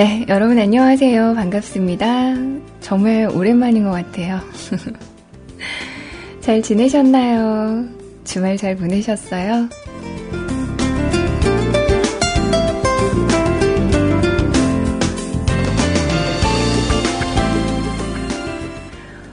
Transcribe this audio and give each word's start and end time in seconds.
네, 0.00 0.24
여러분 0.30 0.58
안녕하세요. 0.58 1.34
반갑습니다. 1.34 2.34
정말 2.80 3.28
오랜만인 3.34 3.84
것 3.84 3.90
같아요. 3.90 4.40
잘 6.40 6.62
지내셨나요? 6.62 7.84
주말 8.24 8.56
잘 8.56 8.76
보내셨어요? 8.76 9.68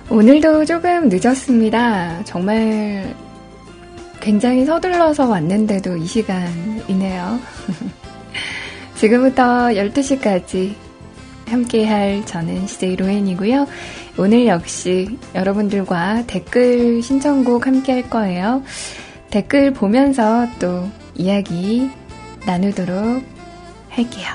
오늘도 0.10 0.66
조금 0.66 1.08
늦었습니다. 1.08 2.26
정말 2.26 3.16
굉장히 4.20 4.66
서둘러서 4.66 5.30
왔는데도 5.30 5.96
이 5.96 6.06
시간이네요. 6.06 7.40
지금부터 8.98 9.44
12시까지 9.70 10.74
함께할 11.48 12.26
저는 12.26 12.66
CJ 12.68 12.96
로엔이고요. 12.96 13.68
오늘 14.18 14.48
역시 14.48 15.18
여러분들과 15.36 16.24
댓글 16.26 17.02
신청곡 17.04 17.68
함께할 17.68 18.10
거예요. 18.10 18.64
댓글 19.30 19.72
보면서 19.72 20.48
또 20.60 20.90
이야기 21.14 21.90
나누도록 22.46 23.24
할게요. 23.90 24.26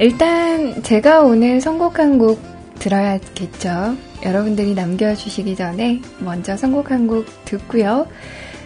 일단 0.00 0.82
제가 0.82 1.20
오늘 1.22 1.60
선곡한 1.60 2.18
곡 2.18 2.42
들어야겠죠. 2.80 4.11
여러분들이 4.24 4.74
남겨주시기 4.74 5.56
전에 5.56 6.00
먼저 6.20 6.56
선곡 6.56 6.90
한 6.90 7.06
곡 7.06 7.26
듣고요. 7.44 8.06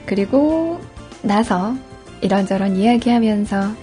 그리고 0.04 0.80
나서 1.22 1.74
이런저런 2.20 2.76
이야기하면서 2.76 3.74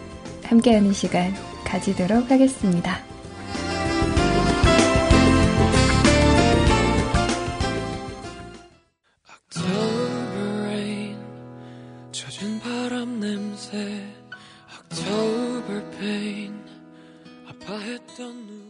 함께하는 0.45 0.93
시간 0.93 1.33
가지도록 1.65 2.29
하겠습니다. 2.31 2.99
아파했던 17.47 18.49
우 18.49 18.62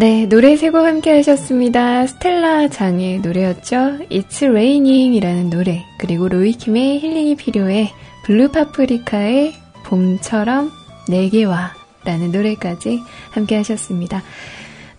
네, 0.00 0.26
노래 0.26 0.54
세 0.56 0.70
곡 0.70 0.86
함께 0.86 1.10
하셨습니다. 1.16 2.06
스텔라 2.06 2.68
장의 2.68 3.18
노래였죠. 3.18 3.98
It's 4.10 4.42
Raining 4.48 5.16
이라는 5.16 5.50
노래, 5.50 5.84
그리고 5.98 6.28
로이킴의 6.28 7.00
힐링이 7.00 7.34
필요해, 7.34 7.90
블루 8.24 8.52
파프리카의 8.52 9.54
봄처럼 9.84 10.70
내게 11.08 11.42
와 11.44 11.72
라는 12.04 12.30
노래까지 12.30 13.00
함께 13.32 13.56
하셨습니다. 13.56 14.22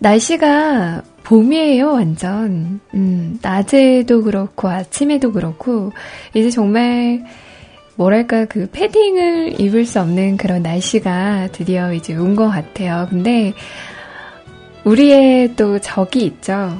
날씨가 0.00 1.02
봄이에요, 1.24 1.92
완전. 1.92 2.80
음, 2.94 3.38
낮에도 3.40 4.22
그렇고, 4.22 4.68
아침에도 4.68 5.32
그렇고, 5.32 5.92
이제 6.34 6.50
정말, 6.50 7.24
뭐랄까, 7.96 8.44
그 8.46 8.68
패딩을 8.70 9.60
입을 9.60 9.84
수 9.86 10.00
없는 10.00 10.36
그런 10.36 10.62
날씨가 10.62 11.48
드디어 11.52 11.92
이제 11.94 12.14
온 12.16 12.34
것 12.36 12.48
같아요. 12.50 13.06
근데, 13.10 13.52
우리의 14.90 15.54
또 15.54 15.78
적이 15.78 16.26
있죠. 16.26 16.76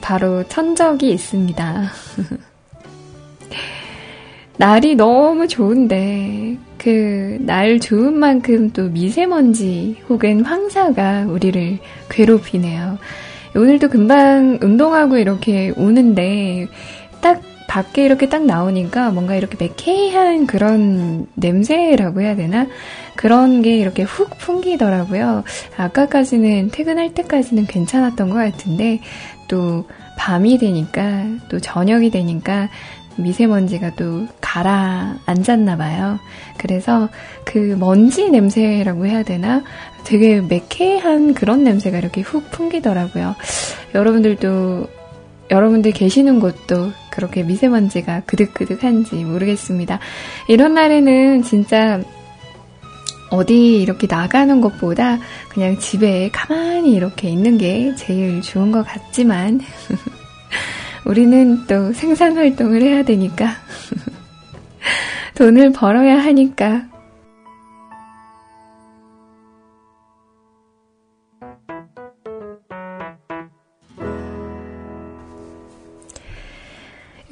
바로 0.00 0.42
천적이 0.48 1.12
있습니다. 1.12 1.84
날이 4.58 4.96
너무 4.96 5.46
좋은데, 5.46 6.58
그, 6.78 7.38
날 7.40 7.78
좋은 7.78 8.18
만큼 8.18 8.70
또 8.70 8.88
미세먼지 8.88 9.98
혹은 10.08 10.44
황사가 10.44 11.26
우리를 11.28 11.78
괴롭히네요. 12.08 12.98
오늘도 13.54 13.88
금방 13.88 14.58
운동하고 14.60 15.18
이렇게 15.18 15.72
오는데, 15.76 16.66
딱 17.20 17.40
밖에 17.74 18.04
이렇게 18.04 18.28
딱 18.28 18.44
나오니까 18.44 19.10
뭔가 19.10 19.34
이렇게 19.34 19.56
매캐한 19.58 20.46
그런 20.46 21.26
냄새라고 21.34 22.20
해야 22.20 22.36
되나? 22.36 22.68
그런 23.16 23.62
게 23.62 23.76
이렇게 23.76 24.04
훅 24.04 24.38
풍기더라고요. 24.38 25.42
아까까지는 25.76 26.70
퇴근할 26.70 27.14
때까지는 27.14 27.66
괜찮았던 27.66 28.30
것 28.30 28.36
같은데 28.36 29.00
또 29.48 29.88
밤이 30.16 30.58
되니까 30.58 31.24
또 31.48 31.58
저녁이 31.58 32.10
되니까 32.10 32.68
미세먼지가 33.16 33.96
또 33.96 34.28
가라앉았나 34.40 35.76
봐요. 35.76 36.20
그래서 36.56 37.08
그 37.44 37.58
먼지 37.58 38.30
냄새라고 38.30 39.06
해야 39.06 39.24
되나? 39.24 39.64
되게 40.04 40.40
매캐한 40.40 41.34
그런 41.34 41.64
냄새가 41.64 41.98
이렇게 41.98 42.20
훅 42.20 42.52
풍기더라고요. 42.52 43.34
여러분들도 43.96 44.86
여러분들 45.54 45.92
계시는 45.92 46.40
곳도 46.40 46.90
그렇게 47.10 47.44
미세먼지가 47.44 48.22
그득그득한지 48.26 49.14
모르겠습니다. 49.24 50.00
이런 50.48 50.74
날에는 50.74 51.42
진짜 51.42 52.02
어디 53.30 53.80
이렇게 53.80 54.08
나가는 54.10 54.60
것보다 54.60 55.18
그냥 55.48 55.78
집에 55.78 56.28
가만히 56.32 56.92
이렇게 56.92 57.28
있는 57.28 57.56
게 57.56 57.94
제일 57.94 58.42
좋은 58.42 58.72
것 58.72 58.84
같지만 58.84 59.60
우리는 61.06 61.66
또 61.68 61.92
생산 61.92 62.36
활동을 62.36 62.82
해야 62.82 63.04
되니까 63.04 63.50
돈을 65.36 65.72
벌어야 65.72 66.18
하니까 66.18 66.82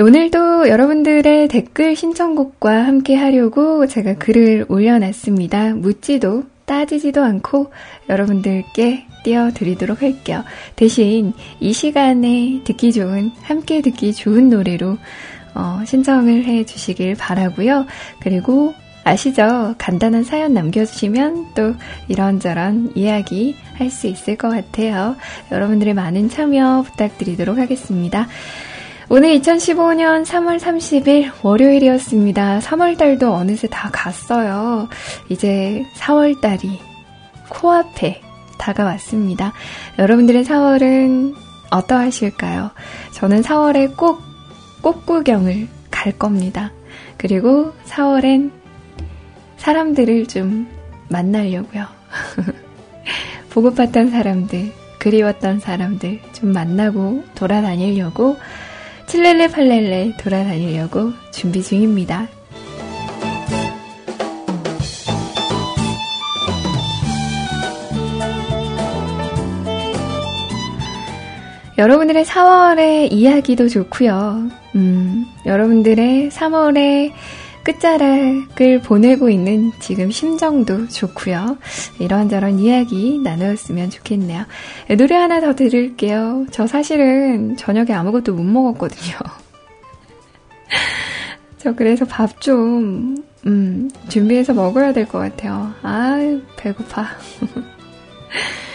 오늘도 0.02 0.68
여러분들의 0.68 1.46
댓글 1.46 1.94
신청곡과 1.94 2.86
함께 2.86 3.14
하려고 3.14 3.86
제가 3.86 4.14
글을 4.14 4.66
올려놨습니다. 4.68 5.74
묻지도 5.74 6.42
따지지도 6.64 7.22
않고 7.22 7.70
여러분들께 8.08 9.06
띄워드리도록 9.22 10.02
할게요. 10.02 10.42
대신 10.74 11.34
이 11.60 11.72
시간에 11.72 12.62
듣기 12.64 12.92
좋은, 12.92 13.30
함께 13.42 13.80
듣기 13.80 14.12
좋은 14.12 14.48
노래로 14.48 14.98
어, 15.54 15.80
신청을 15.86 16.46
해 16.46 16.64
주시길 16.64 17.14
바라고요. 17.14 17.86
그리고 18.20 18.74
아시죠? 19.04 19.76
간단한 19.78 20.24
사연 20.24 20.52
남겨주시면 20.52 21.54
또 21.54 21.74
이런저런 22.08 22.90
이야기 22.96 23.54
할 23.74 23.88
수 23.88 24.08
있을 24.08 24.36
것 24.36 24.48
같아요. 24.48 25.14
여러분들의 25.52 25.94
많은 25.94 26.28
참여 26.28 26.82
부탁드리도록 26.88 27.58
하겠습니다. 27.58 28.26
오늘 29.14 29.38
2015년 29.40 30.24
3월 30.24 30.58
30일 30.58 31.32
월요일이었습니다. 31.42 32.60
3월달도 32.60 33.30
어느새 33.30 33.68
다 33.68 33.90
갔어요. 33.92 34.88
이제 35.28 35.84
4월달이 35.98 36.78
코앞에 37.50 38.22
다가왔습니다. 38.56 39.52
여러분들의 39.98 40.46
4월은 40.46 41.34
어떠하실까요? 41.70 42.70
저는 43.12 43.42
4월에 43.42 43.94
꼭 43.98 44.22
꽃구경을 44.80 45.68
갈 45.90 46.18
겁니다. 46.18 46.72
그리고 47.18 47.74
4월엔 47.84 48.50
사람들을 49.58 50.26
좀 50.28 50.66
만나려고요. 51.10 51.86
보고팠던 53.52 54.10
사람들, 54.10 54.72
그리웠던 54.98 55.60
사람들 55.60 56.20
좀 56.32 56.52
만나고 56.54 57.24
돌아다니려고 57.34 58.38
칠렐레 59.12 59.48
팔렐레 59.48 60.14
돌아다니려고 60.16 61.12
준비 61.30 61.62
중입니다. 61.62 62.28
여러분들의 71.76 72.24
4월의 72.24 73.12
이야기도 73.12 73.68
좋고요. 73.68 74.48
음, 74.76 75.26
여러분들의 75.44 76.30
3월의 76.30 77.12
끝자락을 77.64 78.80
보내고 78.82 79.28
있는 79.30 79.72
지금 79.80 80.10
심정도 80.10 80.88
좋고요. 80.88 81.58
이런저런 82.00 82.58
이야기 82.58 83.18
나누었으면 83.22 83.90
좋겠네요. 83.90 84.44
노래 84.98 85.14
하나 85.16 85.40
더 85.40 85.54
들을게요. 85.54 86.46
저 86.50 86.66
사실은 86.66 87.56
저녁에 87.56 87.92
아무것도 87.92 88.34
못 88.34 88.42
먹었거든요. 88.42 89.16
저 91.58 91.72
그래서 91.74 92.04
밥 92.04 92.40
좀, 92.40 93.16
음, 93.46 93.90
준비해서 94.08 94.52
먹어야 94.52 94.92
될 94.92 95.06
것 95.06 95.18
같아요. 95.18 95.72
아 95.82 96.16
배고파. 96.56 97.06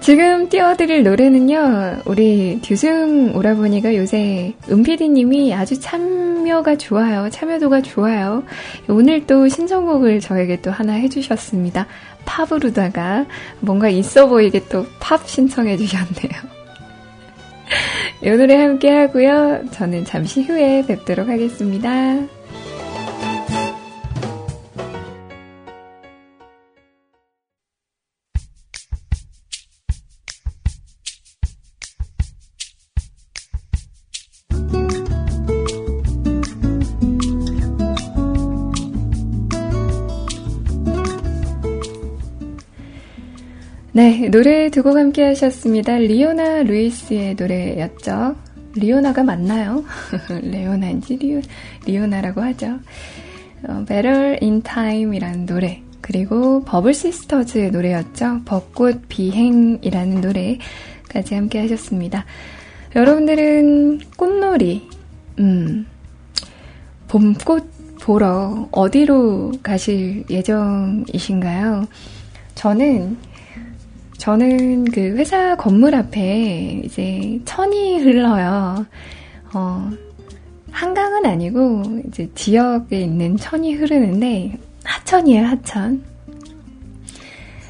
지금 0.00 0.48
띄워드릴 0.48 1.02
노래는요, 1.02 2.02
우리 2.06 2.58
듀승 2.62 3.36
오라버니가 3.36 3.94
요새 3.96 4.54
은피디님이 4.70 5.54
아주 5.54 5.78
참여가 5.78 6.76
좋아요. 6.76 7.28
참여도가 7.28 7.82
좋아요. 7.82 8.42
오늘 8.88 9.26
또 9.26 9.46
신청곡을 9.46 10.20
저에게 10.20 10.62
또 10.62 10.70
하나 10.70 10.94
해주셨습니다. 10.94 11.86
팝으로다가 12.24 13.26
뭔가 13.60 13.88
있어 13.88 14.26
보이게 14.26 14.64
또 14.68 14.86
팝 15.00 15.26
신청해 15.28 15.76
주셨네요. 15.76 16.30
이 18.22 18.30
노래 18.30 18.56
함께 18.56 18.90
하고요. 18.90 19.64
저는 19.72 20.04
잠시 20.04 20.42
후에 20.42 20.84
뵙도록 20.86 21.28
하겠습니다. 21.28 22.39
네, 44.00 44.30
노래 44.30 44.70
두 44.70 44.82
곡 44.82 44.96
함께 44.96 45.24
하셨습니다. 45.24 45.98
리오나 45.98 46.62
루이스의 46.62 47.34
노래였죠. 47.34 48.34
리오나가 48.74 49.22
맞나요? 49.22 49.84
레오나인지 50.40 51.16
리오, 51.16 51.42
리오나라고 51.84 52.40
하죠. 52.40 52.78
어, 53.68 53.84
Better 53.86 54.38
in 54.40 54.62
Time이라는 54.62 55.44
노래. 55.44 55.82
그리고 56.00 56.64
버블 56.64 56.94
시스터즈의 56.94 57.72
노래였죠. 57.72 58.40
벚꽃 58.46 59.02
비행이라는 59.10 60.22
노래까지 60.22 61.34
함께 61.34 61.58
하셨습니다. 61.58 62.24
여러분들은 62.96 64.00
꽃놀이, 64.16 64.88
음, 65.40 65.84
봄꽃 67.06 67.98
보러 68.00 68.66
어디로 68.72 69.52
가실 69.62 70.24
예정이신가요? 70.30 71.86
저는 72.54 73.18
저는 74.20 74.84
그 74.84 75.00
회사 75.16 75.56
건물 75.56 75.94
앞에 75.94 76.82
이제 76.84 77.40
천이 77.46 78.00
흘러요. 78.00 78.84
어, 79.54 79.90
한강은 80.70 81.24
아니고 81.24 82.02
이제 82.06 82.28
지역에 82.34 83.00
있는 83.00 83.38
천이 83.38 83.72
흐르는데 83.72 84.58
하천이에요, 84.84 85.46
하천. 85.46 86.02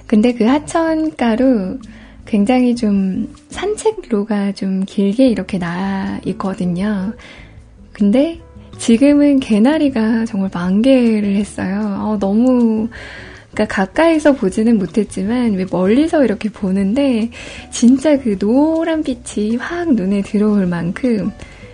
근데 0.09 0.35
그 0.35 0.43
하천가로 0.43 1.79
굉장히 2.27 2.75
좀 2.75 3.33
산책로가 3.51 4.51
좀 4.51 4.85
길게 4.85 5.29
이렇게 5.29 5.57
나 5.57 6.19
있거든요. 6.27 7.13
근데 7.93 8.41
지금은 8.77 9.39
개나리가 9.39 10.25
정말 10.25 10.51
만개를 10.53 11.37
했어요. 11.37 11.97
어, 12.01 12.19
너무 12.19 12.89
그러니까 13.53 13.67
가까이서 13.67 14.35
보지는 14.35 14.79
못했지만 14.79 15.55
왜 15.55 15.67
멀리서 15.71 16.25
이렇게 16.25 16.49
보는데 16.49 17.31
진짜 17.71 18.19
그 18.19 18.39
노란 18.39 19.03
빛이 19.03 19.57
확 19.57 19.93
눈에 19.93 20.23
들어올 20.23 20.67
만큼 20.67 21.31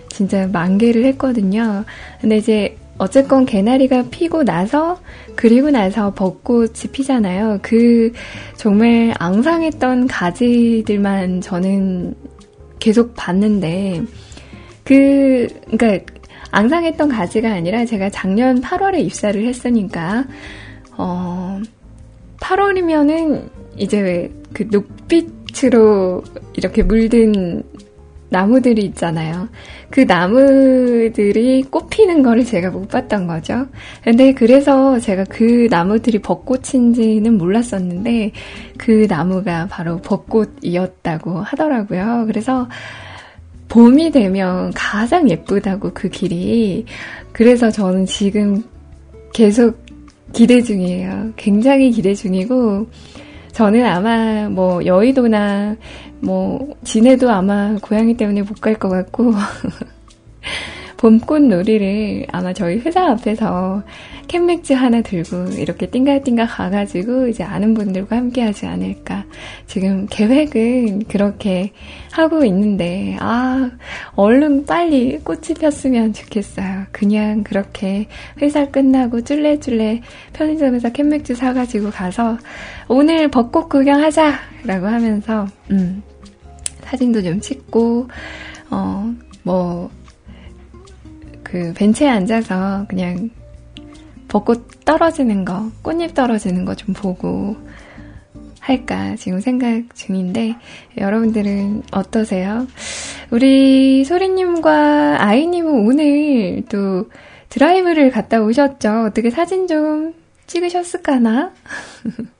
진짜 0.09 0.47
만개를 0.47 1.05
했거든요. 1.05 1.85
근데 2.19 2.37
이제 2.37 2.77
어쨌건 2.97 3.45
개나리가 3.45 4.05
피고 4.09 4.43
나서 4.43 4.99
그리고 5.35 5.69
나서 5.69 6.13
벚꽃이 6.13 6.91
피잖아요. 6.91 7.59
그 7.61 8.11
정말 8.55 9.13
앙상했던 9.19 10.07
가지들만 10.07 11.41
저는 11.41 12.15
계속 12.79 13.13
봤는데 13.15 14.01
그 14.83 15.47
그러니까 15.69 16.13
앙상했던 16.49 17.09
가지가 17.09 17.51
아니라 17.51 17.85
제가 17.85 18.09
작년 18.09 18.61
8월에 18.61 18.99
입사를 18.99 19.45
했으니까 19.45 20.25
어, 20.97 21.61
8월이면은 22.39 23.49
이제 23.77 24.31
그 24.53 24.67
녹빛으로 24.71 26.23
이렇게 26.55 26.83
물든 26.83 27.63
나무들이 28.29 28.83
있잖아요. 28.85 29.47
그 29.89 30.01
나무들이 30.01 31.63
꽃 31.63 31.89
피는 31.89 32.23
거를 32.23 32.43
제가 32.43 32.71
못 32.71 32.89
봤던 32.89 33.25
거죠. 33.27 33.67
근데 34.03 34.33
그래서 34.33 34.99
제가 34.99 35.23
그 35.29 35.67
나무들이 35.69 36.19
벚꽃인지는 36.19 37.37
몰랐었는데 37.37 38.31
그 38.77 39.07
나무가 39.09 39.67
바로 39.67 39.97
벚꽃이었다고 39.97 41.41
하더라고요. 41.41 42.25
그래서 42.27 42.67
봄이 43.69 44.11
되면 44.11 44.71
가장 44.73 45.29
예쁘다고 45.29 45.91
그 45.93 46.09
길이. 46.09 46.85
그래서 47.31 47.69
저는 47.69 48.05
지금 48.05 48.63
계속 49.33 49.86
기대 50.33 50.61
중이에요. 50.61 51.33
굉장히 51.35 51.91
기대 51.91 52.13
중이고, 52.13 52.87
저는 53.53 53.85
아마 53.85 54.49
뭐 54.49 54.85
여의도나 54.85 55.75
뭐 56.21 56.75
진해도 56.83 57.29
아마 57.31 57.75
고양이 57.81 58.15
때문에 58.15 58.41
못 58.43 58.59
갈 58.61 58.75
것 58.77 58.89
같고, 58.89 59.33
봄꽃 60.97 61.43
놀이를 61.43 62.25
아마 62.31 62.53
저희 62.53 62.79
회사 62.79 63.05
앞에서 63.11 63.83
캔맥주 64.27 64.73
하나 64.73 65.01
들고 65.01 65.51
이렇게 65.57 65.87
띵가띵가 65.89 66.47
가가지고 66.47 67.27
이제 67.27 67.43
아는 67.43 67.73
분들과 67.73 68.17
함께 68.17 68.41
하지 68.41 68.65
않을까. 68.65 69.25
지금 69.67 70.05
계획은 70.09 71.05
그렇게 71.05 71.71
하고 72.11 72.43
있는데, 72.43 73.15
아, 73.19 73.71
얼른 74.15 74.65
빨리 74.65 75.19
꽃이 75.19 75.53
폈으면 75.59 76.13
좋겠어요. 76.13 76.85
그냥 76.91 77.43
그렇게 77.43 78.07
회사 78.41 78.69
끝나고 78.69 79.23
쫄래쫄래 79.23 80.01
편의점에서 80.33 80.89
캔맥주 80.89 81.35
사가지고 81.35 81.91
가서 81.91 82.37
오늘 82.87 83.29
벚꽃 83.29 83.69
구경하자! 83.69 84.33
라고 84.65 84.87
하면서, 84.87 85.47
음, 85.71 86.03
사진도 86.81 87.21
좀 87.21 87.39
찍고, 87.39 88.07
어, 88.71 89.13
뭐, 89.43 89.89
그 91.47 91.73
벤치에 91.73 92.09
앉아서 92.09 92.85
그냥 92.89 93.29
벚꽃 94.27 94.83
떨어지는 94.83 95.45
거, 95.45 95.71
꽃잎 95.81 96.13
떨어지는 96.13 96.65
거 96.65 96.75
좀 96.75 96.93
보고 96.93 97.55
할까 98.59 99.15
지금 99.15 99.39
생각 99.39 99.95
중인데 99.95 100.57
여러분들은 100.97 101.83
어떠세요? 101.91 102.67
우리 103.31 104.03
소리님과 104.03 105.23
아이님은 105.23 105.87
오늘 105.87 106.63
또 106.69 107.09
드라이브를 107.47 108.11
갔다 108.11 108.41
오셨죠? 108.41 109.05
어떻게 109.07 109.29
사진 109.29 109.67
좀 109.67 110.13
찍으셨을까나? 110.47 111.53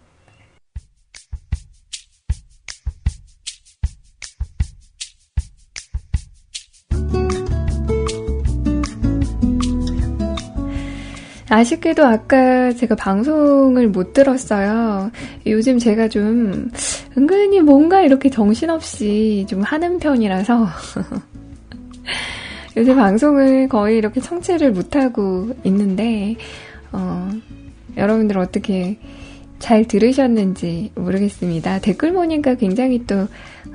아쉽게도 11.50 12.06
아까 12.06 12.74
제가 12.74 12.96
방송을 12.96 13.88
못 13.88 14.14
들었어요. 14.14 15.12
요즘 15.46 15.80
제가 15.80 16.10
좀 16.10 16.70
은근히 17.18 17.62
뭔가 17.62 18.02
이렇게 18.02 18.30
정신없이 18.30 19.46
좀 19.48 19.62
하는 19.62 19.98
편이라서 19.98 20.68
요새 22.78 22.94
방송을 22.94 23.70
거의 23.70 23.98
이렇게 23.98 24.22
청취를 24.22 24.72
못하고 24.72 25.50
있는데, 25.64 26.36
어, 26.92 27.28
여러분들 27.98 28.38
어떻게 28.38 29.00
잘 29.58 29.86
들으셨는지 29.86 30.92
모르겠습니다. 30.94 31.80
댓글 31.80 32.14
보니까 32.14 32.54
굉장히 32.54 33.04
또, 33.08 33.28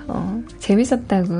어, 0.06 0.42
재밌었다고 0.58 1.32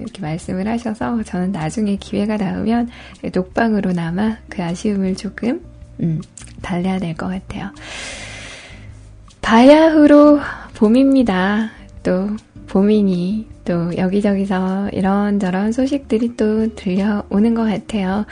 이렇게 0.00 0.20
말씀을 0.20 0.66
하셔서 0.68 1.22
저는 1.22 1.52
나중에 1.52 1.96
기회가 1.96 2.36
닿으면 2.36 2.88
녹방으로나마 3.34 4.36
그 4.48 4.62
아쉬움을 4.62 5.16
조금, 5.16 5.60
음, 6.00 6.20
달래야 6.62 6.98
될 6.98 7.14
것 7.14 7.26
같아요. 7.28 7.70
바야흐로 9.42 10.40
봄입니다. 10.74 11.70
또, 12.02 12.28
고민이 12.70 13.46
또 13.64 13.96
여기저기서 13.96 14.90
이런저런 14.92 15.72
소식들이 15.72 16.36
또 16.36 16.74
들려오는 16.74 17.54
것 17.54 17.64
같아요. 17.64 18.26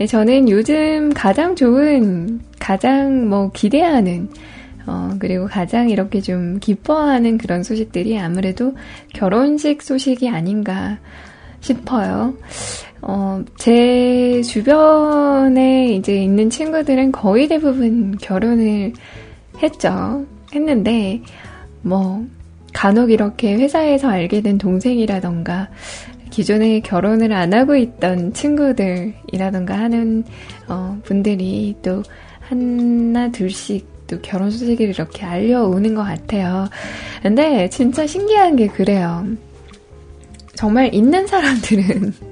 예, 0.00 0.06
저는 0.06 0.50
요즘 0.50 1.14
가장 1.14 1.56
좋은, 1.56 2.40
가장 2.58 3.26
뭐 3.28 3.50
기대하는, 3.52 4.28
어, 4.86 5.10
그리고 5.18 5.46
가장 5.46 5.90
이렇게 5.90 6.20
좀 6.20 6.58
기뻐하는 6.60 7.38
그런 7.38 7.62
소식들이 7.62 8.18
아무래도 8.18 8.74
결혼식 9.12 9.82
소식이 9.82 10.28
아닌가 10.28 10.98
싶어요. 11.60 12.34
어, 13.02 13.44
제 13.58 14.42
주변에 14.42 15.94
이제 15.94 16.22
있는 16.22 16.50
친구들은 16.50 17.12
거의 17.12 17.48
대부분 17.48 18.16
결혼을 18.18 18.92
했죠. 19.62 20.24
했는데, 20.54 21.22
뭐, 21.82 22.24
간혹 22.72 23.10
이렇게 23.10 23.54
회사에서 23.54 24.08
알게 24.08 24.42
된 24.42 24.58
동생이라던가, 24.58 25.68
기존에 26.30 26.80
결혼을 26.80 27.32
안 27.32 27.54
하고 27.54 27.76
있던 27.76 28.32
친구들이라던가 28.32 29.78
하는, 29.78 30.24
어, 30.68 30.98
분들이 31.04 31.74
또 31.82 32.02
하나, 32.40 33.30
둘씩 33.30 33.95
또 34.06 34.20
결혼 34.22 34.50
소식을 34.50 34.88
이렇게 34.88 35.24
알려오는 35.24 35.94
것 35.94 36.02
같아요. 36.02 36.68
근데 37.22 37.68
진짜 37.68 38.06
신기한 38.06 38.56
게 38.56 38.68
그래요. 38.68 39.26
정말 40.54 40.94
있는 40.94 41.26
사람들은 41.26 42.14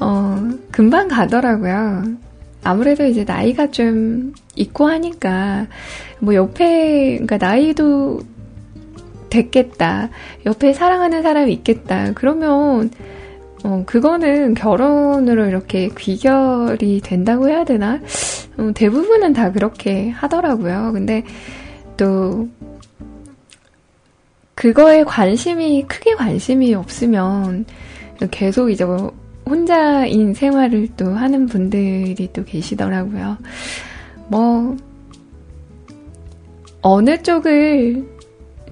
어, 0.00 0.50
금방 0.70 1.08
가더라고요. 1.08 2.04
아무래도 2.62 3.04
이제 3.06 3.24
나이가 3.24 3.70
좀 3.70 4.34
있고 4.56 4.86
하니까, 4.88 5.66
뭐 6.18 6.34
옆에, 6.34 7.18
그러니까 7.18 7.38
나이도 7.38 8.20
됐겠다. 9.30 10.10
옆에 10.44 10.72
사랑하는 10.72 11.22
사람이 11.22 11.52
있겠다. 11.52 12.12
그러면, 12.14 12.90
어, 13.64 13.82
그거는 13.86 14.54
결혼으로 14.54 15.46
이렇게 15.46 15.88
귀결이 15.96 17.00
된다고 17.02 17.48
해야 17.48 17.64
되나? 17.64 18.00
어, 18.58 18.70
대부분은 18.74 19.32
다 19.32 19.52
그렇게 19.52 20.10
하더라고요. 20.10 20.92
근데 20.92 21.24
또, 21.96 22.48
그거에 24.54 25.04
관심이, 25.04 25.84
크게 25.86 26.14
관심이 26.14 26.74
없으면 26.74 27.66
계속 28.30 28.70
이제 28.70 28.84
뭐 28.84 29.12
혼자인 29.48 30.34
생활을 30.34 30.88
또 30.96 31.10
하는 31.10 31.46
분들이 31.46 32.28
또 32.32 32.44
계시더라고요. 32.44 33.36
뭐, 34.28 34.76
어느 36.82 37.22
쪽을 37.22 38.04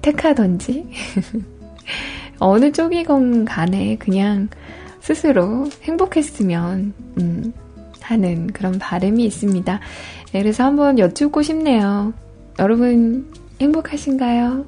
택하던지, 0.01 0.87
어느 2.39 2.71
쪽이건 2.71 3.45
간에 3.45 3.97
그냥 3.97 4.49
스스로 4.99 5.69
행복했으면, 5.83 6.93
음, 7.19 7.53
하는 8.01 8.47
그런 8.47 8.77
바람이 8.77 9.23
있습니다. 9.25 9.79
네, 10.31 10.41
그래서 10.41 10.63
한번 10.63 10.99
여쭙고 10.99 11.41
싶네요. 11.41 12.13
여러분, 12.59 13.31
행복하신가요? 13.59 14.65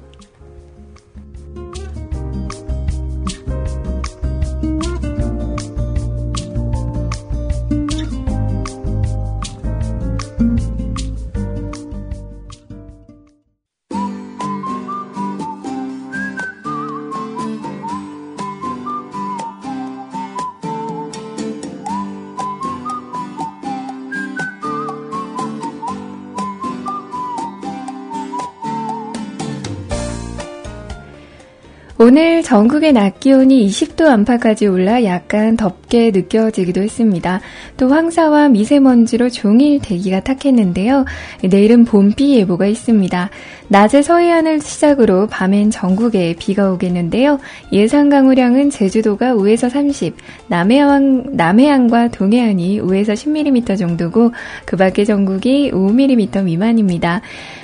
오늘 32.08 32.37
전국의 32.42 32.92
낮 32.92 33.20
기온이 33.20 33.66
20도 33.66 34.06
안팎까지 34.06 34.66
올라 34.66 35.04
약간 35.04 35.56
덥게 35.56 36.10
느껴지기도 36.10 36.82
했습니다. 36.82 37.40
또 37.76 37.88
황사와 37.88 38.48
미세먼지로 38.48 39.30
종일 39.30 39.80
대기가 39.80 40.20
탁했는데요. 40.20 41.04
내일은 41.42 41.84
봄비 41.84 42.36
예보가 42.36 42.66
있습니다. 42.66 43.30
낮에 43.68 44.02
서해안을 44.02 44.60
시작으로 44.60 45.26
밤엔 45.26 45.70
전국에 45.70 46.34
비가 46.38 46.70
오겠는데요. 46.70 47.38
예상 47.72 48.08
강우량은 48.08 48.70
제주도가 48.70 49.34
5에서 49.34 49.68
30, 49.68 50.14
남해안, 50.48 51.30
남해안과 51.32 52.08
동해안이 52.08 52.80
5에서 52.80 53.12
10mm 53.12 53.78
정도고 53.78 54.32
그 54.64 54.76
밖의 54.76 55.04
전국이 55.04 55.70
5mm 55.72 56.44
미만입니다. 56.44 57.20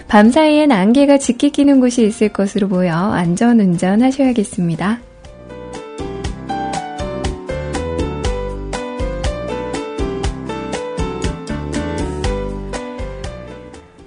밤 0.07 0.31
사이엔 0.31 0.71
안개가 0.71 1.16
짙게 1.19 1.49
끼는 1.49 1.81
곳이 1.81 2.04
있을 2.07 2.28
것으로 2.28 2.69
보여 2.69 2.95
안전 2.95 3.59
운전 3.59 4.02
하셔야겠습니다. 4.02 4.63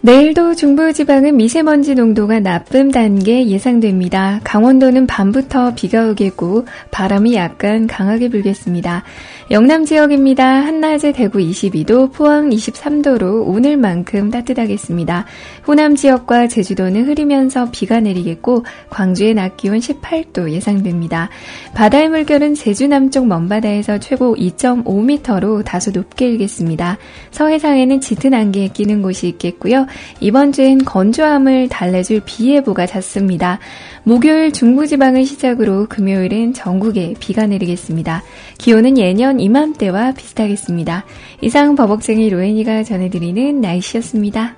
내일도 0.07 0.55
중부지방은 0.55 1.35
미세먼지 1.35 1.93
농도가 1.93 2.39
나쁨 2.39 2.91
단계 2.91 3.45
예상됩니다. 3.45 4.39
강원도는 4.45 5.05
밤부터 5.05 5.73
비가 5.75 6.07
오겠고 6.07 6.65
바람이 6.91 7.35
약간 7.35 7.87
강하게 7.87 8.29
불겠습니다. 8.29 9.03
영남 9.51 9.83
지역입니다. 9.83 10.45
한낮에 10.45 11.11
대구 11.11 11.39
22도, 11.39 12.13
포항 12.13 12.51
23도로 12.51 13.45
오늘만큼 13.47 14.31
따뜻하겠습니다. 14.31 15.25
호남 15.67 15.95
지역과 15.95 16.47
제주도는 16.47 17.07
흐리면서 17.07 17.69
비가 17.71 17.99
내리겠고 17.99 18.63
광주의 18.89 19.33
낮 19.33 19.57
기온 19.57 19.79
18도 19.79 20.49
예상됩니다. 20.51 21.29
바다의 21.73 22.07
물결은 22.07 22.55
제주 22.55 22.87
남쪽 22.87 23.27
먼바다에서 23.27 23.99
최고 23.99 24.33
2.5m로 24.37 25.65
다소 25.65 25.91
높게 25.91 26.29
일겠습니다. 26.29 26.97
서해상에는 27.31 27.99
짙은 27.99 28.33
안개에 28.33 28.69
끼는 28.69 29.01
곳이 29.01 29.27
있겠고요. 29.27 29.87
이번 30.21 30.53
주엔 30.53 30.85
건조함을 30.85 31.67
달래줄 31.67 32.21
비 32.25 32.55
예보가 32.55 32.85
잦습니다. 32.85 33.59
목요일 34.03 34.53
중부지방을 34.53 35.25
시작으로 35.25 35.87
금요일은 35.89 36.53
전국에 36.53 37.13
비가 37.19 37.45
내리겠습니다. 37.45 38.23
기온은 38.57 38.97
예년 38.97 39.41
이맘때와 39.41 40.13
비슷하겠습니다. 40.13 41.03
이상 41.41 41.75
버벅쟁이 41.75 42.29
로엔이가 42.29 42.83
전해드리는 42.83 43.59
날씨였습니다. 43.59 44.55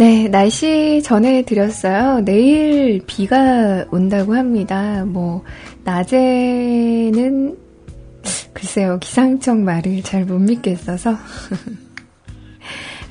네, 0.00 0.28
날씨 0.28 1.02
전해드렸어요. 1.04 2.22
내일 2.24 3.02
비가 3.06 3.84
온다고 3.90 4.34
합니다. 4.34 5.04
뭐, 5.04 5.44
낮에는, 5.84 7.54
글쎄요, 8.54 8.98
기상청 8.98 9.62
말을 9.62 10.02
잘 10.02 10.24
못 10.24 10.38
믿겠어서. 10.38 11.18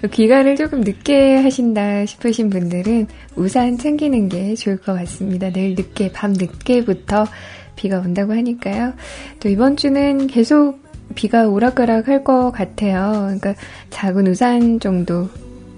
귀가를 0.12 0.56
조금 0.56 0.82
늦게 0.82 1.36
하신다 1.36 2.08
싶으신 2.08 2.50
분들은 2.50 3.06
우산 3.36 3.78
챙기는 3.78 4.28
게 4.28 4.56
좋을 4.56 4.78
것 4.78 4.94
같습니다. 4.96 5.52
내일 5.52 5.76
늦게, 5.76 6.12
밤 6.12 6.34
늦게부터 6.34 7.28
비가 7.76 8.00
온다고 8.00 8.34
하니까요. 8.34 8.94
또 9.40 9.48
이번 9.48 9.78
주는 9.78 10.26
계속 10.26 10.80
비가 11.14 11.48
오락가락 11.48 12.08
할 12.08 12.24
것 12.24 12.50
같아요. 12.50 13.12
그러니까 13.26 13.54
작은 13.92 14.26
우산 14.26 14.80
정도 14.80 15.30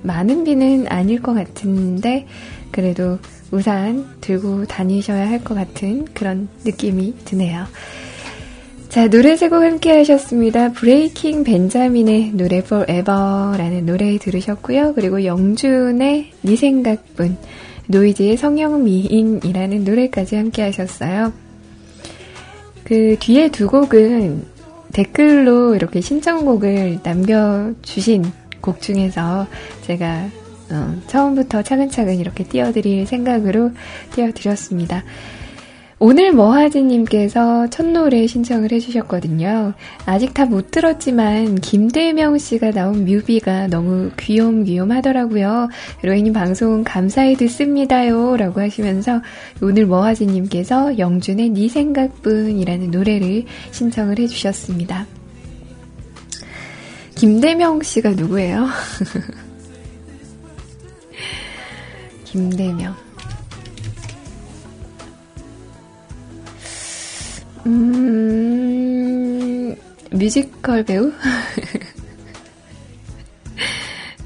많은 0.03 0.43
비는 0.43 0.87
아닐 0.87 1.21
것 1.21 1.33
같은데 1.33 2.25
그래도 2.71 3.19
우산 3.51 4.05
들고 4.21 4.65
다니셔야 4.65 5.29
할 5.29 5.43
것 5.43 5.55
같은 5.55 6.05
그런 6.13 6.47
느낌이 6.63 7.15
드네요. 7.25 7.65
자, 8.89 9.07
노래 9.09 9.37
세 9.37 9.47
곡 9.49 9.63
함께 9.63 9.91
하셨습니다. 9.97 10.71
브레이킹 10.73 11.43
벤자민의 11.45 12.31
노래 12.33 12.57
Forever라는 12.57 13.85
노래 13.85 14.17
들으셨고요. 14.17 14.93
그리고 14.95 15.23
영준의 15.23 16.31
네 16.41 16.55
생각뿐 16.55 17.37
노이즈의 17.87 18.37
성형미인이라는 18.37 19.83
노래까지 19.83 20.35
함께 20.35 20.61
하셨어요. 20.63 21.31
그 22.83 23.15
뒤에 23.19 23.49
두 23.49 23.67
곡은 23.67 24.43
댓글로 24.93 25.75
이렇게 25.75 26.01
신청곡을 26.01 26.99
남겨주신 27.03 28.25
곡 28.61 28.81
중에서 28.81 29.47
제가 29.81 30.29
어, 30.71 30.95
처음부터 31.07 31.63
차근차근 31.63 32.17
이렇게 32.19 32.43
띄워드릴 32.43 33.05
생각으로 33.05 33.71
띄워드렸습니다. 34.13 35.03
오늘 36.03 36.31
머하지님께서 36.31 37.69
첫 37.69 37.85
노래 37.85 38.25
신청을 38.25 38.71
해주셨거든요. 38.71 39.73
아직 40.07 40.33
다 40.33 40.45
못 40.45 40.71
들었지만 40.71 41.55
김대명 41.55 42.39
씨가 42.39 42.71
나온 42.71 43.05
뮤비가 43.05 43.67
너무 43.67 44.09
귀염귀염 44.17 44.91
하더라고요. 44.91 45.69
로이님 46.01 46.33
방송 46.33 46.83
감사히 46.83 47.35
듣습니다요. 47.35 48.35
라고 48.35 48.61
하시면서 48.61 49.21
오늘 49.61 49.85
머하지님께서 49.85 50.97
영준의 50.97 51.49
네 51.49 51.69
생각뿐이라는 51.69 52.89
노래를 52.89 53.43
신청을 53.69 54.17
해주셨습니다. 54.17 55.05
김대명 57.21 57.83
씨가 57.83 58.09
누구예요? 58.13 58.65
김대명. 62.25 62.95
음, 67.67 69.75
뮤지컬 70.09 70.83
배우? 70.83 71.11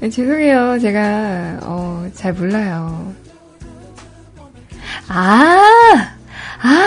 죄송해요. 0.00 0.78
제가, 0.78 1.58
어, 1.64 2.10
잘 2.14 2.32
몰라요. 2.32 3.14
아! 5.08 6.16
아! 6.62 6.82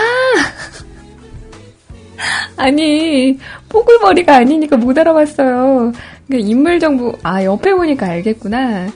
아니, 2.56 3.38
뽀글머리가 3.68 4.36
아니니까 4.36 4.76
못 4.76 4.98
알아봤어요. 4.98 5.92
그러니까 6.26 6.48
인물 6.48 6.78
정보, 6.78 7.16
아, 7.22 7.42
옆에 7.44 7.72
보니까 7.72 8.06
알겠구나. 8.06 8.88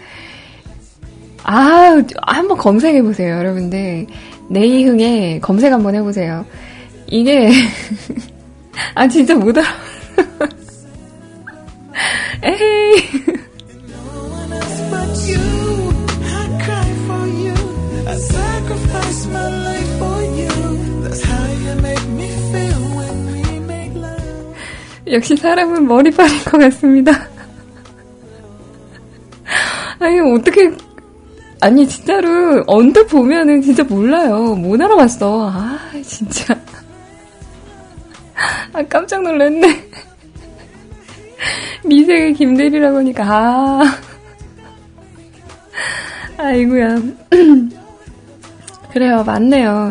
아, 1.45 2.03
한번 2.23 2.59
검색해보세요, 2.59 3.37
여러분들. 3.37 4.07
네이흥에 4.51 5.41
검색 5.41 5.73
한번 5.73 5.95
해보세요. 5.95 6.45
이게, 7.07 7.51
아, 8.95 9.09
진짜 9.09 9.35
못 9.35 9.57
알아. 9.57 9.67
에이. 12.43 13.35
역시 25.07 25.37
사람은 25.37 25.87
머리빨인 25.87 26.45
것 26.45 26.59
같습니다. 26.59 27.13
아니, 29.99 30.19
어떻게, 30.21 30.73
아니, 31.61 31.87
진짜로, 31.87 32.65
언뜻 32.67 33.07
보면은 33.07 33.63
진짜 33.63 33.83
몰라요. 33.85 34.55
못 34.55 34.81
알아봤어. 34.81 35.51
아, 35.51 35.79
진짜. 36.03 36.55
아, 38.73 38.83
깜짝 38.89 39.23
놀랐네. 39.23 39.91
미생의 41.85 42.35
김대리라고 42.35 42.99
하니까, 42.99 43.25
아. 43.25 43.83
아이구야 46.37 46.97
그래요, 48.93 49.23
맞네요. 49.25 49.91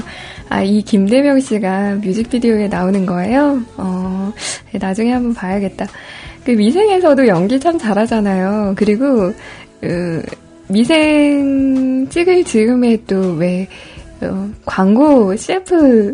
아, 0.53 0.61
이 0.61 0.83
김대명 0.83 1.39
씨가 1.39 1.95
뮤직비디오에 1.95 2.67
나오는 2.67 3.07
거예요? 3.07 3.59
어, 3.75 4.31
나중에 4.79 5.11
한번 5.11 5.33
봐야겠다. 5.33 5.87
그 6.45 6.51
미생에서도 6.51 7.25
연기 7.25 7.59
참 7.59 7.79
잘하잖아요. 7.79 8.75
그리고, 8.77 9.33
그, 9.81 10.21
미생 10.67 12.07
찍을 12.07 12.43
즈음에 12.43 12.99
또 13.07 13.33
왜, 13.33 13.67
어, 14.21 14.47
광고 14.63 15.35
CF 15.35 16.13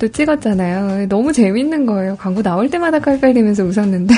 또 0.00 0.08
찍었잖아요. 0.08 1.06
너무 1.06 1.32
재밌는 1.32 1.86
거예요. 1.86 2.16
광고 2.16 2.42
나올 2.42 2.68
때마다 2.68 2.98
깔깔대면서 2.98 3.62
웃었는데. 3.62 4.12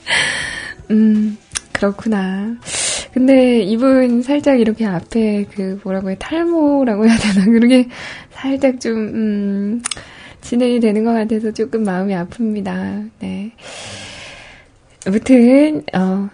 음, 0.90 1.36
그렇구나. 1.70 2.56
근데 3.16 3.62
이분 3.62 4.20
살짝 4.20 4.60
이렇게 4.60 4.84
앞에 4.84 5.46
그 5.50 5.80
뭐라고 5.82 6.10
해, 6.10 6.16
탈모라고 6.18 7.08
해야 7.08 7.16
되나? 7.16 7.46
그러게 7.50 7.88
살짝 8.28 8.78
좀, 8.78 8.92
음, 8.92 9.82
진행이 10.42 10.80
되는 10.80 11.02
것 11.02 11.14
같아서 11.14 11.50
조금 11.50 11.82
마음이 11.82 12.12
아픕니다. 12.12 13.10
네. 13.20 13.52
아무튼, 15.06 15.82
어, 15.94 16.28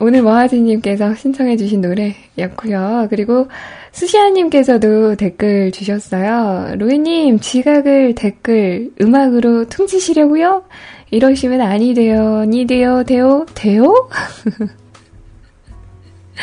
오늘 0.00 0.22
머하지님께서 0.22 1.14
신청해주신 1.14 1.80
노래였고요. 1.80 3.06
그리고 3.08 3.46
수시아님께서도 3.92 5.14
댓글 5.14 5.70
주셨어요. 5.70 6.74
로이님, 6.78 7.38
지각을 7.38 8.16
댓글 8.16 8.90
음악으로 9.00 9.66
퉁치시려고요? 9.68 10.64
이러시면 11.12 11.60
아니 11.60 11.94
돼요, 11.94 12.44
니 12.44 12.66
돼요, 12.66 13.04
돼요, 13.04 13.46
돼요? 13.54 13.94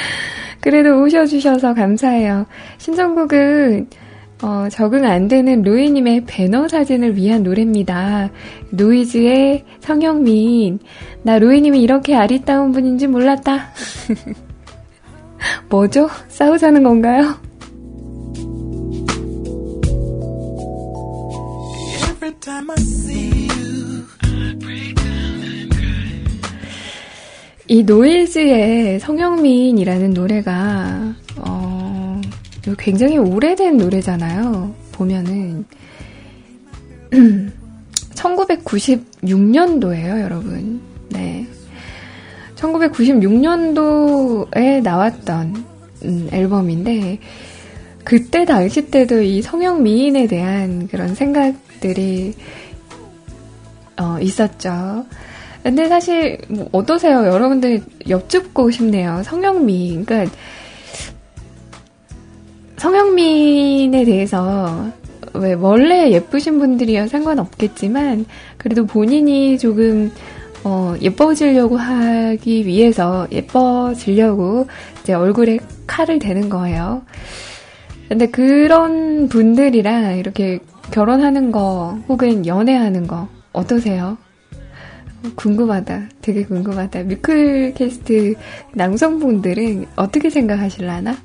그래도 0.62 1.02
오셔주셔서 1.02 1.74
감사해요. 1.74 2.46
신청곡은 2.78 3.88
어, 4.42 4.68
적응 4.70 5.06
안 5.06 5.28
되는 5.28 5.62
로이님의 5.64 6.24
배너 6.26 6.68
사진을 6.68 7.18
위한 7.18 7.44
노래입니다. 7.44 8.30
노이즈의 8.72 9.66
성형민. 9.82 10.80
나 11.24 11.40
로이님이 11.40 11.82
이렇게 11.82 12.16
아리따운 12.16 12.72
분인지 12.72 13.08
몰랐다. 13.08 13.72
뭐죠? 15.70 16.10
싸우자는 16.30 16.84
건가요? 16.84 17.36
이 27.72 27.84
노일즈의 27.84 29.00
성형민이라는 29.00 30.16
노래가 30.16 31.14
어, 31.38 32.20
굉장히 32.80 33.20
오래된 33.20 33.78
노래잖아요. 33.78 34.74
보면은 34.92 35.66
1996년도예요, 38.16 40.20
여러분. 40.20 40.82
네. 41.10 41.46
1996년도에 42.56 44.82
나왔던 44.82 45.64
음, 46.06 46.28
앨범인데 46.32 47.20
그때 48.04 48.46
당시 48.46 48.90
때도 48.90 49.22
이 49.22 49.44
성형 49.44 49.84
미인에 49.84 50.26
대한 50.26 50.88
그런 50.88 51.14
생각들이 51.14 52.34
어, 54.02 54.18
있었죠. 54.20 55.06
근데 55.64 55.88
사실 55.88 56.38
뭐 56.48 56.70
어떠세요? 56.72 57.26
여러분들 57.26 57.82
여쭙고 58.08 58.72
싶네요. 58.72 59.22
성형 59.24 59.66
미인. 59.66 60.06
그러니까 60.06 60.32
성형민에 62.78 64.06
대해서 64.06 64.88
왜 65.34 65.54
원래 65.54 66.12
예쁘신 66.12 66.60
분들이야 66.60 67.08
상관없겠지만 67.08 68.26
그래도 68.58 68.86
본인이 68.86 69.58
조금 69.58 70.12
어, 70.64 70.96
예뻐지려고 71.02 71.78
하기 71.78 72.66
위해서 72.66 73.28
예뻐지려고 73.32 74.68
이제 75.02 75.14
얼굴에 75.14 75.60
칼을 75.88 76.20
대는 76.20 76.50
거예요. 76.50 77.04
근데 78.08 78.28
그런 78.28 79.30
분들이랑 79.30 80.18
이렇게 80.18 80.60
결혼하는 80.92 81.52
거 81.52 82.00
혹은 82.08 82.46
연애하는 82.46 83.08
거 83.08 83.28
어떠세요? 83.54 84.18
궁금하다. 85.36 86.10
되게 86.22 86.44
궁금하다. 86.46 87.04
뮤클 87.04 87.74
캐스트 87.76 88.36
남성분들은 88.74 89.86
어떻게 89.96 90.30
생각하실라나? 90.30 91.16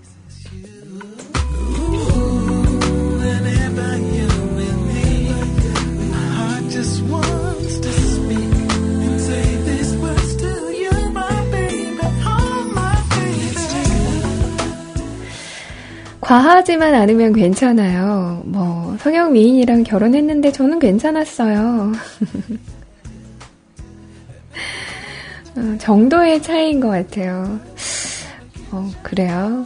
과하지만 16.20 16.94
않으면 16.94 17.34
괜찮아요. 17.34 18.42
뭐, 18.46 18.96
성형 18.98 19.34
미인이랑 19.34 19.84
결혼했는데 19.84 20.52
저는 20.52 20.78
괜찮았어요. 20.78 21.92
어, 25.56 25.76
정도의 25.78 26.42
차이인 26.42 26.80
것 26.80 26.88
같아요. 26.88 27.60
어, 28.72 28.90
그래요. 29.02 29.64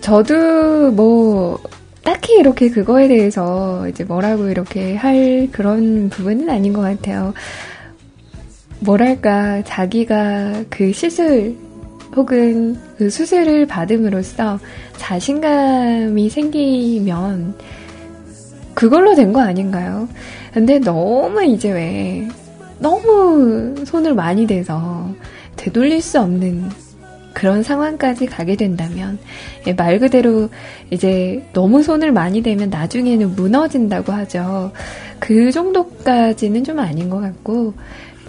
저도 0.00 0.92
뭐, 0.92 1.58
딱히 2.04 2.34
이렇게 2.38 2.70
그거에 2.70 3.08
대해서 3.08 3.88
이제 3.88 4.04
뭐라고 4.04 4.48
이렇게 4.48 4.94
할 4.94 5.48
그런 5.50 6.08
부분은 6.10 6.48
아닌 6.48 6.72
것 6.72 6.82
같아요. 6.82 7.34
뭐랄까, 8.80 9.62
자기가 9.64 10.64
그 10.70 10.92
시술 10.92 11.56
혹은 12.14 12.78
그 12.98 13.10
수술을 13.10 13.66
받음으로써 13.66 14.58
자신감이 14.96 16.30
생기면 16.30 17.54
그걸로 18.74 19.14
된 19.14 19.32
거 19.32 19.40
아닌가요? 19.40 20.08
근데 20.52 20.78
너무 20.78 21.42
이제 21.44 21.72
왜 21.72 22.28
너무 22.78 23.74
손을 23.84 24.14
많이 24.14 24.46
대서 24.46 25.14
되돌릴 25.56 26.02
수 26.02 26.20
없는 26.20 26.68
그런 27.32 27.62
상황까지 27.62 28.26
가게 28.26 28.56
된다면 28.56 29.18
예, 29.66 29.74
말 29.74 29.98
그대로 29.98 30.48
이제 30.90 31.46
너무 31.52 31.82
손을 31.82 32.12
많이 32.12 32.42
대면 32.42 32.70
나중에는 32.70 33.36
무너진다고 33.36 34.12
하죠. 34.12 34.72
그 35.18 35.52
정도까지는 35.52 36.64
좀 36.64 36.78
아닌 36.78 37.10
것 37.10 37.20
같고 37.20 37.74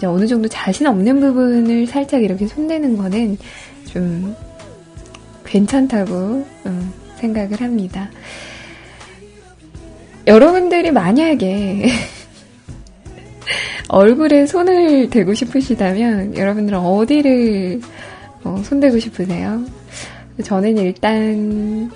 어느 0.03 0.27
정도 0.27 0.47
자신 0.47 0.87
없는 0.87 1.19
부분을 1.21 1.87
살짝 1.87 2.21
이렇게 2.21 2.47
손대는 2.47 2.97
거는 2.97 3.37
좀 3.85 4.35
괜찮다고 5.45 6.45
음, 6.65 6.93
생각을 7.15 7.61
합니다. 7.61 8.09
여러분들이 10.27 10.91
만약에 10.91 11.87
얼굴에 13.89 14.45
손을 14.45 15.09
대고 15.09 15.33
싶으시다면 15.33 16.37
여러분들은 16.37 16.77
어디를 16.79 17.81
어, 18.43 18.61
손대고 18.63 18.99
싶으세요? 18.99 19.63
저는 20.43 20.77
일단 20.77 21.89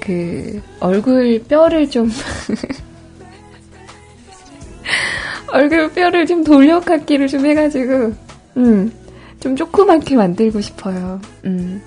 그 0.00 0.60
얼굴 0.80 1.42
뼈를 1.48 1.90
좀 1.90 2.10
얼굴 5.52 5.90
뼈를 5.92 6.26
좀 6.26 6.44
돌려깎기를 6.44 7.28
좀 7.28 7.44
해가지고 7.44 8.14
음, 8.56 8.92
좀 9.40 9.56
조그맣게 9.56 10.16
만들고 10.16 10.60
싶어요. 10.60 11.20
음. 11.44 11.82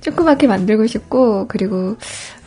조그맣게 0.00 0.46
만들고 0.46 0.86
싶고 0.86 1.46
그리고 1.48 1.96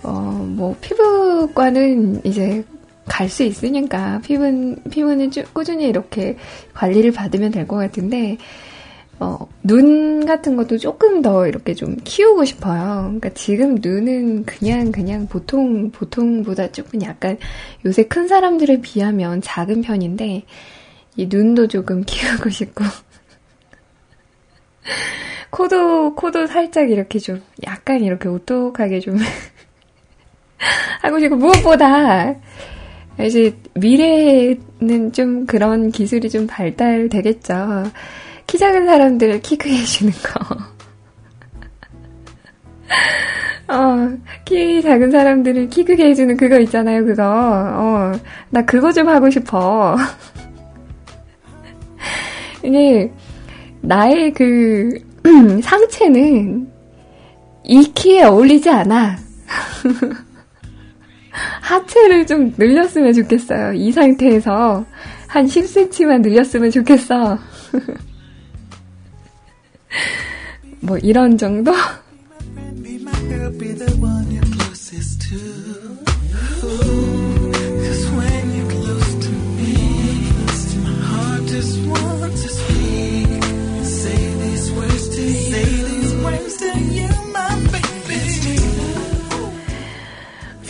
어 0.03 0.33
뭐 0.53 0.75
피부과는 0.81 2.21
이제 2.25 2.63
갈 3.05 3.27
수 3.29 3.43
있으니까 3.43 4.21
피부 4.23 4.75
피부는 4.89 5.31
쭉 5.31 5.53
꾸준히 5.53 5.87
이렇게 5.87 6.37
관리를 6.73 7.11
받으면 7.11 7.51
될 7.51 7.67
것 7.67 7.75
같은데 7.77 8.37
어, 9.19 9.47
눈 9.63 10.25
같은 10.25 10.55
것도 10.57 10.77
조금 10.77 11.21
더 11.21 11.47
이렇게 11.47 11.73
좀 11.73 11.95
키우고 12.03 12.45
싶어요. 12.45 13.03
그러니까 13.05 13.29
지금 13.29 13.75
눈은 13.79 14.45
그냥, 14.45 14.91
그냥 14.91 15.27
보통, 15.27 15.91
보통보다 15.91 16.71
조금 16.71 17.01
약간 17.03 17.37
요새 17.85 18.03
큰 18.03 18.27
사람들에 18.27 18.81
비하면 18.81 19.41
작은 19.41 19.81
편인데, 19.81 20.43
이 21.15 21.27
눈도 21.27 21.67
조금 21.67 22.03
키우고 22.05 22.49
싶고, 22.49 22.83
코도, 25.51 26.15
코도 26.15 26.47
살짝 26.47 26.89
이렇게 26.89 27.19
좀, 27.19 27.41
약간 27.65 28.03
이렇게 28.03 28.27
오똑하게 28.27 28.99
좀, 28.99 29.17
하고 31.01 31.19
싶고, 31.19 31.35
무엇보다, 31.35 32.35
이제 33.19 33.55
미래에는 33.75 35.11
좀 35.13 35.45
그런 35.45 35.91
기술이 35.91 36.29
좀 36.29 36.47
발달되겠죠. 36.47 37.83
키 38.47 38.57
작은 38.57 38.85
사람들을 38.85 39.41
키 39.41 39.57
크게 39.57 39.77
해주는 39.77 40.11
거. 40.11 40.57
어, 43.73 44.17
키 44.45 44.81
작은 44.81 45.11
사람들을 45.11 45.69
키 45.69 45.85
크게 45.85 46.09
해주는 46.09 46.35
그거 46.37 46.59
있잖아요, 46.59 47.05
그거. 47.05 47.23
어, 47.23 48.11
나 48.49 48.65
그거 48.65 48.91
좀 48.91 49.07
하고 49.07 49.29
싶어. 49.29 49.95
이게, 52.63 53.11
나의 53.81 54.33
그, 54.33 54.99
상체는 55.61 56.67
이 57.63 57.83
키에 57.93 58.23
어울리지 58.23 58.69
않아. 58.69 59.17
하체를 61.61 62.25
좀 62.25 62.53
늘렸으면 62.57 63.13
좋겠어요. 63.13 63.73
이 63.73 63.91
상태에서 63.91 64.85
한 65.27 65.45
10cm만 65.45 66.21
늘렸으면 66.21 66.71
좋겠어. 66.71 67.37
뭐 70.81 70.97
이런 70.97 71.37
정도? 71.37 71.71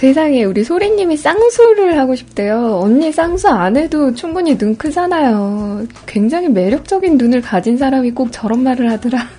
세상에 0.03 0.43
우리 0.43 0.65
소리님이 0.65 1.15
쌍수를 1.15 1.97
하고 1.97 2.13
싶대요. 2.13 2.77
언니 2.81 3.09
쌍수 3.13 3.47
안 3.47 3.77
해도 3.77 4.13
충분히 4.13 4.57
눈 4.57 4.75
크잖아요. 4.75 5.87
굉장히 6.05 6.49
매력적인 6.49 7.17
눈을 7.17 7.39
가진 7.39 7.77
사람이 7.77 8.11
꼭 8.11 8.29
저런 8.33 8.63
말을 8.63 8.91
하더라. 8.91 9.29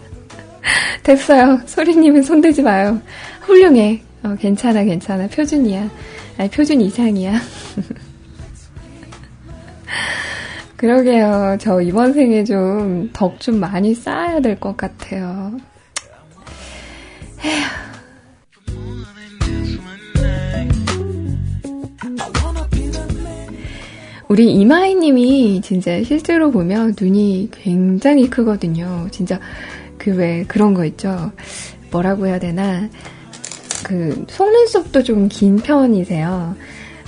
됐어요. 1.02 1.62
소리님은 1.64 2.22
손대지 2.24 2.60
마요. 2.60 3.00
훌륭해. 3.40 4.02
어, 4.22 4.36
괜찮아, 4.38 4.84
괜찮아. 4.84 5.28
표준이야. 5.28 5.88
아니, 6.36 6.50
표준 6.50 6.82
이상이야. 6.82 7.40
그러게요. 10.76 11.56
저 11.58 11.80
이번 11.80 12.12
생에 12.12 12.44
좀 12.44 13.08
덕 13.14 13.40
좀 13.40 13.58
많이 13.60 13.94
쌓아야 13.94 14.40
될 14.40 14.60
것 14.60 14.76
같아요. 14.76 15.52
에휴. 17.42 17.85
우리 24.28 24.52
이마이님이 24.54 25.60
진짜 25.62 26.02
실제로 26.02 26.50
보면 26.50 26.96
눈이 27.00 27.50
굉장히 27.52 28.28
크거든요. 28.28 29.06
진짜 29.10 29.38
그 29.98 30.10
왜 30.10 30.44
그런 30.48 30.74
거 30.74 30.84
있죠. 30.84 31.32
뭐라고 31.90 32.26
해야 32.26 32.38
되나. 32.38 32.88
그 33.84 34.24
속눈썹도 34.28 35.02
좀 35.02 35.28
긴 35.28 35.56
편이세요. 35.56 36.56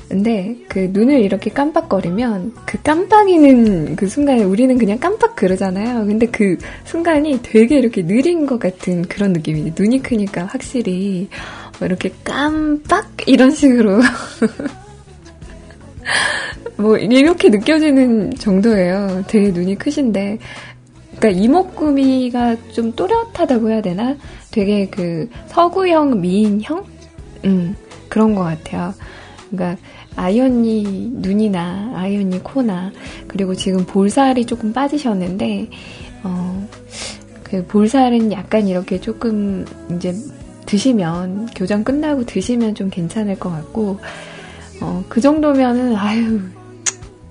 근데 0.09 0.57
그 0.69 0.89
눈을 0.93 1.21
이렇게 1.21 1.51
깜빡거리면 1.51 2.55
그 2.65 2.79
깜빡이는 2.83 3.97
그 3.97 4.09
순간에 4.09 4.43
우리는 4.43 4.79
그냥 4.79 4.99
깜빡 4.99 5.37
그러잖아요. 5.37 6.07
근데 6.07 6.27
그 6.27 6.57
순간이 6.85 7.41
되게 7.43 7.79
이렇게 7.79 8.07
느린 8.07 8.47
것 8.47 8.59
같은 8.59 9.03
그런 9.03 9.33
느낌이에요. 9.35 9.75
눈이 9.79 10.03
크니까 10.03 10.47
확실히 10.47 11.29
뭐 11.79 11.87
이렇게 11.87 12.11
깜빡 12.25 13.09
이런 13.27 13.51
식으로 13.51 14.01
뭐 16.77 16.97
이렇게 16.97 17.49
느껴지는 17.49 18.35
정도예요. 18.35 19.25
되게 19.27 19.51
눈이 19.51 19.77
크신데 19.77 20.39
그러니까 21.19 21.43
이목구비가 21.43 22.57
좀 22.73 22.93
또렷하다고 22.93 23.71
해야 23.71 23.83
되나? 23.83 24.17
되게 24.51 24.87
그 24.89 25.29
서구형 25.49 26.21
미인형? 26.21 26.85
음, 27.45 27.77
그런 28.09 28.35
것 28.35 28.43
같아요. 28.43 28.95
그러니까 29.51 29.81
아이언니 30.15 31.11
눈이나 31.13 31.93
아이언니 31.95 32.43
코나 32.43 32.93
그리고 33.27 33.55
지금 33.55 33.85
볼살이 33.85 34.47
조금 34.47 34.73
빠지셨는데 34.73 35.71
어, 36.25 36.69
그 37.45 37.65
볼살은 37.67 38.33
약간 38.33 38.67
이렇게 38.67 39.01
조금 39.01 39.65
이제 39.95 40.15
드시면 40.67 41.47
교정 41.57 41.83
끝나고 41.83 42.27
드시면 42.27 42.75
좀 42.75 42.91
괜찮을 42.91 43.39
것 43.39 43.51
같고 43.51 43.99
어, 44.81 45.05
그 45.09 45.21
정도면은 45.21 45.95
아유 45.97 46.41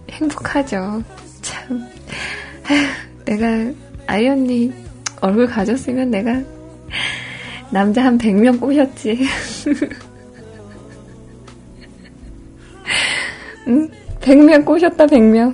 행복하죠. 0.09 1.03
참 1.41 1.87
아유, 2.69 2.85
내가 3.25 3.71
아이 4.07 4.27
언니 4.27 4.73
얼굴 5.21 5.47
가졌으면 5.47 6.11
내가 6.11 6.41
남자 7.69 8.03
한 8.03 8.17
100명 8.17 8.59
꼬셨지. 8.59 9.19
응? 13.67 13.89
100명 14.21 14.65
꼬셨다, 14.65 15.05
100명. 15.05 15.53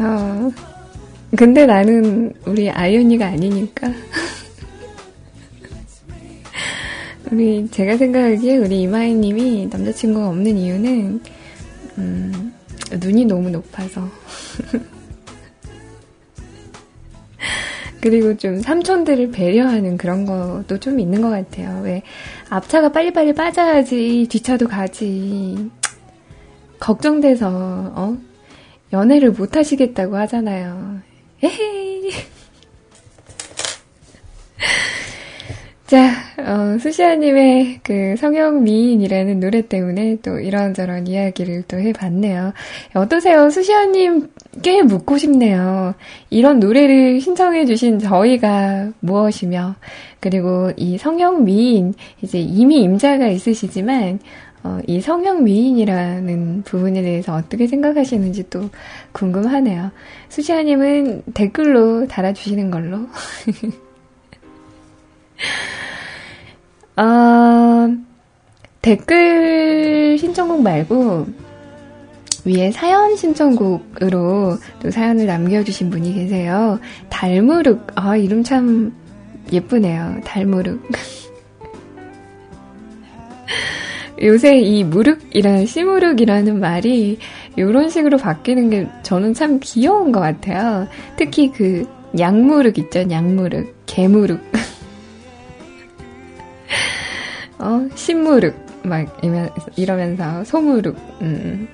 어, 0.00 0.50
근데 1.36 1.66
나는 1.66 2.32
우리 2.46 2.70
아이언니가 2.70 3.26
아니니까. 3.26 3.88
우리, 7.30 7.68
제가 7.70 7.96
생각하기에 7.96 8.56
우리 8.58 8.82
이마희님이 8.82 9.68
남자친구가 9.70 10.28
없는 10.28 10.56
이유는, 10.56 11.20
음, 11.98 12.54
눈이 12.92 13.26
너무 13.26 13.50
높아서. 13.50 14.08
그리고 18.00 18.36
좀 18.36 18.60
삼촌들을 18.60 19.32
배려하는 19.32 19.96
그런 19.96 20.24
것도 20.24 20.78
좀 20.78 21.00
있는 21.00 21.20
것 21.20 21.30
같아요. 21.30 21.82
왜 21.82 22.02
앞차가 22.48 22.92
빨리빨리 22.92 23.34
빠져야지 23.34 24.28
뒷차도 24.30 24.68
가지. 24.68 25.68
걱정돼서 26.78 27.48
어 27.50 28.16
연애를 28.92 29.32
못 29.32 29.56
하시겠다고 29.56 30.16
하잖아요. 30.16 31.00
에헤이. 31.42 32.10
자, 35.88 36.12
어, 36.36 36.76
수시아님의 36.78 37.80
그 37.82 38.14
성형 38.18 38.62
미인이라는 38.62 39.40
노래 39.40 39.66
때문에 39.66 40.18
또 40.22 40.38
이런저런 40.38 41.06
이야기를 41.06 41.62
또 41.66 41.78
해봤네요. 41.78 42.52
어떠세요? 42.92 43.48
수시아님께 43.48 44.82
묻고 44.82 45.16
싶네요. 45.16 45.94
이런 46.28 46.60
노래를 46.60 47.22
신청해주신 47.22 48.00
저희가 48.00 48.90
무엇이며, 49.00 49.76
그리고 50.20 50.72
이 50.76 50.98
성형 50.98 51.44
미인, 51.44 51.94
이제 52.20 52.38
이미 52.38 52.82
임자가 52.82 53.28
있으시지만, 53.28 54.18
어, 54.64 54.80
이 54.86 55.00
성형 55.00 55.44
미인이라는 55.44 56.62
부분에 56.64 57.02
대해서 57.02 57.34
어떻게 57.34 57.66
생각하시는지 57.66 58.50
또 58.50 58.68
궁금하네요. 59.12 59.90
수시아님은 60.28 61.22
댓글로 61.34 62.08
달아주시는 62.08 62.70
걸로. 62.70 63.06
어, 66.96 67.88
댓글 68.82 70.18
신청곡 70.18 70.62
말고 70.62 71.26
위에 72.44 72.70
사연 72.70 73.16
신청곡으로 73.16 74.56
또 74.80 74.90
사연을 74.90 75.26
남겨주신 75.26 75.90
분이 75.90 76.14
계세요. 76.14 76.80
달무룩. 77.10 77.86
아, 77.94 78.16
이름 78.16 78.42
참 78.42 78.94
예쁘네요. 79.52 80.20
달무룩. 80.24 80.82
요새 84.22 84.58
이 84.58 84.84
무룩이라는 84.84 85.66
시무룩이라는 85.66 86.60
말이 86.60 87.18
이런 87.56 87.88
식으로 87.88 88.18
바뀌는 88.18 88.70
게 88.70 88.86
저는 89.02 89.34
참 89.34 89.58
귀여운 89.62 90.12
것 90.12 90.20
같아요. 90.20 90.86
특히 91.16 91.50
그 91.50 91.84
양무룩 92.18 92.78
있죠, 92.78 93.04
양무룩, 93.10 93.74
개무룩. 93.86 94.40
어, 97.58 97.88
신무룩, 97.94 98.54
막, 98.84 99.20
이러면서, 99.76 100.44
소무룩, 100.44 100.96
음, 101.20 101.68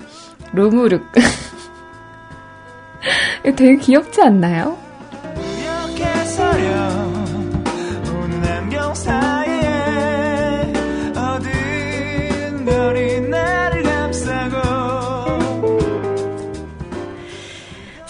로무룩. 0.53 1.03
되게 3.55 3.77
귀엽지 3.77 4.23
않나요? 4.23 4.75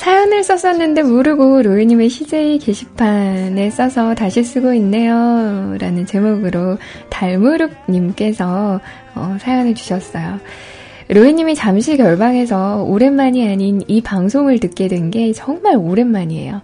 사연을 0.05 0.43
썼었는데 0.43 1.01
모르고 1.01 1.63
로이님의 1.63 2.09
CJ 2.09 2.59
게시판에 2.59 3.71
써서 3.71 4.13
다시 4.13 4.43
쓰고 4.43 4.71
있네요. 4.75 5.75
라는 5.79 6.05
제목으로 6.05 6.77
달무룩님께서 7.09 8.79
어, 9.15 9.37
사연을 9.39 9.73
주셨어요. 9.73 10.39
로이님이 11.09 11.55
잠시 11.55 11.97
결방해서 11.97 12.83
오랜만이 12.83 13.49
아닌 13.49 13.81
이 13.87 14.01
방송을 14.01 14.59
듣게 14.59 14.89
된 14.89 15.09
게 15.09 15.33
정말 15.33 15.75
오랜만이에요. 15.75 16.61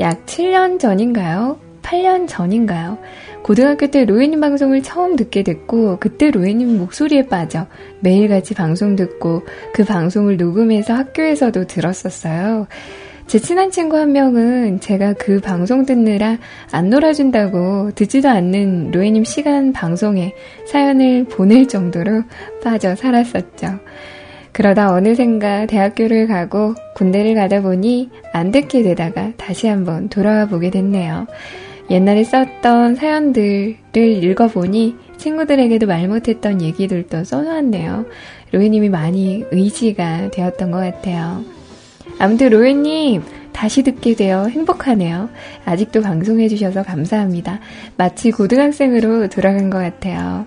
약 0.00 0.26
7년 0.26 0.80
전인가요? 0.80 1.60
8년 1.82 2.26
전인가요? 2.26 2.98
고등학교 3.42 3.86
때 3.88 4.04
로이님 4.04 4.40
방송을 4.40 4.82
처음 4.82 5.16
듣게 5.16 5.42
됐고, 5.42 5.98
그때 5.98 6.30
로이님 6.30 6.78
목소리에 6.78 7.26
빠져 7.26 7.66
매일같이 8.00 8.54
방송 8.54 8.96
듣고 8.96 9.42
그 9.72 9.84
방송을 9.84 10.36
녹음해서 10.36 10.94
학교에서도 10.94 11.66
들었었어요. 11.66 12.66
제 13.26 13.38
친한 13.38 13.70
친구 13.70 13.96
한 13.96 14.10
명은 14.10 14.80
제가 14.80 15.12
그 15.12 15.40
방송 15.40 15.86
듣느라 15.86 16.36
안 16.72 16.90
놀아준다고 16.90 17.92
듣지도 17.94 18.28
않는 18.28 18.90
로이님 18.90 19.22
시간 19.22 19.72
방송에 19.72 20.34
사연을 20.66 21.26
보낼 21.26 21.68
정도로 21.68 22.24
빠져 22.62 22.96
살았었죠. 22.96 23.78
그러다 24.50 24.92
어느샌가 24.92 25.66
대학교를 25.66 26.26
가고 26.26 26.74
군대를 26.96 27.36
가다 27.36 27.62
보니 27.62 28.10
안 28.32 28.50
듣게 28.50 28.82
되다가 28.82 29.30
다시 29.36 29.68
한번 29.68 30.08
돌아와 30.08 30.46
보게 30.46 30.70
됐네요. 30.70 31.28
옛날에 31.90 32.22
썼던 32.22 32.94
사연들을 32.94 33.76
읽어보니 33.96 34.96
친구들에게도 35.16 35.86
말 35.86 36.06
못했던 36.06 36.62
얘기들도 36.62 37.24
써놓았네요. 37.24 38.06
로이님이 38.52 38.88
많이 38.88 39.44
의지가 39.50 40.30
되었던 40.30 40.70
것 40.70 40.78
같아요. 40.78 41.44
아무튼 42.18 42.50
로이님 42.50 43.22
다시 43.52 43.82
듣게 43.82 44.14
되어 44.14 44.46
행복하네요. 44.46 45.28
아직도 45.64 46.00
방송해주셔서 46.02 46.84
감사합니다. 46.84 47.58
마치 47.96 48.30
고등학생으로 48.30 49.28
돌아간 49.28 49.68
것 49.68 49.78
같아요. 49.78 50.46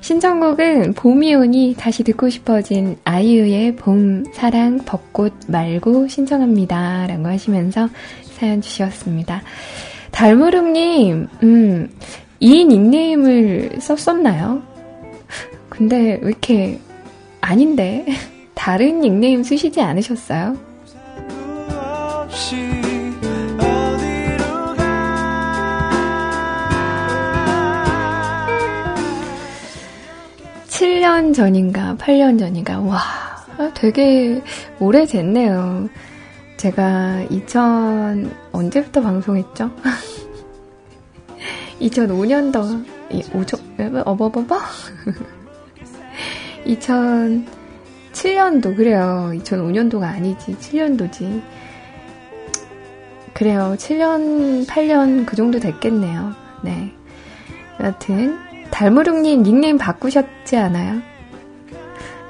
신청곡은 0.00 0.94
봄이 0.94 1.34
오니 1.34 1.76
다시 1.78 2.02
듣고 2.04 2.28
싶어진 2.28 2.98
아이유의 3.04 3.76
봄, 3.76 4.24
사랑, 4.34 4.78
벚꽃 4.84 5.32
말고 5.46 6.08
신청합니다. 6.08 7.06
라고 7.06 7.26
하시면서 7.26 7.88
사연 8.22 8.60
주셨습니다. 8.60 9.42
달무름님, 10.14 11.28
음, 11.42 11.90
이 12.38 12.64
닉네임을 12.64 13.80
썼었나요? 13.80 14.62
근데 15.68 16.20
왜 16.22 16.28
이렇게 16.28 16.80
아닌데 17.40 18.06
다른 18.54 19.00
닉네임 19.00 19.42
쓰시지 19.42 19.80
않으셨어요? 19.80 20.56
7년 30.68 31.34
전인가, 31.34 31.96
8년 31.98 32.38
전인가, 32.38 32.78
와, 32.78 33.00
되게 33.74 34.40
오래됐네요. 34.78 35.88
제가 36.56 37.26
2000 37.30 38.32
언제부터 38.52 39.02
방송했죠? 39.02 39.70
2005년도 41.80 42.84
5조 43.10 44.06
어버버버 44.06 44.58
2007년도 46.64 48.76
그래요. 48.76 49.32
2005년도가 49.34 50.04
아니지 50.04 50.56
7년도지. 50.56 51.42
그래요. 53.34 53.74
7년 53.76 54.66
8년 54.66 55.26
그 55.26 55.36
정도 55.36 55.58
됐겠네요. 55.58 56.32
네. 56.62 56.94
여하튼 57.80 58.38
달무룩님 58.70 59.42
닉네임 59.42 59.76
바꾸셨지 59.76 60.56
않아요? 60.56 61.02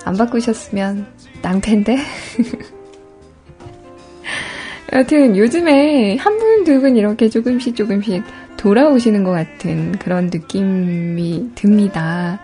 안 0.04 0.16
바꾸셨으면 0.16 1.06
낭패인데. 1.42 1.98
여튼 4.92 5.36
요즘에 5.36 6.16
한 6.16 6.38
분, 6.38 6.64
두 6.64 6.80
분 6.80 6.96
이렇게 6.96 7.28
조금씩 7.28 7.74
조금씩 7.74 8.22
돌아오시는 8.56 9.24
것 9.24 9.32
같은 9.32 9.92
그런 9.98 10.26
느낌이 10.26 11.50
듭니다. 11.54 12.40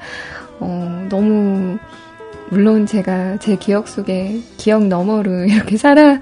어, 0.59 1.07
너무, 1.09 1.79
물론 2.51 2.87
제가 2.87 3.39
제 3.39 3.57
기억 3.57 3.89
속에 3.89 4.41
기억 4.57 4.87
너머로 4.87 5.45
이렇게 5.47 5.77
살아, 5.77 6.21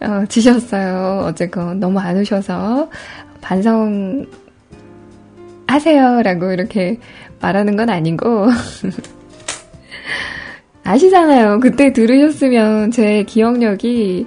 어, 0.00 0.24
지셨어요. 0.28 1.22
어쨌건 1.26 1.80
너무 1.80 1.98
안 1.98 2.16
오셔서 2.18 2.90
반성 3.40 4.26
하세요라고 5.66 6.52
이렇게 6.52 6.98
말하는 7.40 7.76
건 7.76 7.90
아니고 7.90 8.48
아시잖아요. 10.84 11.60
그때 11.60 11.92
들으셨으면 11.92 12.90
제 12.90 13.22
기억력이 13.24 14.26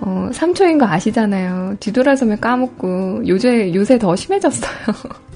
어, 0.00 0.30
3초인 0.32 0.78
거 0.78 0.86
아시잖아요. 0.86 1.76
뒤돌아서면 1.80 2.38
까먹고, 2.40 3.26
요새, 3.26 3.74
요새 3.74 3.98
더 3.98 4.14
심해졌어요. 4.16 4.70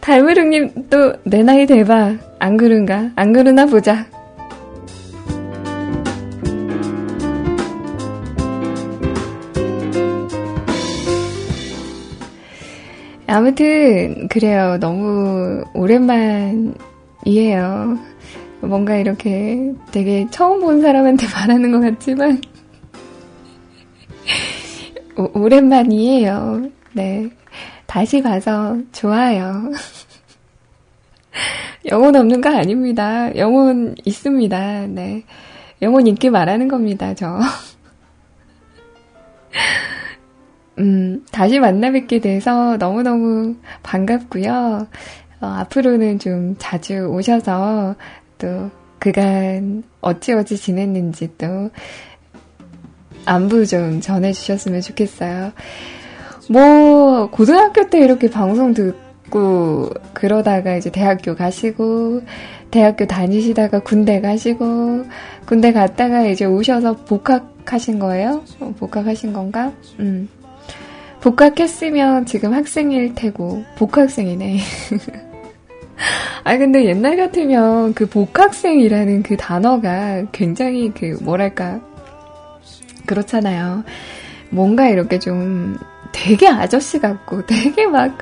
달무릉님 0.00 0.88
또 0.90 1.14
내 1.24 1.42
나이 1.42 1.66
대박. 1.66 2.16
안 2.38 2.56
그런가? 2.56 3.10
안 3.16 3.32
그러나 3.32 3.66
보자. 3.66 4.06
아무튼, 13.26 14.28
그래요. 14.28 14.78
너무 14.80 15.62
오랜만이에요. 15.74 16.74
뭔가 18.60 18.96
이렇게 18.96 19.72
되게 19.92 20.26
처음 20.30 20.60
본 20.60 20.80
사람한테 20.80 21.26
말하는 21.34 21.72
것 21.72 21.80
같지만, 21.80 22.40
오, 25.16 25.40
오랜만이에요. 25.40 26.70
네. 26.92 27.28
다시 27.86 28.22
봐서 28.22 28.76
좋아요. 28.92 29.72
영혼 31.90 32.16
없는 32.16 32.40
거 32.40 32.50
아닙니다. 32.50 33.34
영혼 33.36 33.94
있습니다. 34.04 34.86
네. 34.88 35.24
영혼 35.80 36.06
있게 36.06 36.30
말하는 36.30 36.68
겁니다, 36.68 37.14
저. 37.14 37.38
음, 40.78 41.24
다시 41.32 41.58
만나 41.58 41.90
뵙게 41.90 42.20
돼서 42.20 42.76
너무너무 42.76 43.56
반갑고요. 43.82 44.86
어, 45.40 45.46
앞으로는 45.46 46.18
좀 46.18 46.56
자주 46.58 47.06
오셔서 47.06 47.94
또 48.38 48.70
그간 48.98 49.82
어찌어찌 50.00 50.56
지냈는지 50.56 51.30
또 51.38 51.70
안부 53.24 53.66
좀 53.66 54.00
전해주셨으면 54.00 54.80
좋겠어요. 54.80 55.52
뭐, 56.50 57.30
고등학교 57.30 57.88
때 57.90 58.00
이렇게 58.00 58.30
방송 58.30 58.72
듣고, 58.72 59.90
그러다가 60.14 60.76
이제 60.76 60.90
대학교 60.90 61.34
가시고, 61.34 62.22
대학교 62.70 63.06
다니시다가 63.06 63.80
군대 63.80 64.20
가시고, 64.20 65.04
군대 65.44 65.72
갔다가 65.72 66.24
이제 66.24 66.46
오셔서 66.46 67.04
복학하신 67.04 67.98
거예요? 67.98 68.42
어, 68.60 68.74
복학하신 68.78 69.34
건가? 69.34 69.72
음. 70.00 70.28
복학했으면 71.20 72.24
지금 72.24 72.54
학생일 72.54 73.14
테고, 73.14 73.64
복학생이네. 73.76 74.58
아, 76.44 76.56
근데 76.56 76.84
옛날 76.84 77.16
같으면 77.16 77.94
그 77.94 78.06
복학생이라는 78.06 79.22
그 79.22 79.36
단어가 79.36 80.24
굉장히 80.32 80.92
그, 80.92 81.18
뭐랄까, 81.22 81.80
그렇잖아요. 83.06 83.84
뭔가 84.50 84.88
이렇게 84.88 85.18
좀 85.18 85.76
되게 86.12 86.48
아저씨 86.48 86.98
같고 86.98 87.44
되게 87.46 87.86
막 87.86 88.16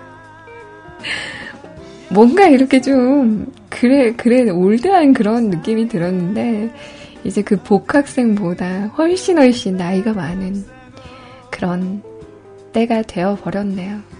뭔가 2.08 2.46
이렇게 2.46 2.80
좀 2.80 3.52
그래 3.68 4.12
그래 4.12 4.48
올드한 4.48 5.12
그런 5.12 5.50
느낌이 5.50 5.88
들었는데 5.88 6.70
이제 7.24 7.42
그 7.42 7.56
복학생보다 7.56 8.86
훨씬 8.96 9.38
훨씬 9.38 9.76
나이가 9.76 10.12
많은 10.12 10.64
그런 11.50 12.02
때가 12.72 13.02
되어 13.02 13.36
버렸네요. 13.36 14.15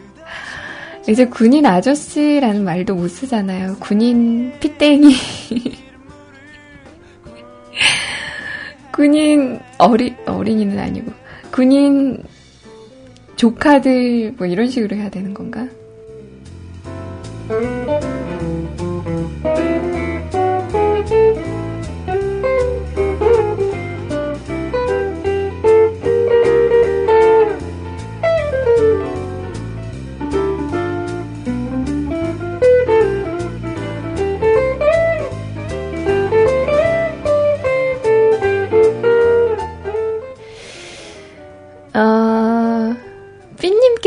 이제 1.08 1.24
군인 1.26 1.64
아저씨라는 1.66 2.64
말도 2.64 2.94
못 2.96 3.08
쓰잖아요. 3.08 3.76
군인 3.78 4.52
피땡이. 4.58 5.14
군인 8.92 9.60
어리 9.78 10.14
어린이는 10.24 10.78
아니고 10.78 11.12
군인 11.52 12.22
조카들 13.36 14.34
뭐 14.38 14.46
이런 14.46 14.68
식으로 14.68 14.96
해야 14.96 15.10
되는 15.10 15.34
건가? 15.34 15.68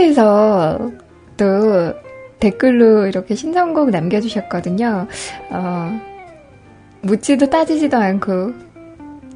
삐님께서 0.09 0.91
또 1.37 1.93
댓글로 2.39 3.07
이렇게 3.07 3.35
신청곡 3.35 3.91
남겨주셨거든요. 3.91 5.07
어, 5.51 6.01
묻지도 7.01 7.49
따지지도 7.49 7.97
않고 7.97 8.53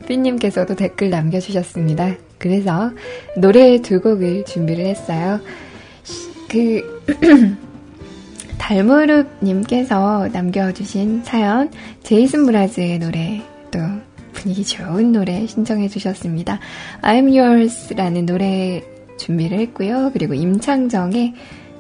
삐님께서도 0.08 0.76
댓글 0.76 1.10
남겨주셨습니다. 1.10 2.16
그래서 2.38 2.92
노래 3.38 3.82
두 3.82 4.02
곡을 4.02 4.46
준비를 4.46 4.86
했어요. 4.86 5.40
그, 6.50 7.02
달무룩님께서 8.58 10.30
남겨주신 10.32 11.24
사연, 11.24 11.70
제이슨 12.04 12.46
브라즈의 12.46 13.00
노래, 13.00 13.42
또 13.72 13.80
분위기 14.34 14.64
좋은 14.64 15.12
노래 15.12 15.46
신청해 15.48 15.88
주셨습니다. 15.90 16.60
I'm 17.02 17.38
Yours라는 17.38 18.26
노래 18.26 18.82
준비를 19.18 19.60
했고요. 19.60 20.12
그리고 20.14 20.34
임창정의 20.34 21.34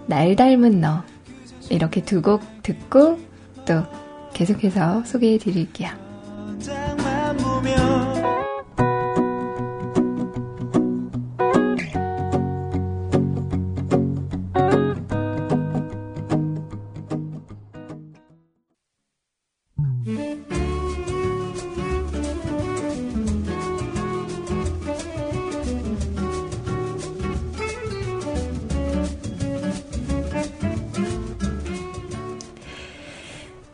날 0.08 0.36
닮은 0.36 0.82
너 0.82 1.04
이렇게 1.69 2.02
두 2.02 2.22
곡 2.22 2.41
듣고 2.63 3.19
또 3.65 3.84
계속해서 4.34 5.04
소개해 5.06 5.38
드릴게요. 5.38 5.89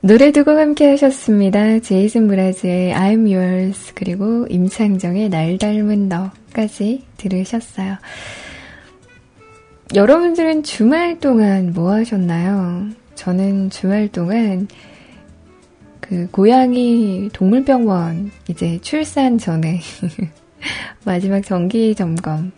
노래 0.10 0.32
두 0.32 0.44
곡 0.44 0.58
함께 0.58 0.90
하셨습니다. 0.90 1.82
제이슨 1.82 2.28
브라즈의 2.30 2.96
I'm 2.96 3.32
Yours 3.32 3.94
그리고 3.94 4.48
임창정의 4.50 5.30
날 5.30 5.60
닮은 5.60 6.10
너까지 6.10 7.06
들으셨어요. 7.18 7.96
여러분들은 9.94 10.64
주말 10.64 11.20
동안 11.20 11.74
뭐 11.74 11.92
하셨나요? 11.92 12.88
저는 13.14 13.70
주말 13.70 14.08
동안 14.08 14.68
그 16.00 16.28
고양이 16.32 17.30
동물병원 17.32 18.32
이제 18.48 18.80
출산 18.82 19.38
전에 19.38 19.80
마지막 21.06 21.42
정기 21.42 21.94
점검 21.94 22.52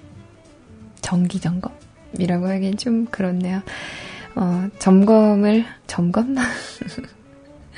정기 1.02 1.42
점검이라고 1.42 2.48
하긴 2.48 2.78
좀 2.78 3.08
그렇네요. 3.08 3.62
어, 4.36 4.70
점검을 4.80 5.66
점검 5.86 6.34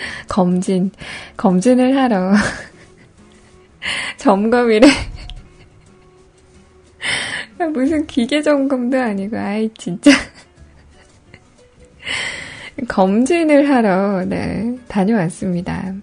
검진, 0.30 0.92
검진을 1.38 1.98
하러 1.98 2.34
점검이래. 4.18 4.88
무슨 7.74 8.06
기계 8.08 8.42
점검도 8.42 9.00
아니고, 9.00 9.38
아이, 9.38 9.70
진짜. 9.78 10.12
검진을 12.88 13.70
하러, 13.70 14.26
네, 14.26 14.78
다녀왔습니다. 14.88 15.94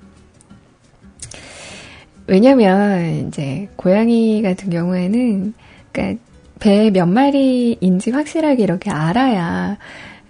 왜냐면, 2.27 3.27
이제, 3.29 3.69
고양이 3.77 4.41
같은 4.43 4.71
경우에는, 4.71 5.55
그니까, 5.93 6.21
배 6.61 6.91
몇 6.91 7.07
마리인지 7.07 8.11
확실하게 8.11 8.63
이렇게 8.63 8.91
알아야, 8.91 9.79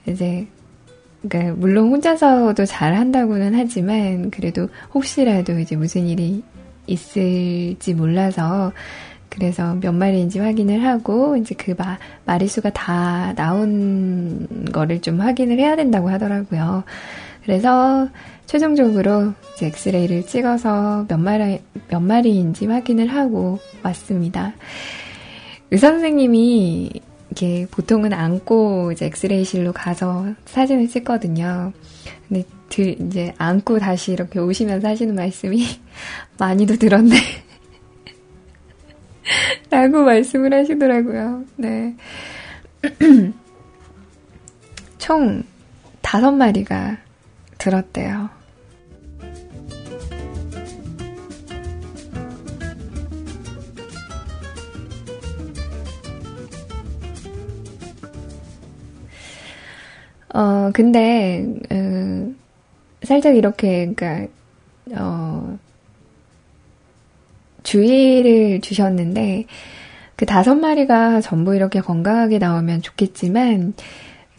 이제, 0.06 0.46
그러니까 1.22 1.54
물론 1.56 1.90
혼자서도 1.90 2.64
잘 2.64 2.94
한다고는 2.94 3.54
하지만 3.54 4.30
그래도 4.30 4.68
혹시라도 4.94 5.58
이제 5.58 5.76
무슨 5.76 6.06
일이 6.06 6.42
있을지 6.86 7.94
몰라서 7.94 8.72
그래서 9.28 9.74
몇 9.74 9.92
마리인지 9.92 10.40
확인을 10.40 10.84
하고 10.84 11.36
이제 11.36 11.54
그 11.54 11.74
마, 11.78 11.98
마리수가 12.24 12.70
다 12.70 13.32
나온 13.36 14.46
거를 14.72 15.00
좀 15.00 15.20
확인을 15.20 15.58
해야 15.58 15.76
된다고 15.76 16.10
하더라고요. 16.10 16.82
그래서 17.44 18.08
최종적으로 18.46 19.32
이제 19.54 19.66
엑스레이를 19.66 20.26
찍어서 20.26 21.06
몇 21.08 21.18
마리 21.18 21.60
몇 21.88 22.00
마리인지 22.00 22.66
확인을 22.66 23.06
하고 23.06 23.58
왔습니다. 23.84 24.52
의사 25.70 25.90
선생님이 25.90 26.90
이게 27.30 27.66
보통은 27.70 28.12
안고 28.12 28.92
이제 28.92 29.06
엑스레이실로 29.06 29.72
가서 29.72 30.26
사진을 30.46 30.88
찍거든요. 30.88 31.72
근데 32.28 32.44
드, 32.68 32.82
이제 32.82 33.32
안고 33.38 33.78
다시 33.78 34.12
이렇게 34.12 34.38
오시면서 34.38 34.88
하시는 34.88 35.14
말씀이 35.14 35.64
많이도 36.38 36.76
들었네. 36.76 37.16
라고 39.70 40.02
말씀을 40.02 40.52
하시더라고요. 40.52 41.44
네. 41.56 41.94
총 44.98 45.42
다섯 46.00 46.32
마리가 46.32 46.98
들었대요. 47.58 48.39
어, 60.34 60.70
근데, 60.72 61.44
음, 61.72 62.38
살짝 63.02 63.36
이렇게, 63.36 63.86
그니까, 63.86 64.26
어, 64.96 65.58
주의를 67.62 68.60
주셨는데, 68.60 69.46
그 70.16 70.26
다섯 70.26 70.54
마리가 70.54 71.20
전부 71.20 71.54
이렇게 71.54 71.80
건강하게 71.80 72.38
나오면 72.38 72.82
좋겠지만, 72.82 73.74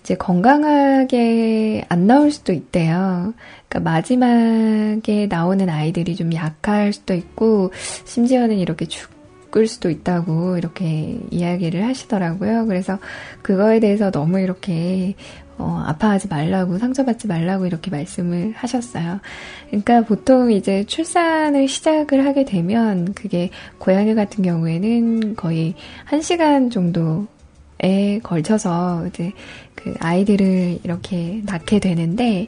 이제 0.02 0.16
건강하게 0.16 1.86
안 1.89 2.08
나올 2.08 2.32
수도 2.32 2.54
있대요. 2.54 3.34
그러니까 3.68 3.92
마지막에 3.92 5.28
나오는 5.30 5.70
아이들이 5.70 6.16
좀 6.16 6.34
약할 6.34 6.94
수도 6.94 7.14
있고, 7.14 7.72
심지어는 8.06 8.58
이렇게 8.58 8.86
죽 8.86 9.20
을 9.58 9.68
수도 9.68 9.89
있다고 9.89 10.58
이렇게 10.58 11.20
이야기를 11.30 11.86
하시더라고요. 11.86 12.68
그래서 12.68 12.99
그거에 13.41 13.80
대해서 13.80 14.10
너무 14.10 14.39
이렇게 14.39 15.16
어, 15.58 15.84
아파하지 15.86 16.28
말라고, 16.28 16.80
상처받지 16.80 17.28
말라고 17.28 17.68
이렇게 17.68 17.91
말씀을 17.91 18.54
하셨어요. 18.56 19.20
그러니까 19.68 20.02
보통 20.02 20.52
이제 20.52 20.84
출산을 20.86 21.68
시작을 21.68 22.26
하게 22.26 22.45
되면 22.45 23.14
그게 23.14 23.52
고양이 23.78 24.16
같은 24.16 24.43
경우에는 24.43 25.36
거의 25.36 25.76
한 26.04 26.22
시간 26.22 26.72
정도에 26.72 28.20
걸쳐서 28.24 29.06
이제 29.08 29.34
그 29.76 29.93
아이들을 29.99 30.80
이렇게 30.84 31.41
낳게 31.45 31.80
되는데, 31.80 32.47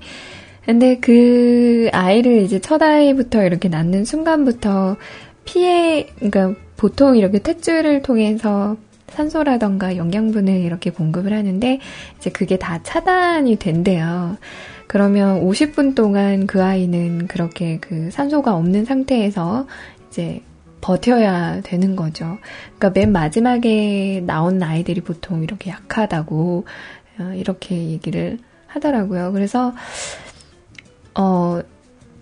근데 0.66 0.98
그 0.98 1.90
아이를 1.92 2.42
이제 2.42 2.60
첫 2.60 2.82
아이부터 2.82 3.44
이렇게 3.44 3.70
낳는 3.70 4.06
순간부터 4.06 4.96
피해, 5.46 6.08
그러니까 6.20 6.56
보통 6.84 7.16
이렇게 7.16 7.40
탯줄을 7.40 8.04
통해서 8.04 8.76
산소라던가 9.08 9.96
영양분을 9.96 10.54
이렇게 10.60 10.90
공급을 10.90 11.32
하는데 11.32 11.80
이제 12.18 12.30
그게 12.30 12.58
다 12.60 12.84
차단이 12.84 13.56
된대요. 13.56 14.36
그러면 14.88 15.46
50분 15.46 15.96
동안 15.96 16.46
그 16.46 16.62
아이는 16.62 17.28
그렇게 17.30 17.78
그 17.80 18.12
산소가 18.12 18.54
없는 18.54 18.84
상태에서 18.84 19.66
이제 20.10 20.42
버텨야 20.82 21.62
되는 21.62 21.96
거죠. 21.96 22.38
그러니까 22.78 22.90
맨 23.00 23.14
마지막에 23.14 24.22
나온 24.26 24.62
아이들이 24.62 25.00
보통 25.00 25.42
이렇게 25.42 25.70
약하다고 25.70 26.66
어, 27.20 27.34
이렇게 27.34 27.78
얘기를 27.78 28.40
하더라고요. 28.68 29.32
그래서 29.32 29.74
어 31.18 31.62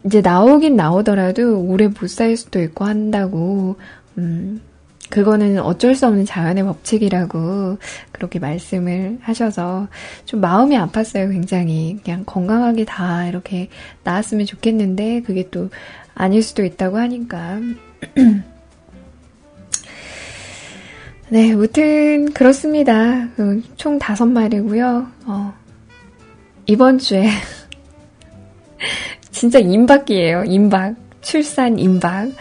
이제 0.05 0.21
나오긴 0.21 0.75
나오더라도 0.75 1.61
오래 1.61 1.87
못 1.87 2.07
살 2.09 2.37
수도 2.37 2.61
있고 2.61 2.85
한다고 2.85 3.77
음 4.17 4.61
그거는 5.11 5.59
어쩔 5.59 5.93
수 5.93 6.07
없는 6.07 6.25
자연의 6.25 6.63
법칙이라고 6.63 7.77
그렇게 8.13 8.39
말씀을 8.39 9.19
하셔서 9.21 9.87
좀 10.25 10.39
마음이 10.39 10.75
아팠어요, 10.77 11.31
굉장히. 11.31 11.99
그냥 12.03 12.23
건강하게 12.25 12.85
다 12.85 13.27
이렇게 13.27 13.67
나았으면 14.03 14.45
좋겠는데, 14.45 15.21
그게 15.23 15.49
또 15.51 15.69
아닐 16.15 16.41
수도 16.41 16.63
있다고 16.63 16.97
하니까. 16.97 17.59
네, 21.29 21.55
무튼 21.55 22.31
그렇습니다. 22.33 23.27
그총 23.35 23.99
다섯 23.99 24.25
마리고요. 24.25 25.07
어, 25.25 25.53
이번 26.65 26.99
주에 26.99 27.29
진짜 29.31 29.59
임박이에요. 29.59 30.45
임박. 30.45 30.95
출산 31.21 31.77
임박. 31.79 32.31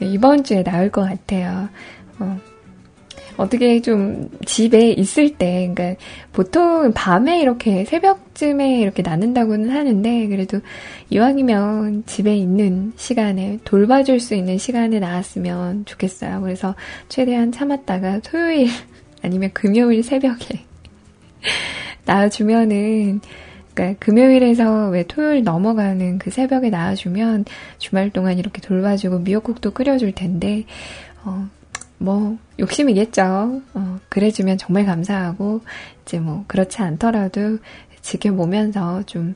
이번 0.00 0.44
주에 0.44 0.62
나올 0.62 0.90
것 0.90 1.02
같아요. 1.02 1.68
어. 2.18 2.38
어떻게 3.40 3.80
좀 3.80 4.28
집에 4.44 4.90
있을 4.90 5.36
때, 5.38 5.72
그러니까 5.72 5.98
보통 6.32 6.92
밤에 6.92 7.40
이렇게 7.40 7.86
새벽쯤에 7.86 8.80
이렇게 8.80 9.00
낳는다고는 9.02 9.70
하는데, 9.70 10.28
그래도 10.28 10.60
이왕이면 11.08 12.04
집에 12.04 12.36
있는 12.36 12.92
시간에 12.96 13.58
돌봐줄 13.64 14.20
수 14.20 14.34
있는 14.34 14.58
시간에 14.58 14.98
나왔으면 14.98 15.86
좋겠어요. 15.86 16.42
그래서 16.42 16.74
최대한 17.08 17.50
참았다가 17.50 18.20
토요일 18.20 18.68
아니면 19.22 19.50
금요일 19.54 20.02
새벽에 20.02 20.60
나와주면은, 22.04 23.22
그러니까 23.80 23.98
금요일에서 24.04 24.88
왜 24.90 25.04
토요일 25.04 25.42
넘어가는 25.44 26.18
그 26.18 26.30
새벽에 26.30 26.70
나와주면 26.70 27.46
주말 27.78 28.10
동안 28.10 28.38
이렇게 28.38 28.60
돌봐주고 28.60 29.20
미역국도 29.20 29.72
끓여줄 29.72 30.12
텐데, 30.12 30.64
어, 31.24 31.48
뭐 31.98 32.38
욕심이겠죠. 32.58 33.62
어, 33.74 33.98
그래주면 34.08 34.58
정말 34.58 34.84
감사하고 34.86 35.60
이제 36.02 36.18
뭐 36.18 36.44
그렇지 36.46 36.82
않더라도 36.82 37.58
지켜보면서 38.02 39.02
좀 39.06 39.34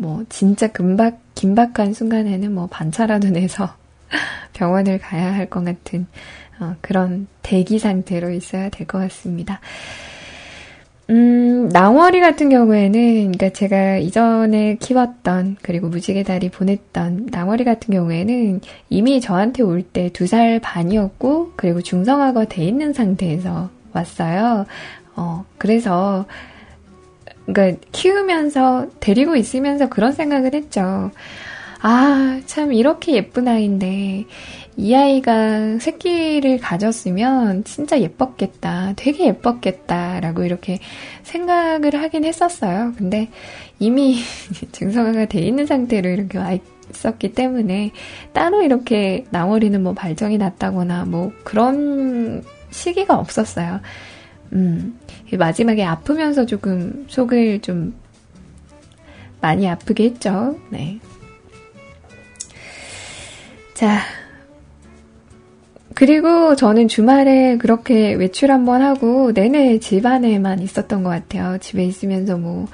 뭐 0.00 0.24
진짜 0.28 0.68
금박 0.68 1.18
긴박한 1.34 1.92
순간에는 1.92 2.54
뭐 2.54 2.68
반차라도 2.68 3.30
내서 3.30 3.74
병원을 4.54 4.98
가야 4.98 5.34
할 5.34 5.50
것 5.50 5.64
같은 5.64 6.06
어, 6.60 6.76
그런 6.80 7.26
대기 7.42 7.78
상태로 7.80 8.30
있어야 8.30 8.68
될 8.70 8.86
것 8.86 8.98
같습니다. 8.98 9.60
음, 11.10 11.70
낭월이 11.70 12.20
같은 12.20 12.50
경우에는, 12.50 13.32
그러니까 13.32 13.48
제가 13.50 13.96
이전에 13.96 14.76
키웠던, 14.78 15.56
그리고 15.62 15.88
무지개 15.88 16.22
다리 16.22 16.50
보냈던 16.50 17.28
낭월이 17.30 17.64
같은 17.64 17.94
경우에는 17.94 18.60
이미 18.90 19.20
저한테 19.22 19.62
올 19.62 19.82
때 19.82 20.10
두 20.10 20.26
살 20.26 20.60
반이었고, 20.60 21.52
그리고 21.56 21.80
중성화가 21.80 22.44
돼 22.46 22.62
있는 22.64 22.92
상태에서 22.92 23.70
왔어요. 23.94 24.66
어, 25.16 25.46
그래서, 25.56 26.26
그러니까 27.46 27.80
키우면서, 27.92 28.88
데리고 29.00 29.34
있으면서 29.34 29.88
그런 29.88 30.12
생각을 30.12 30.52
했죠. 30.54 31.10
아, 31.80 32.40
참, 32.44 32.72
이렇게 32.74 33.14
예쁜 33.14 33.48
아이인데, 33.48 34.26
이 34.78 34.94
아이가 34.94 35.80
새끼를 35.80 36.58
가졌으면 36.58 37.64
진짜 37.64 38.00
예뻤겠다. 38.00 38.92
되게 38.94 39.26
예뻤겠다. 39.26 40.20
라고 40.20 40.44
이렇게 40.44 40.78
생각을 41.24 42.00
하긴 42.00 42.24
했었어요. 42.24 42.92
근데 42.96 43.28
이미 43.80 44.20
증성화가 44.70 45.26
돼 45.26 45.40
있는 45.40 45.66
상태로 45.66 46.08
이렇게 46.08 46.38
와 46.38 46.56
있었기 46.90 47.32
때문에 47.32 47.90
따로 48.32 48.62
이렇게 48.62 49.24
나머리는 49.30 49.82
뭐 49.82 49.94
발정이 49.94 50.38
났다거나 50.38 51.06
뭐 51.06 51.32
그런 51.42 52.44
시기가 52.70 53.18
없었어요. 53.18 53.80
음, 54.52 54.96
마지막에 55.36 55.82
아프면서 55.82 56.46
조금 56.46 57.04
속을 57.08 57.62
좀 57.62 57.94
많이 59.40 59.68
아프게 59.68 60.04
했죠. 60.04 60.56
네. 60.70 61.00
자, 63.74 64.02
그리고 65.98 66.54
저는 66.54 66.86
주말에 66.86 67.56
그렇게 67.56 68.14
외출 68.14 68.52
한번 68.52 68.82
하고 68.82 69.32
내내 69.32 69.80
집 69.80 70.06
안에만 70.06 70.60
있었던 70.60 71.02
것 71.02 71.10
같아요. 71.10 71.58
집에 71.58 71.84
있으면서 71.84 72.38
뭐, 72.38 72.68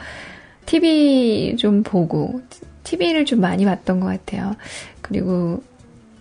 TV 0.66 1.56
좀 1.56 1.82
보고, 1.82 2.42
TV를 2.82 3.24
좀 3.24 3.40
많이 3.40 3.64
봤던 3.64 4.00
것 4.00 4.08
같아요. 4.08 4.56
그리고 5.00 5.62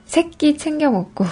새끼 0.06 0.58
챙겨 0.58 0.91
먹고, 0.91 1.26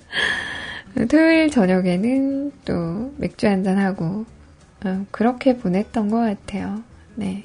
토요일 1.10 1.50
저녁에는 1.50 2.52
또 2.64 3.12
맥주 3.18 3.46
한잔 3.46 3.76
하고, 3.76 4.24
어, 4.82 5.04
그렇게 5.10 5.58
보냈던 5.58 6.08
것 6.08 6.20
같아요. 6.20 6.82
네. 7.16 7.44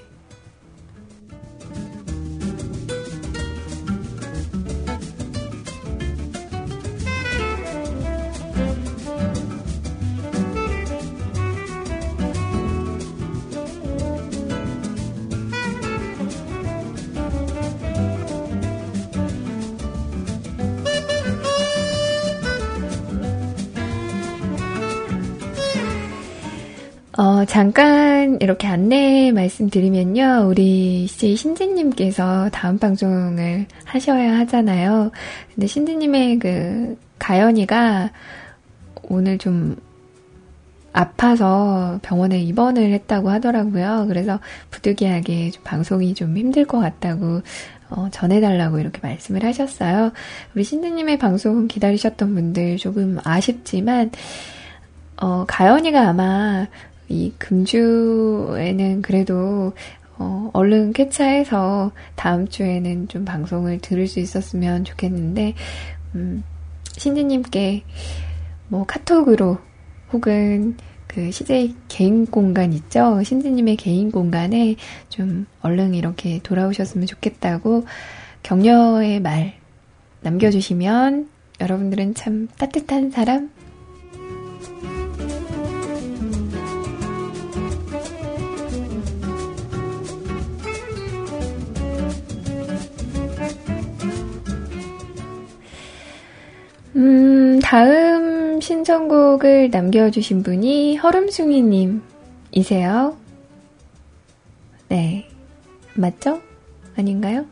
어, 27.37 27.45
잠깐 27.45 28.39
이렇게 28.41 28.65
안내 28.65 29.31
말씀드리면요. 29.31 30.47
우리 30.49 31.05
씨 31.05 31.35
신지님께서 31.35 32.49
다음 32.51 32.79
방송을 32.79 33.67
하셔야 33.85 34.39
하잖아요. 34.39 35.11
근데 35.53 35.67
신지님의 35.67 36.39
그 36.39 36.97
가연이가 37.19 38.09
오늘 39.03 39.37
좀 39.37 39.75
아파서 40.93 41.99
병원에 42.01 42.39
입원을 42.39 42.91
했다고 42.93 43.29
하더라고요. 43.29 44.05
그래서 44.07 44.39
부득이하게 44.71 45.51
좀 45.51 45.63
방송이 45.63 46.15
좀 46.15 46.35
힘들 46.35 46.65
것 46.65 46.79
같다고 46.79 47.43
어, 47.91 48.07
전해달라고 48.09 48.79
이렇게 48.79 48.99
말씀을 49.03 49.43
하셨어요. 49.43 50.11
우리 50.55 50.63
신드님의 50.63 51.19
방송 51.19 51.67
기다리셨던 51.67 52.33
분들 52.33 52.77
조금 52.77 53.19
아쉽지만, 53.23 54.09
어, 55.21 55.45
가연이가 55.47 56.09
아마 56.09 56.67
이 57.09 57.33
금주에는 57.37 59.01
그래도 59.01 59.73
어, 60.19 60.49
얼른 60.53 60.93
쾌차해서 60.93 61.91
다음 62.15 62.47
주에는 62.47 63.07
좀 63.07 63.23
방송을 63.23 63.79
들을 63.79 64.07
수 64.07 64.19
있었으면 64.19 64.83
좋겠는데, 64.83 65.53
음, 66.15 66.43
신디님께 66.97 67.83
뭐 68.67 68.85
카톡으로 68.85 69.59
혹은 70.11 70.75
그 71.07 71.31
CJ 71.31 71.75
개인 71.87 72.25
공간 72.25 72.73
있죠? 72.73 73.21
신디님의 73.23 73.77
개인 73.77 74.11
공간에 74.11 74.75
좀 75.09 75.45
얼른 75.61 75.93
이렇게 75.93 76.39
돌아오셨으면 76.43 77.07
좋겠다고 77.07 77.85
격려의 78.43 79.21
말 79.21 79.53
남겨주시면 80.21 81.29
여러분들은 81.59 82.13
참 82.13 82.47
따뜻한 82.57 83.11
사람, 83.11 83.49
음, 96.97 97.59
다음 97.59 98.59
신청곡을 98.59 99.69
남겨주신 99.69 100.41
분이 100.41 100.97
허름숭이님이세요. 100.97 102.01
네. 104.89 105.29
맞죠? 105.93 106.41
아닌가요? 106.97 107.45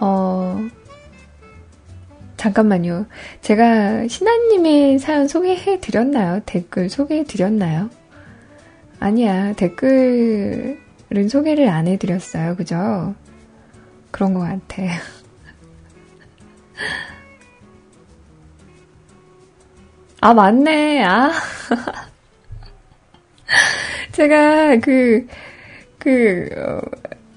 어, 0.00 0.58
잠깐만요. 2.38 3.06
제가 3.42 4.08
신하님의 4.08 4.98
사연 4.98 5.28
소개해 5.28 5.80
드렸나요? 5.80 6.40
댓글 6.46 6.88
소개해 6.88 7.24
드렸나요? 7.24 7.90
아니야. 8.98 9.52
댓글 9.52 10.83
은 11.16 11.28
소개를 11.28 11.68
안 11.68 11.86
해드렸어요. 11.86 12.56
그죠? 12.56 13.14
그런 14.10 14.34
것 14.34 14.40
같아. 14.40 14.82
아, 20.20 20.32
맞네. 20.32 21.04
아. 21.04 21.30
제가 24.12 24.76
그, 24.76 25.26
그, 25.98 26.48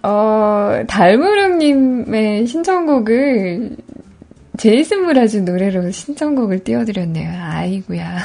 어, 0.03 0.07
어 0.07 0.83
달무릉님의 0.87 2.47
신청곡을 2.47 3.75
제이슨 4.57 5.05
무라즈 5.05 5.37
노래로 5.37 5.91
신청곡을 5.91 6.63
띄워드렸네요. 6.63 7.29
아이구야. 7.29 8.19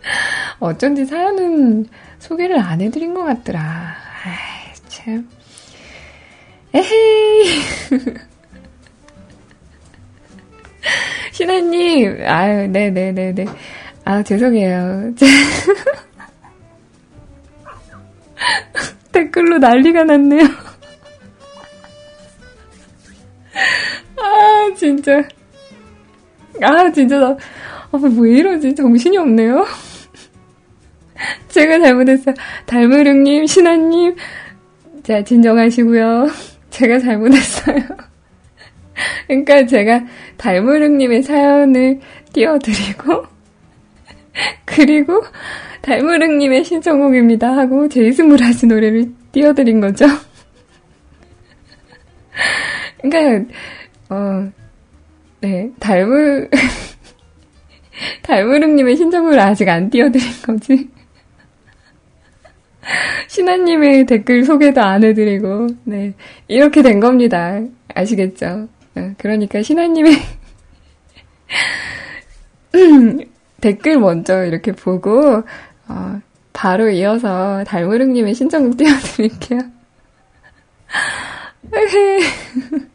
어쩐지 0.60 1.06
사연은 1.06 1.86
소개를 2.26 2.58
안 2.58 2.80
해드린 2.80 3.14
것 3.14 3.22
같더라. 3.22 3.60
아이, 3.60 4.74
참. 4.88 5.28
에헤이. 6.74 7.62
신하님, 11.30 12.24
아유, 12.26 12.66
네네네네. 12.68 13.44
아, 14.04 14.22
죄송해요. 14.24 15.12
댓글로 19.12 19.58
난리가 19.58 20.04
났네요. 20.04 20.42
아, 24.18 24.74
진짜. 24.76 25.22
아, 26.62 26.90
진짜 26.90 27.18
나, 27.18 27.36
아, 27.92 27.98
왜 28.18 28.38
이러지? 28.38 28.74
정신이 28.74 29.16
없네요. 29.16 29.64
제가 31.56 31.80
잘못했어요. 31.80 32.34
달무릉님, 32.66 33.46
신하님, 33.46 34.14
자, 35.02 35.24
진정하시고요. 35.24 36.28
제가 36.68 36.98
잘못했어요. 36.98 37.78
그러니까 39.26 39.64
제가 39.64 40.04
달무릉님의 40.36 41.22
사연을 41.22 42.00
띄워드리고, 42.34 43.24
그리고 44.66 45.22
달무릉님의 45.80 46.62
신청곡입니다 46.62 47.56
하고 47.56 47.88
제이스무라즈 47.88 48.66
노래를 48.66 49.06
띄워드린 49.32 49.80
거죠. 49.80 50.04
그러니까, 53.00 53.54
어, 54.10 54.52
네, 55.40 55.70
달무, 55.80 56.48
달무릉님의 58.20 58.96
신청곡을 58.96 59.40
아직 59.40 59.70
안 59.70 59.88
띄워드린 59.88 60.26
거지. 60.42 60.96
신하님의 63.28 64.06
댓글 64.06 64.44
소개도 64.44 64.80
안 64.80 65.04
해드리고, 65.04 65.66
네. 65.84 66.14
이렇게 66.48 66.82
된 66.82 67.00
겁니다. 67.00 67.60
아시겠죠? 67.94 68.68
네, 68.94 69.14
그러니까 69.18 69.62
신하님의 69.62 70.12
댓글 73.60 73.98
먼저 73.98 74.44
이렇게 74.44 74.72
보고, 74.72 75.42
어, 75.88 76.20
바로 76.52 76.88
이어서 76.90 77.64
달무릉님의 77.64 78.34
신청곡 78.34 78.76
띄워드릴게요. 78.76 79.60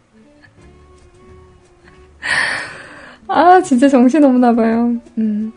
아, 3.28 3.62
진짜 3.62 3.88
정신 3.88 4.24
없나 4.24 4.54
봐요. 4.54 4.96
음. 5.18 5.54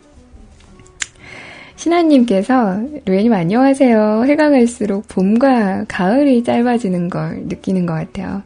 신하님께서 1.85 2.79
루에님 3.05 3.31
안녕하세요. 3.31 4.23
해가 4.25 4.49
갈수록 4.49 5.07
봄과 5.07 5.85
가을이 5.87 6.43
짧아지는 6.43 7.11
걸 7.11 7.43
느끼는 7.45 7.85
것 7.85 7.93
같아요. 7.93 8.41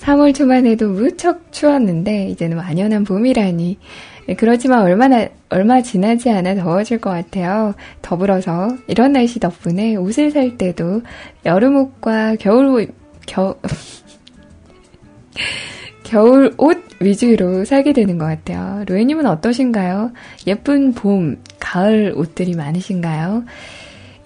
3월 0.00 0.34
초만 0.34 0.66
해도 0.66 0.88
무척 0.88 1.52
추웠는데 1.52 2.26
이제는 2.30 2.56
완연한 2.56 3.04
봄이라니. 3.04 3.78
네, 4.26 4.34
그렇지만 4.34 4.82
얼마나 4.82 5.28
얼마 5.48 5.80
지나지 5.80 6.28
않아 6.30 6.56
더워질 6.56 6.98
것 6.98 7.10
같아요. 7.10 7.74
더불어서 8.02 8.76
이런 8.88 9.12
날씨 9.12 9.38
덕분에 9.38 9.94
옷을 9.94 10.32
살 10.32 10.58
때도 10.58 11.02
여름옷과 11.46 12.34
겨울옷 12.36 12.92
겨 13.26 13.56
겨울 16.12 16.52
옷 16.58 16.76
위주로 17.00 17.64
사게 17.64 17.94
되는 17.94 18.18
것 18.18 18.26
같아요. 18.26 18.84
로에님은 18.86 19.24
어떠신가요? 19.24 20.12
예쁜 20.46 20.92
봄, 20.92 21.38
가을 21.58 22.12
옷들이 22.14 22.54
많으신가요? 22.54 23.44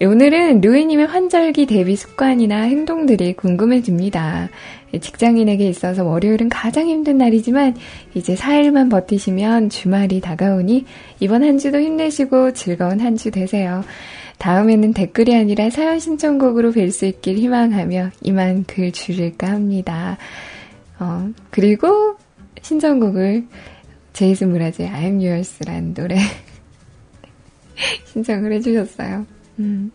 오늘은 0.01 0.59
루이님의 0.59 1.07
환절기 1.07 1.65
대비 1.65 1.95
습관이나 1.95 2.63
행동들이 2.63 3.35
궁금해집니다. 3.35 4.49
직장인에게 4.99 5.65
있어서 5.69 6.03
월요일은 6.03 6.49
가장 6.49 6.89
힘든 6.89 7.17
날이지만 7.19 7.75
이제 8.15 8.35
4일만 8.35 8.91
버티시면 8.91 9.69
주말이 9.69 10.19
다가오니 10.19 10.83
이번 11.21 11.41
한 11.43 11.57
주도 11.57 11.79
힘내시고 11.79 12.51
즐거운 12.51 12.99
한 12.99 13.15
주 13.15 13.31
되세요. 13.31 13.85
다음에는 14.39 14.91
댓글이 14.91 15.33
아니라 15.33 15.69
사연 15.69 15.99
신청곡으로 15.99 16.73
뵐 16.73 16.91
수 16.91 17.05
있길 17.05 17.37
희망하며 17.37 18.09
이만 18.23 18.65
글 18.65 18.91
줄일까 18.91 19.47
합니다. 19.47 20.17
어, 20.99 21.29
그리고 21.51 22.17
신청곡을 22.61 23.45
제이슨 24.13 24.49
무라즈의 24.49 24.89
I'm 24.89 25.23
Yours라는 25.23 25.93
노래 25.93 26.17
신청을 28.05 28.51
해주셨어요. 28.53 29.25
음. 29.59 29.91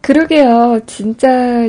그러게요. 0.00 0.80
진짜 0.86 1.68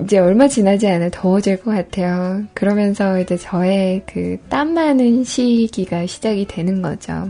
이제 0.00 0.18
얼마 0.18 0.48
지나지 0.48 0.88
않아 0.88 1.10
더워질 1.10 1.58
것 1.62 1.70
같아요. 1.72 2.42
그러면서 2.54 3.20
이제 3.20 3.36
저의 3.36 4.02
그 4.06 4.38
땀 4.48 4.74
많은 4.74 5.24
시기가 5.24 6.06
시작이 6.06 6.46
되는 6.46 6.82
거죠. 6.82 7.28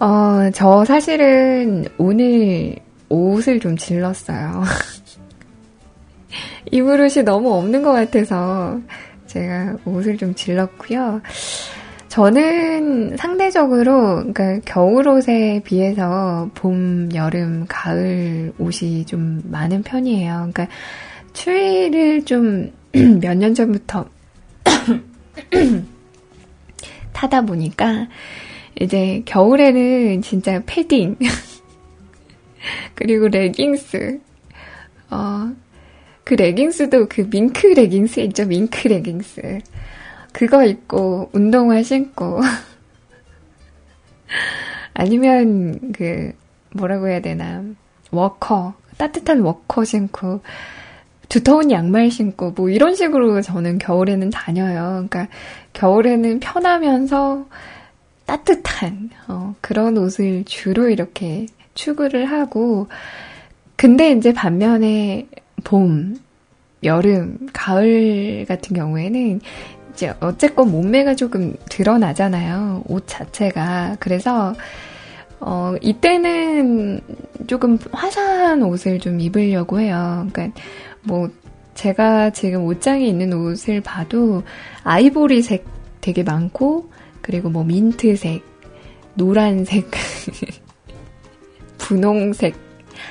어, 0.00 0.50
저 0.52 0.84
사실은 0.84 1.86
오늘 1.98 2.76
옷을 3.08 3.60
좀 3.60 3.76
질렀어요. 3.76 4.62
입을 6.70 7.00
옷이 7.00 7.24
너무 7.24 7.52
없는 7.54 7.82
것 7.82 7.92
같아서 7.92 8.80
제가 9.26 9.76
옷을 9.84 10.16
좀 10.16 10.34
질렀고요. 10.34 11.20
저는 12.08 13.16
상대적으로 13.16 14.22
그러니까 14.32 14.60
겨울 14.64 15.08
옷에 15.08 15.60
비해서 15.64 16.48
봄, 16.54 17.08
여름, 17.12 17.66
가을 17.68 18.52
옷이 18.58 19.04
좀 19.04 19.42
많은 19.50 19.82
편이에요. 19.82 20.50
그러니까 20.52 20.68
추위를 21.32 22.24
좀 22.24 22.70
몇 23.20 23.36
년 23.36 23.54
전부터 23.54 24.08
타다 27.12 27.42
보니까 27.42 28.06
이제 28.80 29.22
겨울에는 29.24 30.22
진짜 30.22 30.62
패딩 30.66 31.16
그리고 32.94 33.28
레깅스 33.28 34.20
어, 35.10 35.52
그 36.24 36.34
레깅스도 36.34 37.06
그 37.08 37.28
밍크 37.30 37.66
레깅스 37.66 38.20
있죠? 38.20 38.46
밍크 38.46 38.88
레깅스. 38.88 39.60
그거 40.32 40.64
입고 40.64 41.30
운동화 41.32 41.82
신고. 41.82 42.40
아니면 44.94 45.92
그 45.92 46.32
뭐라고 46.72 47.08
해야 47.08 47.20
되나? 47.20 47.62
워커 48.10 48.74
따뜻한 48.96 49.40
워커 49.40 49.84
신고 49.84 50.40
두터운 51.28 51.70
양말 51.70 52.10
신고 52.10 52.52
뭐 52.52 52.68
이런 52.68 52.94
식으로 52.94 53.42
저는 53.42 53.78
겨울에는 53.78 54.30
다녀요. 54.30 55.06
그러니까 55.08 55.28
겨울에는 55.72 56.40
편하면서 56.40 57.46
따뜻한 58.26 59.10
어, 59.28 59.54
그런 59.60 59.98
옷을 59.98 60.44
주로 60.44 60.88
이렇게 60.88 61.46
추구를 61.74 62.26
하고 62.26 62.88
근데 63.76 64.12
이제 64.12 64.32
반면에 64.32 65.26
봄, 65.64 66.16
여름, 66.82 67.48
가을 67.52 68.44
같은 68.46 68.76
경우에는 68.76 69.40
이제 69.92 70.12
어쨌건 70.20 70.70
몸매가 70.70 71.14
조금 71.14 71.54
드러나잖아요. 71.70 72.84
옷 72.86 73.04
자체가. 73.06 73.96
그래서 74.00 74.54
어, 75.40 75.74
이때는 75.80 77.00
조금 77.46 77.78
화사한 77.92 78.62
옷을 78.62 78.98
좀 78.98 79.20
입으려고 79.20 79.80
해요. 79.80 80.26
그러니까 80.32 80.60
뭐 81.02 81.28
제가 81.74 82.30
지금 82.30 82.64
옷장에 82.64 83.04
있는 83.06 83.32
옷을 83.32 83.80
봐도 83.80 84.42
아이보리색 84.84 85.64
되게 86.00 86.22
많고 86.22 86.90
그리고 87.20 87.50
뭐 87.50 87.64
민트색, 87.64 88.42
노란색, 89.14 89.90
분홍색, 91.78 92.54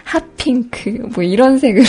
핫핑크 0.04 0.90
뭐 1.14 1.24
이런 1.24 1.58
색으로 1.58 1.86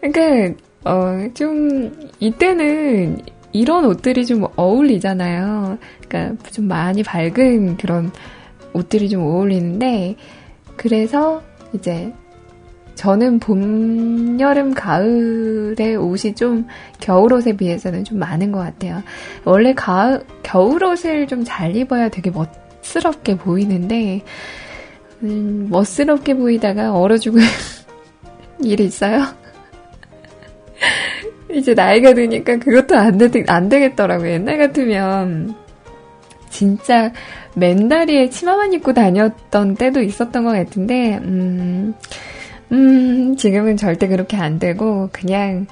그러니까 0.00 0.62
어, 0.84 1.28
좀 1.34 2.10
이때는 2.20 3.20
이런 3.52 3.84
옷들이 3.84 4.26
좀 4.26 4.46
어울리잖아요. 4.56 5.78
그러니까 6.06 6.50
좀 6.50 6.66
많이 6.66 7.02
밝은 7.02 7.76
그런 7.76 8.10
옷들이 8.72 9.08
좀 9.08 9.22
어울리는데 9.22 10.16
그래서 10.76 11.42
이제 11.72 12.12
저는 12.94 13.38
봄, 13.38 14.40
여름, 14.40 14.74
가을의 14.74 15.94
옷이 15.96 16.34
좀 16.34 16.66
겨울 16.98 17.32
옷에 17.32 17.52
비해서는 17.56 18.02
좀 18.02 18.18
많은 18.18 18.50
것 18.50 18.58
같아요. 18.58 19.04
원래 19.44 19.72
가을, 19.72 20.24
겨울 20.42 20.82
옷을 20.82 21.28
좀 21.28 21.44
잘 21.44 21.76
입어야 21.76 22.08
되게 22.08 22.30
멋스럽게 22.30 23.36
보이는데, 23.36 24.22
음, 25.22 25.68
멋스럽게 25.70 26.34
보이다가 26.34 26.94
얼어 26.94 27.16
죽을 27.16 27.42
일이 28.62 28.84
있어요. 28.84 29.24
이제 31.50 31.74
나이가 31.74 32.14
드니까 32.14 32.58
그것도 32.58 32.96
안, 32.96 33.18
되, 33.18 33.44
안 33.46 33.68
되겠더라고요. 33.68 34.32
옛날 34.32 34.58
같으면 34.58 35.54
진짜 36.50 37.12
맨다리에 37.54 38.30
치마만 38.30 38.72
입고 38.74 38.92
다녔던 38.92 39.74
때도 39.74 40.00
있었던 40.02 40.44
것 40.44 40.52
같은데, 40.52 41.18
음, 41.18 41.94
음, 42.72 43.36
지금은 43.36 43.76
절대 43.76 44.06
그렇게 44.08 44.36
안 44.36 44.58
되고, 44.58 45.08
그냥 45.12 45.66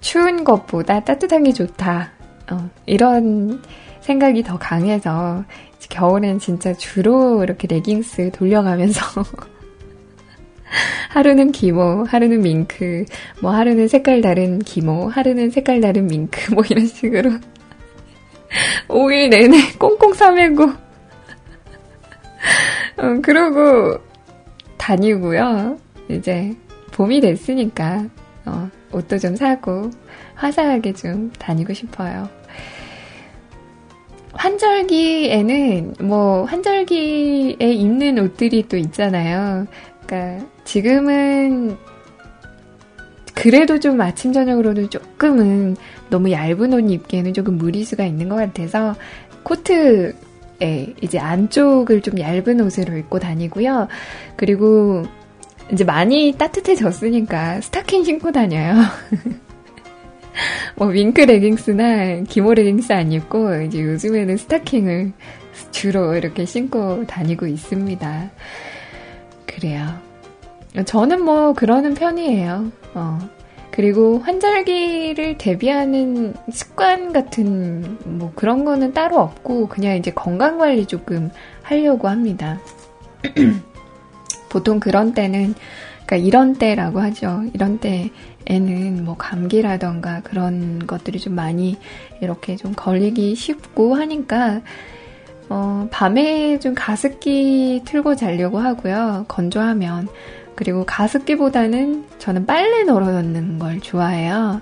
추운 0.00 0.44
것보다 0.44 1.00
따뜻한 1.00 1.44
게 1.44 1.52
좋다. 1.52 2.12
어, 2.50 2.70
이런 2.86 3.62
생각이 4.00 4.42
더 4.42 4.58
강해서, 4.58 5.44
겨울엔 5.88 6.38
진짜 6.38 6.72
주로 6.74 7.42
이렇게 7.42 7.66
레깅스 7.68 8.30
돌려가면서, 8.32 9.00
하루는 11.10 11.52
기모, 11.52 12.04
하루는 12.04 12.42
밍크, 12.42 13.04
뭐 13.40 13.52
하루는 13.52 13.88
색깔 13.88 14.20
다른 14.20 14.58
기모, 14.58 15.08
하루는 15.08 15.50
색깔 15.50 15.80
다른 15.80 16.06
밍크, 16.06 16.54
뭐 16.54 16.62
이런 16.68 16.86
식으로 16.86 17.30
5일 18.88 19.30
내내 19.30 19.72
꽁꽁 19.78 20.14
싸매고 20.14 20.64
어, 22.98 23.20
그러고 23.22 23.98
다니고요. 24.76 25.78
이제 26.08 26.54
봄이 26.92 27.20
됐으니까 27.20 28.06
어, 28.46 28.70
옷도 28.92 29.18
좀 29.18 29.36
사고 29.36 29.90
화사하게 30.34 30.94
좀 30.94 31.30
다니고 31.38 31.74
싶어요. 31.74 32.28
환절기에는 34.38 35.94
뭐 36.00 36.44
환절기에 36.44 37.56
입는 37.58 38.18
옷들이 38.20 38.68
또 38.68 38.76
있잖아요. 38.76 39.66
그러니까 40.06 40.46
지금은 40.64 41.76
그래도 43.34 43.78
좀 43.78 44.00
아침 44.00 44.32
저녁으로도 44.32 44.90
조금은 44.90 45.76
너무 46.08 46.30
얇은 46.30 46.72
옷 46.72 46.90
입기에는 46.90 47.34
조금 47.34 47.58
무리수가 47.58 48.04
있는 48.04 48.28
것 48.28 48.36
같아서 48.36 48.94
코트에 49.42 50.14
이제 51.00 51.18
안쪽을 51.18 52.00
좀 52.02 52.18
얇은 52.18 52.60
옷으로 52.60 52.96
입고 52.96 53.18
다니고요. 53.18 53.88
그리고 54.36 55.04
이제 55.72 55.84
많이 55.84 56.34
따뜻해졌으니까 56.38 57.60
스타킹 57.60 58.04
신고 58.04 58.30
다녀요. 58.32 58.74
뭐 60.76 60.88
윙크 60.88 61.20
레깅스나 61.22 62.22
기모 62.28 62.54
레깅스 62.54 62.92
안 62.92 63.12
입고 63.12 63.62
이제 63.62 63.82
요즘에는 63.82 64.36
스타킹을 64.36 65.12
주로 65.70 66.14
이렇게 66.14 66.44
신고 66.44 67.06
다니고 67.06 67.46
있습니다. 67.46 68.30
그래요. 69.46 69.86
저는 70.84 71.24
뭐 71.24 71.52
그러는 71.52 71.94
편이에요. 71.94 72.70
어. 72.94 73.18
그리고 73.70 74.18
환절기를 74.18 75.38
대비하는 75.38 76.34
습관 76.50 77.12
같은 77.12 77.96
뭐 78.04 78.32
그런 78.34 78.64
거는 78.64 78.92
따로 78.92 79.20
없고 79.20 79.68
그냥 79.68 79.96
이제 79.96 80.10
건강 80.10 80.58
관리 80.58 80.84
조금 80.84 81.30
하려고 81.62 82.08
합니다. 82.08 82.58
보통 84.50 84.80
그런 84.80 85.14
때는 85.14 85.54
그러니까 86.06 86.16
이런 86.16 86.54
때라고 86.54 87.00
하죠. 87.00 87.44
이런 87.52 87.78
때 87.78 88.10
에는 88.46 89.04
뭐 89.04 89.16
감기라던가 89.16 90.20
그런 90.22 90.86
것들이 90.86 91.18
좀 91.18 91.34
많이 91.34 91.76
이렇게 92.20 92.56
좀 92.56 92.72
걸리기 92.74 93.34
쉽고 93.34 93.94
하니까 93.94 94.62
어, 95.50 95.88
밤에 95.90 96.58
좀 96.58 96.74
가습기 96.74 97.82
틀고 97.84 98.16
자려고 98.16 98.58
하고요. 98.58 99.24
건조하면. 99.28 100.08
그리고 100.54 100.84
가습기보다는 100.84 102.04
저는 102.18 102.46
빨래 102.46 102.82
널어놓는 102.82 103.58
걸 103.58 103.80
좋아해요. 103.80 104.60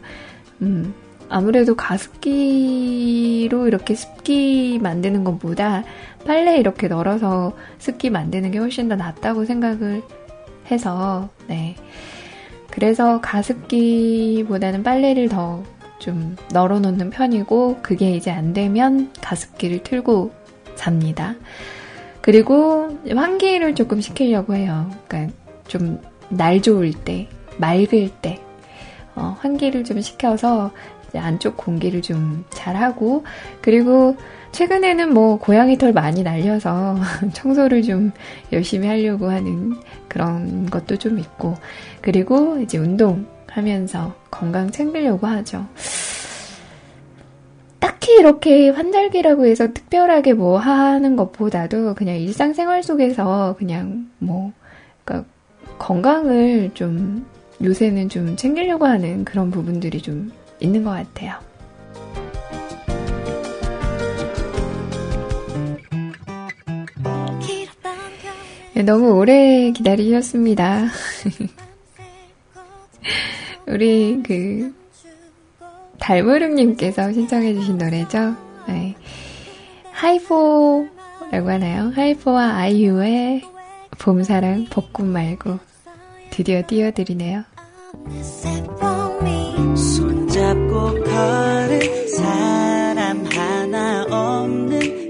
음, 0.62 0.94
아무래도 1.28 1.74
가습기로 1.74 3.66
이렇게 3.66 3.94
습기 3.94 4.78
만드는 4.82 5.24
것보다 5.24 5.84
빨래 6.26 6.58
이렇게 6.58 6.88
널어서 6.88 7.56
습기 7.78 8.10
만드는 8.10 8.50
게 8.50 8.58
훨씬 8.58 8.88
더 8.88 8.96
낫다고 8.96 9.44
생각을 9.46 10.02
해서, 10.70 11.30
네. 11.46 11.76
그래서 12.76 13.20
가습기보다는 13.20 14.82
빨래를 14.84 15.28
더 15.28 15.64
좀 15.98 16.36
널어놓는 16.52 17.10
편이고, 17.10 17.78
그게 17.82 18.10
이제 18.10 18.30
안 18.30 18.52
되면 18.52 19.10
가습기를 19.22 19.82
틀고 19.82 20.30
잡니다. 20.74 21.34
그리고 22.20 22.90
환기를 23.08 23.74
조금 23.74 24.00
시키려고 24.00 24.54
해요. 24.54 24.90
그러니까 25.08 25.34
좀 25.68 26.00
날 26.28 26.60
좋을 26.60 26.92
때, 26.92 27.28
맑을 27.58 28.10
때, 28.20 28.40
어, 29.14 29.36
환기를 29.40 29.84
좀 29.84 30.00
시켜서 30.00 30.72
안쪽 31.14 31.56
공기를 31.56 32.02
좀 32.02 32.44
잘하고, 32.50 33.24
그리고 33.62 34.16
최근에는 34.56 35.12
뭐 35.12 35.38
고양이 35.38 35.76
털 35.76 35.92
많이 35.92 36.22
날려서 36.22 36.96
청소를 37.34 37.82
좀 37.82 38.10
열심히 38.52 38.88
하려고 38.88 39.28
하는 39.28 39.74
그런 40.08 40.64
것도 40.70 40.96
좀 40.96 41.18
있고, 41.18 41.56
그리고 42.00 42.58
이제 42.58 42.78
운동하면서 42.78 44.14
건강 44.30 44.70
챙기려고 44.70 45.26
하죠. 45.26 45.66
딱히 47.78 48.14
이렇게 48.14 48.70
환절기라고 48.70 49.44
해서 49.44 49.74
특별하게 49.74 50.32
뭐 50.32 50.56
하는 50.56 51.16
것보다도 51.16 51.94
그냥 51.94 52.16
일상생활 52.16 52.82
속에서 52.82 53.56
그냥 53.58 54.08
뭐, 54.18 54.52
그러니까 55.04 55.28
건강을 55.76 56.70
좀 56.72 57.26
요새는 57.62 58.08
좀 58.08 58.36
챙기려고 58.36 58.86
하는 58.86 59.26
그런 59.26 59.50
부분들이 59.50 60.00
좀 60.00 60.32
있는 60.60 60.82
것 60.82 60.92
같아요. 60.92 61.34
너무 68.82 69.12
오래 69.12 69.70
기다리셨습니다. 69.70 70.86
우리 73.66 74.22
그 74.22 74.74
달무름님께서 75.98 77.12
신청해주신 77.12 77.78
노래죠. 77.78 78.36
네. 78.68 78.94
하이포라고 79.92 81.50
하나요? 81.50 81.90
하이포와 81.94 82.56
아이유의 82.56 83.42
봄사랑 83.98 84.66
벚꽃 84.70 85.06
말고 85.06 85.58
드디어 86.30 86.62
띄워드리네요. 86.66 87.44
손잡고 89.74 91.02
걸은 91.02 92.08
사람 92.08 93.24
하나 93.24 94.04
없는 94.04 95.05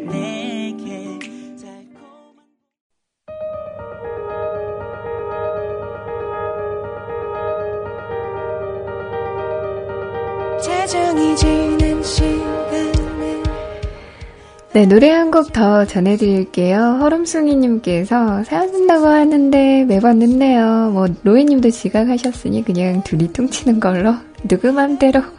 네, 14.73 14.85
노래 14.87 15.11
한 15.11 15.31
곡 15.31 15.53
더 15.53 15.85
전해드릴게요. 15.87 16.99
허름숭이님께서 17.01 18.45
사연 18.45 18.69
쓴다고 18.69 19.07
하는데 19.07 19.85
매번 19.85 20.19
늦네요. 20.19 20.91
뭐, 20.93 21.07
로이님도 21.25 21.71
지각하셨으니 21.71 22.63
그냥 22.63 23.03
둘이 23.03 23.33
퉁치는 23.33 23.81
걸로. 23.81 24.15
누구 24.47 24.73
맘대로. 24.73 25.23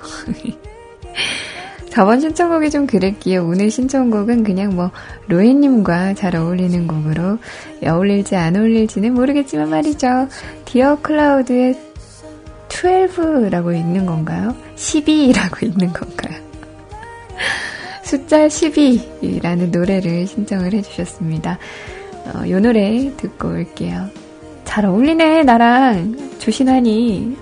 저번 1.92 2.20
신청곡이 2.20 2.70
좀 2.70 2.86
그랬기에 2.86 3.38
오늘 3.38 3.72
신청곡은 3.72 4.44
그냥 4.44 4.76
뭐 4.76 4.92
로이님과 5.30 6.16
잘 6.16 6.36
어울리는 6.36 6.86
곡으로 6.88 7.38
어울릴지 7.86 8.36
안 8.36 8.56
어울릴지는 8.56 9.14
모르겠지만 9.14 9.70
말이죠. 9.70 10.28
디어 10.66 10.98
클라우드의 11.02 11.80
12라고 12.78 13.76
있는 13.76 14.06
건가요? 14.06 14.56
12라고 14.76 15.64
있는 15.64 15.92
건가요? 15.92 16.38
숫자 18.04 18.48
12라는 18.48 19.72
노래를 19.72 20.28
신청을 20.28 20.74
해주셨습니다. 20.74 21.58
어, 22.34 22.46
이 22.46 22.52
노래 22.54 23.12
듣고 23.18 23.50
올게요. 23.50 24.10
잘 24.64 24.86
어울리네, 24.86 25.44
나랑. 25.44 26.38
조신하니. 26.40 27.38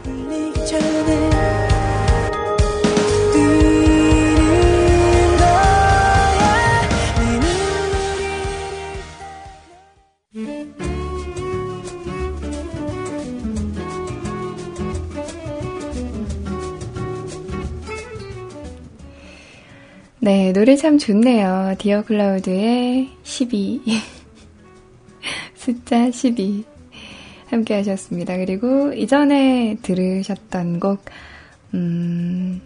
노래 20.56 20.78
참 20.78 20.98
좋네요. 20.98 21.76
디어 21.80 22.06
클라우드의 22.06 23.10
12. 23.24 23.82
숫자 25.54 26.10
12. 26.10 26.64
함께 27.48 27.74
하셨습니다. 27.74 28.38
그리고 28.38 28.94
이전에 28.94 29.76
들으셨던 29.82 30.80
곡, 30.80 31.04
음, 31.74 32.62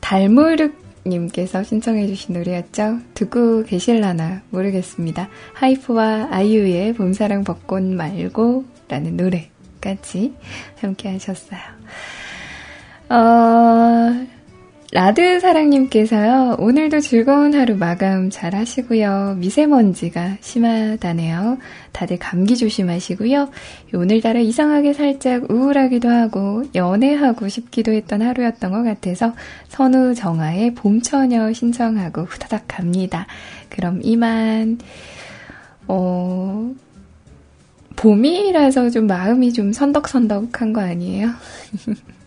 달무륵님께서 0.00 1.62
신청해주신 1.62 2.34
노래였죠. 2.34 2.98
듣고 3.14 3.62
계실라나 3.62 4.42
모르겠습니다. 4.50 5.30
하이프와 5.54 6.28
아이유의 6.30 6.92
봄사랑 6.92 7.44
벚꽃 7.44 7.82
말고 7.82 8.66
라는 8.88 9.16
노래까지 9.16 10.34
함께 10.82 11.12
하셨어요. 11.12 11.60
어, 13.08 14.41
라드 14.94 15.40
사랑님께서요, 15.40 16.56
오늘도 16.58 17.00
즐거운 17.00 17.54
하루 17.54 17.76
마감 17.76 18.28
잘 18.28 18.54
하시고요. 18.54 19.36
미세먼지가 19.38 20.36
심하다네요. 20.42 21.56
다들 21.92 22.18
감기 22.18 22.58
조심하시고요. 22.58 23.48
오늘따라 23.94 24.40
이상하게 24.40 24.92
살짝 24.92 25.50
우울하기도 25.50 26.10
하고, 26.10 26.64
연애하고 26.74 27.48
싶기도 27.48 27.90
했던 27.92 28.20
하루였던 28.20 28.70
것 28.70 28.82
같아서, 28.82 29.32
선우 29.68 30.14
정아의 30.14 30.74
봄처녀 30.74 31.54
신청하고 31.54 32.24
후다닥 32.24 32.64
갑니다. 32.68 33.26
그럼 33.70 34.00
이만, 34.02 34.76
어, 35.88 36.70
봄이라서 37.96 38.90
좀 38.90 39.06
마음이 39.06 39.54
좀 39.54 39.72
선덕선덕한 39.72 40.74
거 40.74 40.82
아니에요? 40.82 41.30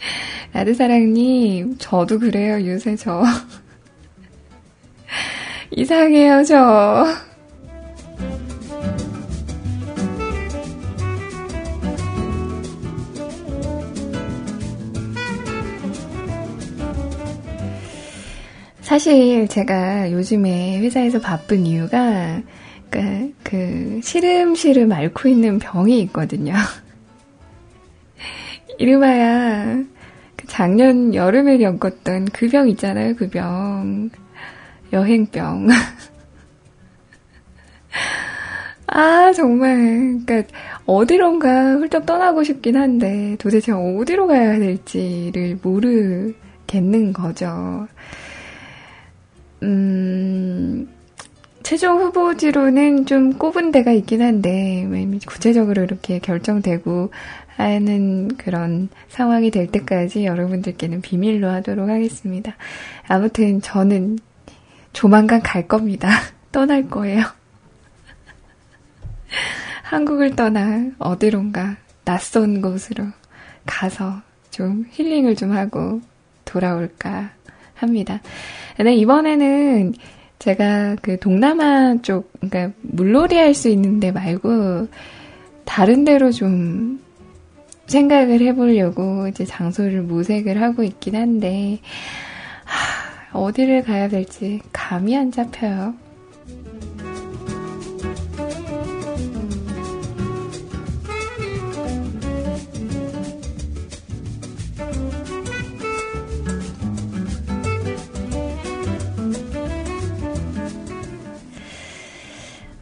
라드사랑님, 0.52 1.76
저도 1.78 2.18
그래요, 2.18 2.66
요새 2.66 2.96
저. 2.96 3.22
이상해요, 5.70 6.44
저. 6.44 7.06
사실 18.88 19.46
제가 19.48 20.10
요즘에 20.12 20.78
회사에서 20.78 21.20
바쁜 21.20 21.66
이유가 21.66 22.40
그, 22.88 23.34
그 23.42 24.00
시름시름 24.02 24.90
앓고 24.90 25.28
있는 25.28 25.58
병이 25.58 26.00
있거든요. 26.04 26.54
이름하야 28.78 29.84
작년 30.46 31.14
여름에 31.14 31.58
겪었던 31.58 32.26
그 32.26 32.48
병 32.48 32.68
있잖아요, 32.70 33.14
그 33.16 33.28
병. 33.28 34.10
여행병. 34.92 35.68
아, 38.86 39.32
정말. 39.34 39.76
그니까, 40.26 40.42
어디론가 40.86 41.74
훌쩍 41.74 42.06
떠나고 42.06 42.42
싶긴 42.42 42.76
한데, 42.76 43.36
도대체 43.38 43.72
어디로 43.72 44.26
가야 44.28 44.58
될지를 44.58 45.58
모르겠는 45.62 47.12
거죠. 47.12 47.86
음, 49.62 50.88
최종 51.62 52.00
후보지로는 52.00 53.06
좀 53.06 53.32
꼽은 53.34 53.72
데가 53.72 53.92
있긴 53.92 54.22
한데, 54.22 54.86
구체적으로 55.26 55.82
이렇게 55.82 56.18
결정되고 56.20 57.10
하는 57.58 58.28
그런 58.36 58.88
상황이 59.08 59.50
될 59.50 59.66
때까지 59.66 60.24
여러분들께는 60.24 61.02
비밀로 61.02 61.48
하도록 61.48 61.88
하겠습니다. 61.88 62.54
아무튼 63.06 63.60
저는 63.60 64.20
조만간 64.92 65.42
갈 65.42 65.66
겁니다. 65.66 66.08
떠날 66.52 66.88
거예요. 66.88 67.22
한국을 69.82 70.36
떠나 70.36 70.90
어디론가 70.98 71.76
낯선 72.04 72.62
곳으로 72.62 73.04
가서 73.66 74.22
좀 74.50 74.86
힐링을 74.90 75.34
좀 75.34 75.52
하고 75.52 76.00
돌아올까 76.44 77.30
합니다. 77.74 78.20
근데 78.76 78.94
이번에는 78.94 79.94
제가 80.38 80.96
그 81.02 81.18
동남아 81.18 81.96
쪽, 82.02 82.32
그러니까 82.40 82.72
물놀이 82.82 83.36
할 83.36 83.54
수 83.54 83.68
있는 83.68 83.98
데 83.98 84.12
말고 84.12 84.88
다른 85.64 86.04
데로 86.04 86.30
좀 86.30 87.00
생각을 87.88 88.40
해보려고 88.42 89.26
이제 89.28 89.44
장소를 89.44 90.02
모색을 90.02 90.60
하고 90.62 90.82
있긴 90.82 91.16
한데, 91.16 91.80
하, 92.64 93.38
어디를 93.38 93.82
가야 93.82 94.08
될지 94.08 94.60
감이 94.72 95.16
안 95.16 95.32
잡혀요. 95.32 95.94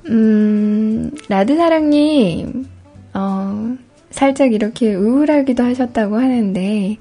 음, 0.08 1.10
라드사랑님, 1.28 2.66
어, 3.14 3.76
살짝 4.16 4.54
이렇게 4.54 4.94
우울하기도 4.94 5.62
하셨다고 5.62 6.16
하는데, 6.16 6.96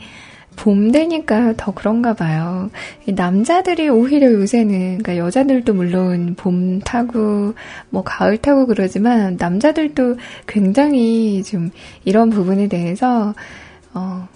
봄 0.57 0.91
되니까 0.91 1.53
더 1.55 1.73
그런가 1.73 2.13
봐요. 2.13 2.69
남자들이 3.07 3.87
오히려 3.87 4.33
요새는, 4.33 4.97
그러니까 4.97 5.15
여자들도 5.17 5.73
물론 5.73 6.35
봄 6.35 6.81
타고, 6.81 7.53
뭐 7.89 8.03
가을 8.03 8.37
타고 8.37 8.65
그러지만, 8.65 9.37
남자들도 9.39 10.17
굉장히 10.45 11.41
좀 11.43 11.71
이런 12.03 12.29
부분에 12.31 12.67
대해서, 12.67 13.33
어, 13.93 14.27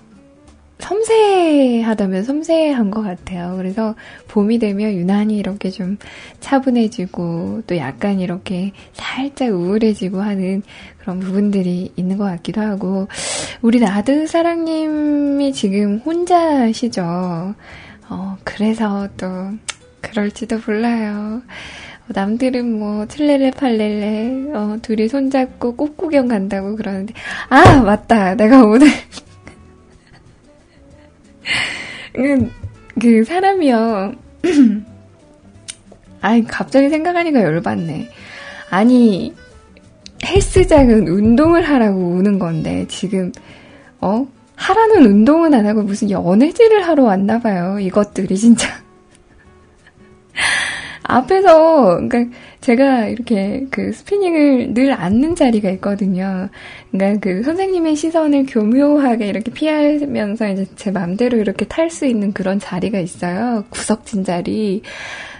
섬세하다면 0.80 2.24
섬세한 2.24 2.90
것 2.90 3.02
같아요. 3.04 3.56
그래서 3.58 3.96
봄이 4.28 4.60
되면 4.60 4.94
유난히 4.94 5.38
이렇게 5.38 5.70
좀 5.70 5.98
차분해지고 6.40 7.64
또 7.68 7.78
약간 7.78 8.20
이렇게 8.20 8.72
살짝 8.94 9.50
우울해지고 9.50 10.22
하는 10.22 10.64
그런 10.98 11.20
부분들이 11.20 11.92
있는 11.96 12.18
것 12.18 12.24
같기도 12.26 12.62
하고 12.62 13.08
우리 13.62 13.80
나드 13.80 14.28
사랑님이 14.28 15.54
지금 15.54 16.00
혼자시죠. 16.00 17.56
어, 18.10 18.38
그래서 18.44 19.08
또 19.18 19.28
그럴지도 20.02 20.60
몰라요. 20.66 21.42
남들은 22.08 22.80
뭐 22.80 23.06
틀레레 23.06 23.52
팔레레 23.52 24.52
어, 24.54 24.78
둘이 24.82 25.08
손잡고 25.08 25.76
꽃구경 25.76 26.28
간다고 26.28 26.76
그러는데 26.76 27.14
아 27.50 27.82
맞다 27.82 28.34
내가 28.34 28.64
오늘 28.64 28.88
그, 32.14 32.52
그 33.00 33.24
사람이요. 33.24 34.14
아이 36.22 36.44
갑자기 36.44 36.90
생각하니까 36.90 37.42
열받네. 37.42 38.10
아니 38.70 39.34
헬스장은 40.24 41.08
운동을 41.08 41.64
하라고 41.64 41.98
오는 42.16 42.40
건데 42.40 42.86
지금 42.88 43.32
어? 44.02 44.28
하라는 44.56 45.06
운동은 45.06 45.54
안 45.54 45.66
하고 45.66 45.82
무슨 45.82 46.12
연애질을 46.12 46.86
하러 46.86 47.04
왔나 47.04 47.40
봐요 47.40 47.80
이것들이 47.80 48.38
진짜 48.38 48.68
앞에서, 51.10 51.96
그러니까 52.08 52.38
제가 52.62 53.08
이렇게 53.08 53.66
그 53.72 53.92
스피닝을 53.92 54.74
늘 54.74 54.94
앉는 54.94 55.36
자리가 55.36 55.70
있거든요. 55.72 56.50
그러니까 56.92 57.20
그 57.20 57.44
선생님의 57.44 57.96
시선을 57.96 58.46
교묘하게 58.48 59.28
이렇게 59.28 59.52
피하면서 59.52 60.50
이제 60.50 60.66
제 60.76 60.92
맘대로 60.92 61.38
이렇게 61.38 61.66
탈 61.66 61.90
수 61.90 62.06
있는 62.06 62.32
그런 62.32 62.60
자리가 62.60 63.00
있어요. 63.00 63.64
구석진 63.70 64.24
자리. 64.24 64.84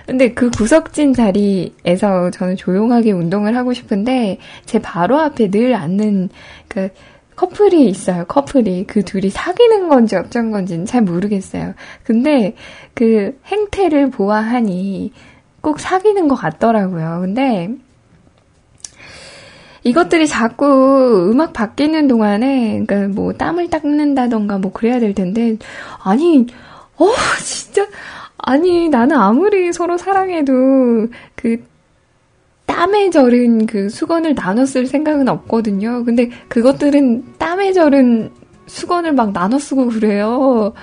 근데 0.08 0.34
그 0.34 0.50
구석진 0.50 1.14
자리에서 1.14 2.32
저는 2.32 2.56
조용하게 2.56 3.12
운동을 3.12 3.56
하고 3.56 3.74
싶은데 3.74 4.40
제 4.66 4.80
바로 4.80 5.20
앞에 5.20 5.52
늘 5.52 5.76
앉는 5.76 6.30
그 6.68 6.90
커플이 7.36 7.88
있어요. 7.88 8.26
커플이 8.26 8.86
그 8.88 9.04
둘이 9.04 9.30
사귀는 9.30 9.88
건지 9.88 10.16
어쩐 10.16 10.50
건지는 10.50 10.86
잘 10.86 11.04
모르겠어요. 11.04 11.76
근데 12.04 12.56
그 12.96 13.40
행태를 13.46 14.10
보아하니 14.10 15.14
꼭 15.62 15.80
사귀는 15.80 16.28
것 16.28 16.36
같더라고요. 16.36 17.20
근데 17.22 17.70
이것들이 19.84 20.28
자꾸 20.28 21.30
음악 21.32 21.54
바뀌는 21.54 22.08
동안에 22.08 22.84
그러니까 22.86 23.14
뭐 23.14 23.34
땀을 23.34 23.70
닦는다던가 23.70 24.58
뭐 24.58 24.72
그래야 24.72 25.00
될 25.00 25.14
텐데 25.14 25.58
아니 26.04 26.48
어 26.98 27.08
진짜 27.44 27.88
아니 28.38 28.90
나는 28.90 29.16
아무리 29.16 29.72
서로 29.74 29.98
사랑해도 29.98 31.08
그 31.36 31.64
땀에 32.66 33.10
절은 33.10 33.66
그 33.66 33.90
수건을 33.90 34.36
쓸 34.68 34.86
생각은 34.86 35.28
없거든요. 35.28 36.04
근데 36.06 36.30
그것들은 36.48 37.38
땀에 37.38 37.74
절은 37.74 38.32
수건을 38.68 39.14
막 39.14 39.34
나눠 39.34 39.58
쓰고 39.58 39.88
그래요. 39.88 40.74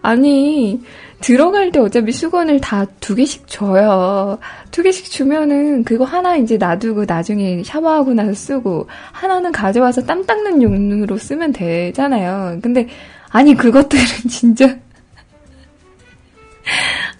아니 0.00 0.80
들어갈 1.24 1.72
때 1.72 1.80
어차피 1.80 2.12
수건을 2.12 2.60
다 2.60 2.84
두 3.00 3.14
개씩 3.14 3.46
줘요. 3.48 4.38
두 4.70 4.82
개씩 4.82 5.10
주면은 5.10 5.84
그거 5.84 6.04
하나 6.04 6.36
이제 6.36 6.56
놔두고 6.56 7.04
나중에 7.04 7.62
샤워하고 7.62 8.12
나서 8.12 8.34
쓰고 8.34 8.88
하나는 9.12 9.52
가져와서 9.52 10.02
땀 10.04 10.24
닦는 10.24 10.62
용으로 10.62 11.16
쓰면 11.16 11.52
되잖아요. 11.52 12.58
근데 12.62 12.88
아니 13.30 13.54
그것들은 13.54 14.04
진짜 14.28 14.76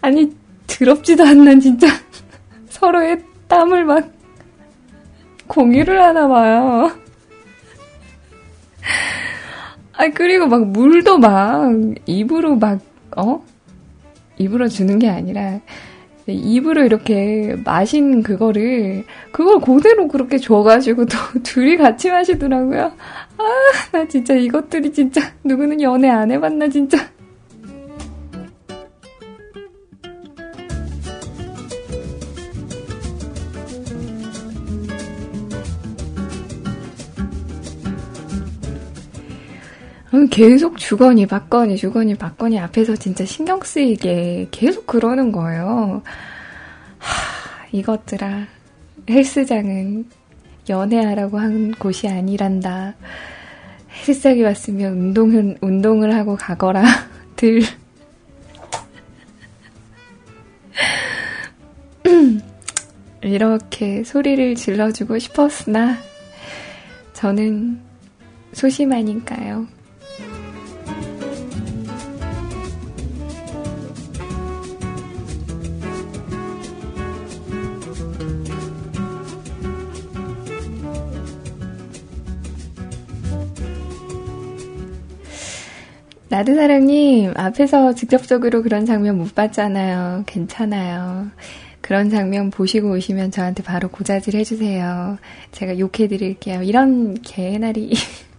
아니 0.00 0.30
더럽지도 0.66 1.24
않는 1.24 1.60
진짜 1.60 1.86
서로의 2.68 3.22
땀을 3.48 3.84
막 3.84 4.10
공유를 5.46 6.02
하나 6.02 6.28
봐요. 6.28 6.90
아 9.92 10.08
그리고 10.08 10.46
막 10.46 10.66
물도 10.66 11.18
막 11.18 11.72
입으로 12.06 12.56
막 12.56 12.80
어? 13.16 13.44
입으로 14.38 14.68
주는 14.68 14.98
게 14.98 15.08
아니라 15.08 15.60
입으로 16.26 16.84
이렇게 16.84 17.54
마신 17.64 18.22
그거를 18.22 19.04
그걸 19.30 19.60
그대로 19.60 20.08
그렇게 20.08 20.38
줘가지고 20.38 21.06
또 21.06 21.16
둘이 21.42 21.76
같이 21.76 22.10
마시더라고요. 22.10 22.92
아, 23.36 23.44
나 23.92 24.08
진짜 24.08 24.34
이것들이 24.34 24.92
진짜 24.92 25.20
누구는 25.44 25.82
연애 25.82 26.08
안 26.08 26.30
해봤나 26.30 26.68
진짜. 26.68 26.98
계속 40.30 40.78
주거니 40.78 41.26
받거니 41.26 41.76
주거니 41.76 42.14
받거니 42.14 42.58
앞에서 42.60 42.94
진짜 42.96 43.24
신경 43.24 43.60
쓰이게 43.60 44.48
계속 44.50 44.86
그러는 44.86 45.32
거예요. 45.32 46.02
하, 46.98 47.66
이것들아. 47.72 48.46
헬스장은 49.10 50.06
연애하라고 50.68 51.38
한 51.38 51.72
곳이 51.72 52.08
아니란다. 52.08 52.94
헬스장에 54.06 54.42
왔으면 54.42 54.92
운동은, 54.92 55.58
운동을 55.60 56.14
하고 56.14 56.36
가거라. 56.36 56.84
들. 57.36 57.60
이렇게 63.22 64.04
소리를 64.04 64.54
질러주고 64.54 65.18
싶었으나, 65.18 65.96
저는 67.14 67.80
소심하니까요. 68.52 69.73
나드사랑님, 86.34 87.34
앞에서 87.36 87.94
직접적으로 87.94 88.64
그런 88.64 88.86
장면 88.86 89.18
못 89.18 89.36
봤잖아요. 89.36 90.24
괜찮아요. 90.26 91.30
그런 91.80 92.10
장면 92.10 92.50
보시고 92.50 92.90
오시면 92.90 93.30
저한테 93.30 93.62
바로 93.62 93.88
고자질 93.88 94.34
해주세요. 94.34 95.18
제가 95.52 95.78
욕해드릴게요. 95.78 96.64
이런 96.64 97.14
개나리. 97.22 97.92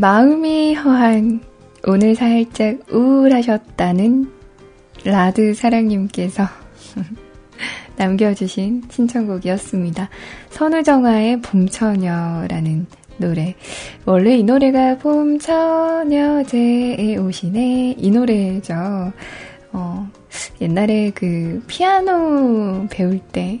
마음이 0.00 0.74
허한 0.76 1.42
오늘 1.86 2.14
살짝 2.14 2.78
우울하셨다는 2.90 4.32
라드 5.04 5.52
사랑님께서 5.52 6.44
남겨주신 7.96 8.84
신청곡이었습니다. 8.88 10.08
선우정아의 10.48 11.42
봄처녀라는 11.42 12.86
노래. 13.18 13.54
원래 14.06 14.38
이 14.38 14.42
노래가 14.42 14.96
봄처녀제에 14.96 15.58
오시네 17.18 17.96
이 17.98 18.10
노래죠. 18.10 19.12
어, 19.72 20.10
옛날에 20.62 21.12
그 21.14 21.62
피아노 21.66 22.86
배울 22.88 23.18
때 23.18 23.60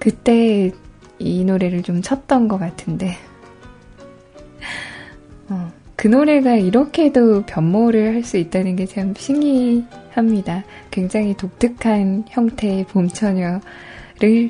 그때 0.00 0.72
이 1.20 1.44
노래를 1.44 1.84
좀 1.84 2.02
쳤던 2.02 2.48
것 2.48 2.58
같은데 2.58 3.16
어, 5.50 5.70
그 5.96 6.08
노래가 6.08 6.54
이렇게도 6.56 7.42
변모를 7.42 8.14
할 8.14 8.24
수 8.24 8.36
있다는 8.38 8.76
게 8.76 8.86
참 8.86 9.12
신기합니다. 9.16 10.64
굉장히 10.90 11.36
독특한 11.36 12.24
형태의 12.28 12.84
봄처녀를 12.84 13.60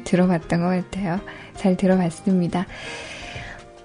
들어봤던 0.04 0.60
것 0.60 0.66
같아요. 0.68 1.18
잘 1.56 1.76
들어봤습니다. 1.76 2.66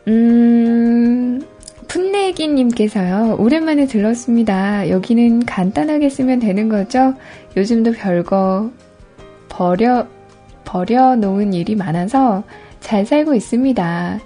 음, 0.07 1.41
풋내기님께서요, 1.87 3.37
오랜만에 3.39 3.87
들렀습니다. 3.87 4.89
여기는 4.89 5.45
간단하게 5.45 6.09
쓰면 6.09 6.39
되는 6.39 6.69
거죠? 6.69 7.13
요즘도 7.57 7.93
별거 7.93 8.69
버려, 9.49 10.07
버려놓은 10.65 11.53
일이 11.53 11.75
많아서 11.75 12.43
잘 12.79 13.05
살고 13.05 13.33
있습니다. 13.33 14.19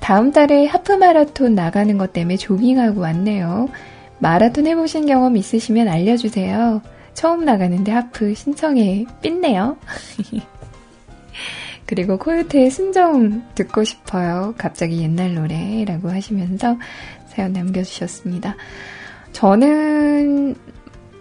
다음 0.00 0.32
달에 0.32 0.66
하프 0.66 0.92
마라톤 0.92 1.54
나가는 1.54 1.96
것 1.98 2.12
때문에 2.12 2.36
조깅하고 2.36 3.00
왔네요. 3.00 3.68
마라톤 4.18 4.66
해보신 4.66 5.06
경험 5.06 5.36
있으시면 5.36 5.88
알려주세요. 5.88 6.82
처음 7.14 7.44
나가는데 7.44 7.92
하프 7.92 8.34
신청해 8.34 9.06
삔네요. 9.22 9.76
그리고 11.86 12.18
코요태의 12.18 12.70
순정 12.70 13.42
듣고 13.54 13.82
싶어요. 13.84 14.54
갑자기 14.56 15.02
옛날 15.02 15.34
노래라고 15.34 16.10
하시면서 16.10 16.76
사연 17.26 17.52
남겨주셨습니다. 17.52 18.56
저는 19.32 20.54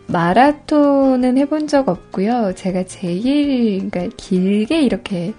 마라톤은 0.07 1.37
해본 1.37 1.67
적 1.67 1.87
없고요. 1.89 2.53
제가 2.55 2.85
제일 2.85 3.89
그러니까 3.89 4.15
길게 4.17 4.81
이렇게 4.81 5.33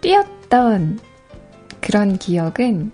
뛰었던 0.00 0.98
그런 1.86 2.18
기억은 2.18 2.90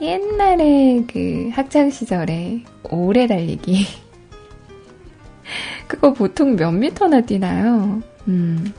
옛날에 0.00 1.04
그 1.12 1.50
학창 1.52 1.90
시절에 1.90 2.62
오래 2.84 3.26
달리기 3.26 3.86
그거 5.88 6.12
보통 6.12 6.54
몇 6.54 6.70
미터나 6.70 7.22
뛰나요? 7.22 8.00
음. 8.28 8.72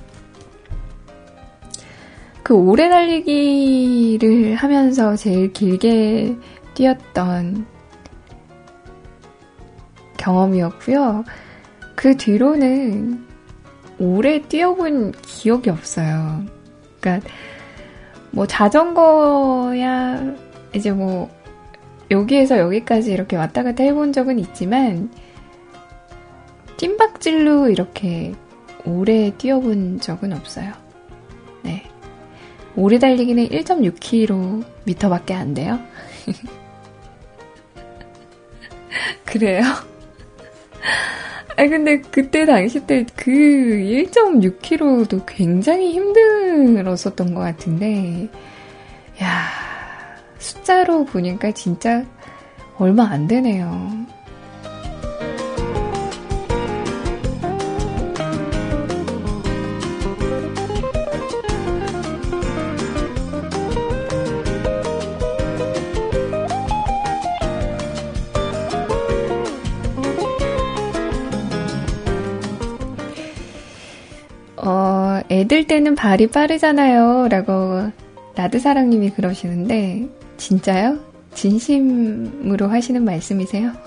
그 2.43 2.53
오래 2.53 2.87
달리기를 2.87 4.55
하면서 4.55 5.17
제일 5.17 5.51
길게 5.51 6.37
뛰었던 6.73 7.65
경험이었고요. 10.15 11.25
그 11.95 12.15
뒤로는 12.15 13.25
오래 13.99 14.41
뛰어본 14.43 15.11
기억이 15.23 15.69
없어요. 15.69 16.45
그러니까 17.01 17.27
뭐 18.35 18.45
자전거야 18.45 20.35
이제 20.75 20.91
뭐 20.91 21.33
여기에서 22.11 22.59
여기까지 22.59 23.13
이렇게 23.13 23.37
왔다 23.37 23.63
갔다 23.63 23.83
해본 23.83 24.11
적은 24.11 24.39
있지만 24.39 25.09
찐박질로 26.75 27.69
이렇게 27.69 28.33
오래 28.83 29.31
뛰어본 29.37 30.01
적은 30.01 30.33
없어요. 30.33 30.73
네. 31.63 31.89
오래 32.75 32.99
달리기는 32.99 33.47
1.6km밖에 33.47 35.31
안 35.31 35.53
돼요. 35.53 35.79
그래요? 39.25 39.63
아 41.57 41.67
근데 41.67 42.01
그때 42.01 42.45
당시 42.45 42.85
때 42.85 43.05
그 43.15 43.31
1.6km도 43.31 45.25
굉장히 45.25 45.91
힘들었었던 45.93 47.33
것 47.33 47.41
같은데, 47.41 48.29
야 49.21 49.47
숫자로 50.37 51.05
보니까 51.05 51.51
진짜 51.51 52.03
얼마 52.77 53.05
안 53.05 53.27
되네요. 53.27 54.05
애들 75.29 75.67
때는 75.67 75.95
발이 75.95 76.27
빠르잖아요. 76.27 77.27
라고 77.29 77.91
라드사랑님이 78.35 79.11
그러시는데, 79.11 80.07
진짜요? 80.37 80.99
진심으로 81.33 82.67
하시는 82.67 83.03
말씀이세요? 83.03 83.71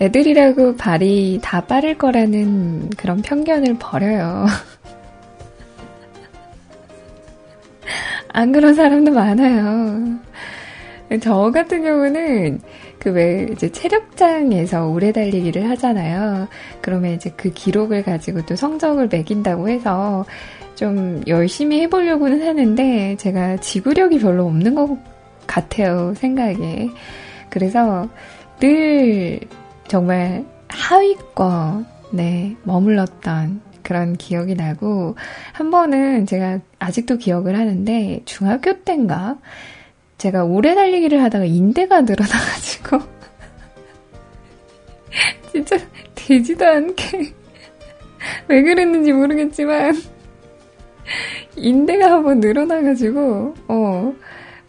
애들이라고 0.00 0.76
발이 0.76 1.40
다 1.42 1.64
빠를 1.64 1.96
거라는 1.96 2.90
그런 2.90 3.22
편견을 3.22 3.78
버려요. 3.78 4.46
안 8.28 8.52
그런 8.52 8.74
사람도 8.74 9.12
많아요. 9.12 10.18
저 11.22 11.50
같은 11.50 11.82
경우는 11.82 12.60
그 13.06 13.10
왜 13.10 13.46
이제 13.52 13.70
체력장에서 13.70 14.88
오래 14.88 15.12
달리기를 15.12 15.70
하잖아요. 15.70 16.48
그러면 16.80 17.12
이제 17.12 17.30
그 17.36 17.50
기록을 17.50 18.02
가지고 18.02 18.44
또 18.46 18.56
성적을 18.56 19.06
매긴다고 19.06 19.68
해서 19.68 20.24
좀 20.74 21.22
열심히 21.28 21.80
해보려고는 21.82 22.44
하는데 22.44 23.14
제가 23.16 23.58
지구력이 23.58 24.18
별로 24.18 24.46
없는 24.46 24.74
것 24.74 24.98
같아요, 25.46 26.14
생각에. 26.16 26.90
그래서 27.48 28.08
늘 28.58 29.38
정말 29.86 30.44
하위권에 30.66 32.56
머물렀던 32.64 33.60
그런 33.84 34.16
기억이 34.16 34.56
나고, 34.56 35.14
한 35.52 35.70
번은 35.70 36.26
제가 36.26 36.58
아직도 36.80 37.18
기억을 37.18 37.56
하는데, 37.56 38.22
중학교 38.24 38.82
때인가? 38.82 39.36
제가 40.18 40.44
오래 40.44 40.74
달리기를 40.74 41.22
하다가 41.22 41.44
인대가 41.44 42.00
늘어나가지고 42.00 42.98
진짜 45.52 45.76
되지도 46.14 46.66
않게 46.66 47.34
왜 48.48 48.62
그랬는지 48.62 49.12
모르겠지만 49.12 49.94
인대가 51.56 52.12
한번 52.12 52.40
늘어나가지고 52.40 53.54
어 53.68 54.14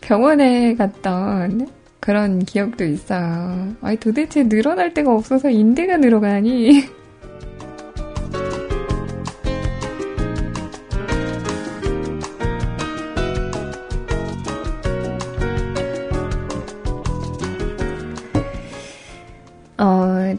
병원에 0.01 0.75
갔던 0.75 1.67
그런 1.99 2.39
기억도 2.39 2.85
있어요. 2.85 3.75
아니 3.81 3.97
도대체 3.97 4.47
늘어날 4.47 4.93
데가 4.93 5.13
없어서 5.13 5.49
인대가 5.49 5.97
늘어가니 5.97 6.83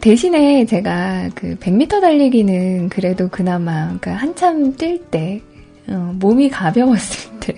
대신에 0.09 0.65
제가 0.65 1.29
그 1.35 1.55
100m 1.57 2.01
달리기는 2.01 2.89
그래도 2.89 3.29
그나마, 3.29 3.89
그러니까 3.89 4.13
한참 4.15 4.75
뛸 4.75 5.05
때, 5.11 5.43
어, 5.87 6.15
몸이 6.19 6.49
가벼웠을 6.49 7.39
때, 7.41 7.55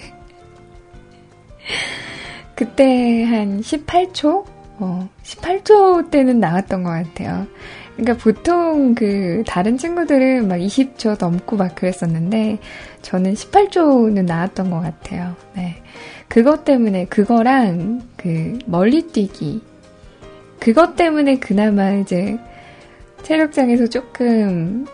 그때 2.57 3.23
한 3.23 3.61
18초? 3.61 4.45
어, 4.81 5.09
18초 5.23 6.11
때는 6.11 6.41
나왔던 6.41 6.83
것 6.83 6.91
같아요. 6.91 7.47
그러니까 7.95 8.21
보통 8.21 8.97
그 8.97 9.45
다른 9.47 9.79
친구들은 9.79 10.49
막 10.49 10.57
20초 10.57 11.21
넘고 11.21 11.57
막 11.57 11.77
그랬었는데 11.77 12.59
저는 13.03 13.35
18초는 13.35 14.25
나왔던 14.25 14.71
것 14.71 14.81
같아요. 14.81 15.37
네. 15.55 15.77
그것 16.27 16.65
때문에 16.65 17.05
그거랑 17.05 18.03
그 18.17 18.59
멀리 18.67 19.03
뛰기 19.03 19.70
그것 20.61 20.95
때문에 20.95 21.39
그나마 21.39 21.91
이제 21.93 22.39
체력장에서 23.23 23.87
조금, 23.87 24.87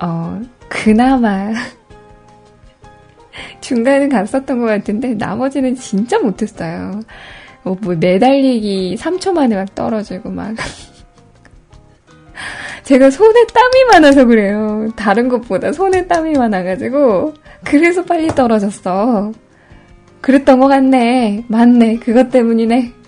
어, 0.00 0.40
그나마 0.68 1.52
중간은 3.60 4.08
갔었던 4.08 4.58
것 4.58 4.66
같은데 4.66 5.14
나머지는 5.14 5.76
진짜 5.76 6.18
못했어요. 6.18 7.00
뭐, 7.62 7.76
뭐 7.80 7.94
매달리기 7.94 8.96
3초 8.98 9.32
만에 9.32 9.54
막 9.54 9.72
떨어지고 9.74 10.30
막. 10.30 10.54
제가 12.82 13.10
손에 13.10 13.46
땀이 13.46 13.84
많아서 13.92 14.24
그래요. 14.24 14.90
다른 14.96 15.28
것보다 15.28 15.72
손에 15.72 16.06
땀이 16.08 16.32
많아가지고 16.32 17.34
그래서 17.64 18.04
빨리 18.04 18.28
떨어졌어. 18.28 19.30
그랬던 20.20 20.58
것 20.58 20.68
같네. 20.68 21.44
맞네. 21.48 21.96
그것 21.96 22.30
때문이네. 22.30 23.01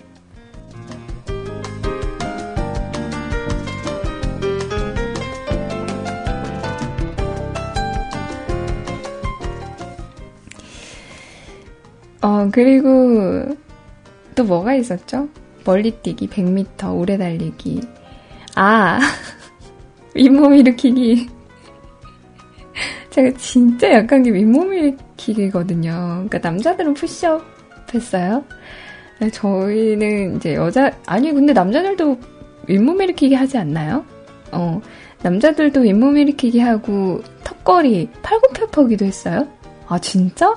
어, 12.25 12.49
그리고 12.51 13.55
또 14.33 14.43
뭐가 14.45 14.73
있었죠? 14.73 15.29
멀리 15.63 15.91
뛰기, 15.91 16.27
100m, 16.27 16.97
오래 16.97 17.19
달리기. 17.19 17.81
아, 18.55 18.99
윗몸 20.15 20.55
일으키기. 20.55 21.29
제가 23.11 23.37
진짜 23.37 23.91
약한 23.91 24.23
게 24.23 24.31
윗몸 24.31 24.73
일으키기거든요. 24.73 25.91
그러니까 26.27 26.39
남자들은 26.39 26.95
푸시업 26.95 27.43
했어요? 27.93 28.43
네, 29.19 29.29
저희는 29.29 30.37
이제 30.37 30.55
여자, 30.55 30.91
아니, 31.05 31.31
근데 31.31 31.53
남자들도 31.53 32.19
윗몸 32.67 33.03
일으키기 33.03 33.35
하지 33.35 33.59
않나요? 33.59 34.03
어, 34.51 34.81
남자들도 35.21 35.81
윗몸 35.81 36.17
일으키기 36.17 36.59
하고 36.59 37.21
턱걸이, 37.43 38.09
팔굽혀펴기도 38.23 39.05
했어요? 39.05 39.47
아, 39.87 39.99
진짜? 39.99 40.55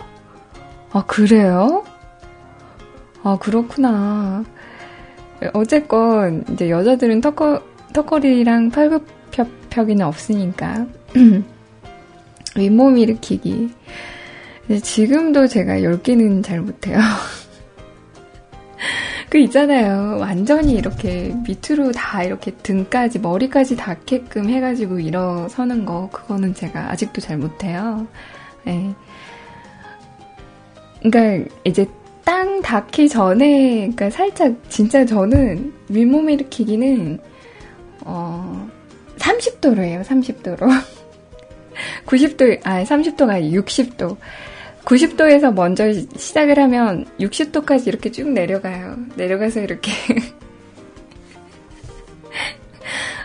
아, 0.90 1.04
그래요? 1.06 1.84
아, 3.22 3.36
그렇구나. 3.38 4.44
어쨌건, 5.52 6.44
이제 6.52 6.70
여자들은 6.70 7.20
턱거, 7.20 7.62
턱걸이랑 7.92 8.70
팔굽혀펴기는 8.70 10.04
없으니까. 10.04 10.86
윗몸 12.56 12.98
일으키기. 12.98 13.72
지금도 14.82 15.46
제가 15.46 15.74
10개는 15.74 16.44
잘 16.44 16.60
못해요. 16.60 16.98
그 19.30 19.38
있잖아요. 19.38 20.16
완전히 20.18 20.74
이렇게 20.74 21.34
밑으로 21.46 21.92
다 21.92 22.22
이렇게 22.22 22.50
등까지, 22.50 23.18
머리까지 23.18 23.76
닿게끔 23.76 24.48
해가지고 24.48 25.00
일어서는 25.00 25.84
거, 25.84 26.08
그거는 26.10 26.54
제가 26.54 26.90
아직도 26.90 27.20
잘 27.20 27.36
못해요. 27.36 28.06
네. 28.64 28.94
그러니까 31.02 31.50
이제 31.64 31.86
땅 32.24 32.60
닿기 32.60 33.08
전에, 33.08 33.90
그러니까 33.94 34.10
살짝 34.10 34.54
진짜 34.68 35.04
저는 35.04 35.72
윗몸 35.88 36.28
일으키기는 36.30 37.18
어 38.04 38.68
30도로 39.18 39.78
해요. 39.78 40.02
30도로. 40.04 40.68
90도, 42.06 42.60
아 42.64 42.82
30도가 42.84 43.30
아니고 43.30 43.62
60도. 43.62 44.16
90도에서 44.84 45.52
먼저 45.52 45.92
시작을 45.92 46.58
하면 46.58 47.04
60도까지 47.20 47.86
이렇게 47.88 48.10
쭉 48.10 48.28
내려가요. 48.30 48.96
내려가서 49.16 49.60
이렇게. 49.60 49.92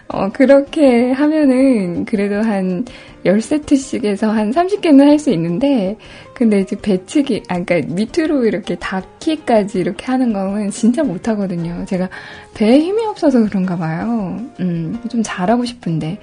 어, 0.10 0.30
그렇게 0.30 1.12
하면은 1.12 2.06
그래도 2.06 2.36
한 2.42 2.86
10세트씩 3.26 4.06
해서 4.06 4.30
한 4.32 4.52
30개는 4.52 5.00
할 5.08 5.20
수 5.20 5.30
있는데, 5.32 5.96
근데 6.34 6.60
이제 6.62 6.76
배치기, 6.76 7.44
아, 7.48 7.60
그니까 7.62 7.94
밑으로 7.94 8.46
이렇게 8.46 8.76
닿기까지 8.76 9.80
이렇게 9.80 10.06
하는 10.08 10.34
거는 10.34 10.72
진짜 10.72 11.04
못하거든요. 11.04 11.86
제가 11.86 12.10
배에 12.54 12.80
힘이 12.80 13.06
없어서 13.06 13.44
그런가 13.46 13.78
봐요. 13.78 14.38
음, 14.60 15.00
좀 15.10 15.22
잘하고 15.24 15.66
싶은데. 15.66 16.18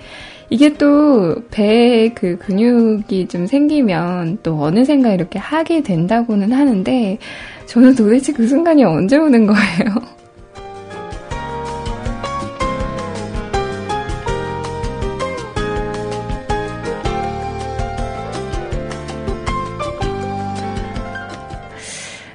이게 0.50 0.74
또 0.74 1.36
배에 1.50 2.08
그 2.10 2.36
근육이 2.38 3.28
좀 3.28 3.46
생기면 3.46 4.38
또 4.42 4.60
어느샌가 4.60 5.12
이렇게 5.14 5.38
하게 5.38 5.82
된다고는 5.82 6.52
하는데, 6.52 7.18
저는 7.66 7.94
도대체 7.94 8.32
그 8.32 8.46
순간이 8.48 8.82
언제 8.84 9.16
오는 9.16 9.46
거예요? 9.46 10.19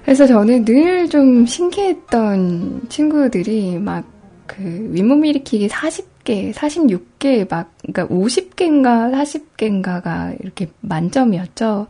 그래서 0.05 0.25
저는 0.27 0.63
늘 0.65 1.09
좀 1.09 1.45
신기했던 1.45 2.87
친구들이 2.89 3.79
막 3.79 4.15
그 4.47 4.89
윗몸 4.91 5.25
일으키기 5.25 5.67
40개, 5.67 6.53
46개, 6.53 7.49
막, 7.49 7.71
그러니까 7.81 8.07
50개인가 8.13 9.11
40개인가가 9.11 10.39
이렇게 10.41 10.69
만점이었죠. 10.81 11.87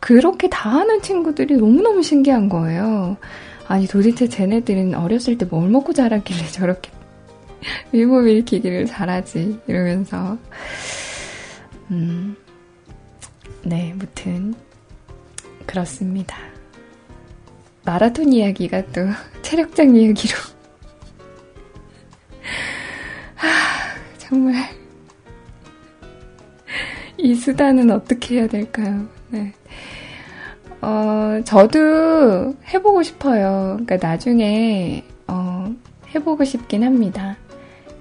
그렇게 0.00 0.48
다 0.48 0.70
하는 0.70 1.00
친구들이 1.00 1.56
너무너무 1.56 2.02
신기한 2.02 2.48
거예요. 2.48 3.16
아니, 3.66 3.86
도대체 3.86 4.28
쟤네들은 4.28 4.94
어렸을 4.94 5.38
때 5.38 5.46
뭘 5.46 5.68
먹고 5.70 5.92
자랐길래 5.94 6.46
저렇게 6.48 6.90
윗몸 7.92 8.28
일으키기를 8.28 8.86
잘하지. 8.86 9.60
이러면서. 9.66 10.36
음, 11.90 12.36
네, 13.62 13.94
무튼, 13.96 14.54
그렇습니다. 15.66 16.36
마라톤 17.84 18.32
이야기가 18.32 18.86
또 18.86 19.02
체력장 19.42 19.94
이야기로. 19.94 20.38
하, 23.34 23.48
정말. 24.18 24.54
이 27.18 27.34
수단은 27.34 27.90
어떻게 27.90 28.36
해야 28.36 28.46
될까요? 28.46 29.06
네. 29.28 29.52
어, 30.80 31.40
저도 31.44 32.54
해보고 32.68 33.02
싶어요. 33.02 33.78
그러니까 33.84 34.06
나중에, 34.06 35.04
어, 35.26 35.74
해보고 36.14 36.44
싶긴 36.44 36.84
합니다. 36.84 37.36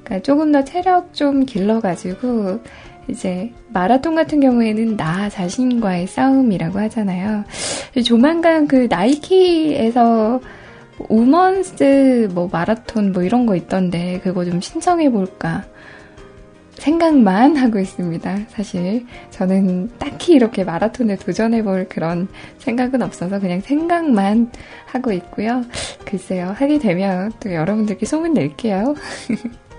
그러니까 0.03 0.19
조금 0.19 0.51
더 0.51 0.63
체력 0.63 1.13
좀 1.13 1.45
길러가지고, 1.45 2.61
이제 3.07 3.51
마라톤 3.69 4.15
같은 4.15 4.39
경우에는 4.39 4.97
나 4.97 5.29
자신과의 5.29 6.07
싸움이라고 6.07 6.79
하잖아요. 6.79 7.43
조만간 8.05 8.67
그 8.67 8.87
나이키에서 8.89 10.39
우먼스 11.09 12.29
뭐 12.33 12.49
마라톤 12.51 13.11
뭐 13.11 13.23
이런 13.23 13.45
거 13.45 13.55
있던데 13.55 14.19
그거 14.23 14.45
좀 14.45 14.61
신청해 14.61 15.09
볼까 15.11 15.63
생각만 16.75 17.55
하고 17.55 17.79
있습니다. 17.79 18.39
사실 18.49 19.05
저는 19.29 19.89
딱히 19.99 20.33
이렇게 20.33 20.63
마라톤에 20.63 21.15
도전해 21.15 21.63
볼 21.63 21.87
그런 21.87 22.27
생각은 22.59 23.01
없어서 23.01 23.39
그냥 23.39 23.61
생각만 23.61 24.51
하고 24.85 25.11
있고요. 25.13 25.63
글쎄요. 26.05 26.53
하게 26.55 26.79
되면 26.79 27.31
또 27.39 27.53
여러분들께 27.53 28.05
소문 28.05 28.33
낼게요. 28.33 28.95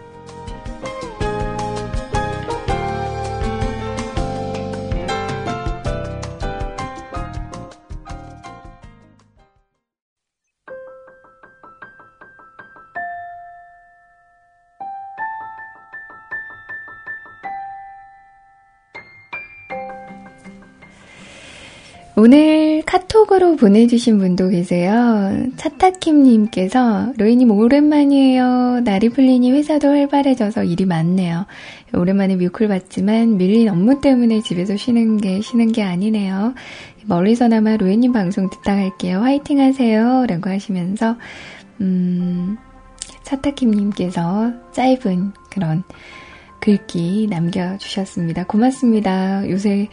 오늘 22.24 22.82
카톡으로 22.86 23.56
보내주신 23.56 24.16
분도 24.16 24.48
계세요. 24.48 25.46
차타킴님께서 25.56 27.12
로이님 27.18 27.50
오랜만이에요. 27.50 28.80
나리플리님 28.82 29.54
회사도 29.54 29.88
활발해져서 29.88 30.64
일이 30.64 30.86
많네요. 30.86 31.44
오랜만에 31.92 32.36
뮤클 32.36 32.68
봤지만 32.68 33.36
밀린 33.36 33.68
업무 33.68 34.00
때문에 34.00 34.40
집에서 34.40 34.74
쉬는 34.74 35.18
게 35.18 35.42
쉬는 35.42 35.72
게 35.72 35.82
아니네요. 35.82 36.54
멀리서나마 37.04 37.76
로이님 37.76 38.12
방송 38.12 38.48
듣다 38.48 38.74
갈게요. 38.74 39.20
화이팅 39.20 39.60
하세요. 39.60 40.24
라고 40.26 40.48
하시면서 40.48 41.16
음, 41.82 42.56
차타킴님께서 43.24 44.72
짧은 44.72 45.32
그런 45.50 45.82
글귀 46.60 47.26
남겨주셨습니다. 47.28 48.44
고맙습니다. 48.44 49.46
요새 49.50 49.90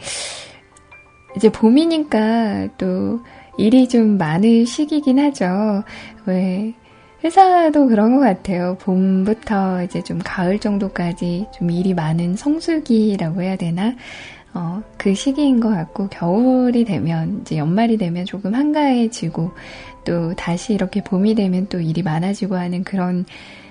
이제 1.36 1.50
봄이니까 1.50 2.68
또 2.78 3.20
일이 3.58 3.88
좀 3.88 4.18
많은 4.18 4.64
시기긴 4.64 5.18
하죠. 5.18 5.82
왜, 6.26 6.74
회사도 7.24 7.86
그런 7.86 8.16
것 8.16 8.22
같아요. 8.22 8.76
봄부터 8.80 9.84
이제 9.84 10.02
좀 10.02 10.18
가을 10.22 10.58
정도까지 10.58 11.46
좀 11.56 11.70
일이 11.70 11.94
많은 11.94 12.36
성수기라고 12.36 13.42
해야 13.42 13.56
되나? 13.56 13.94
어, 14.54 14.82
그 14.98 15.14
시기인 15.14 15.60
것 15.60 15.70
같고, 15.70 16.08
겨울이 16.08 16.84
되면, 16.84 17.40
이제 17.40 17.56
연말이 17.56 17.96
되면 17.96 18.26
조금 18.26 18.54
한가해지고, 18.54 19.50
또 20.04 20.34
다시 20.34 20.74
이렇게 20.74 21.02
봄이 21.02 21.34
되면 21.36 21.68
또 21.70 21.80
일이 21.80 22.02
많아지고 22.02 22.56
하는 22.56 22.84
그런 22.84 23.24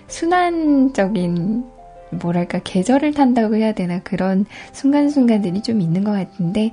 순환적인, 0.08 1.66
뭐랄까, 2.20 2.60
계절을 2.64 3.14
탄다고 3.14 3.56
해야 3.58 3.74
되나? 3.74 4.00
그런 4.00 4.46
순간순간들이 4.72 5.62
좀 5.62 5.82
있는 5.82 6.04
것 6.04 6.14
같은데, 6.14 6.72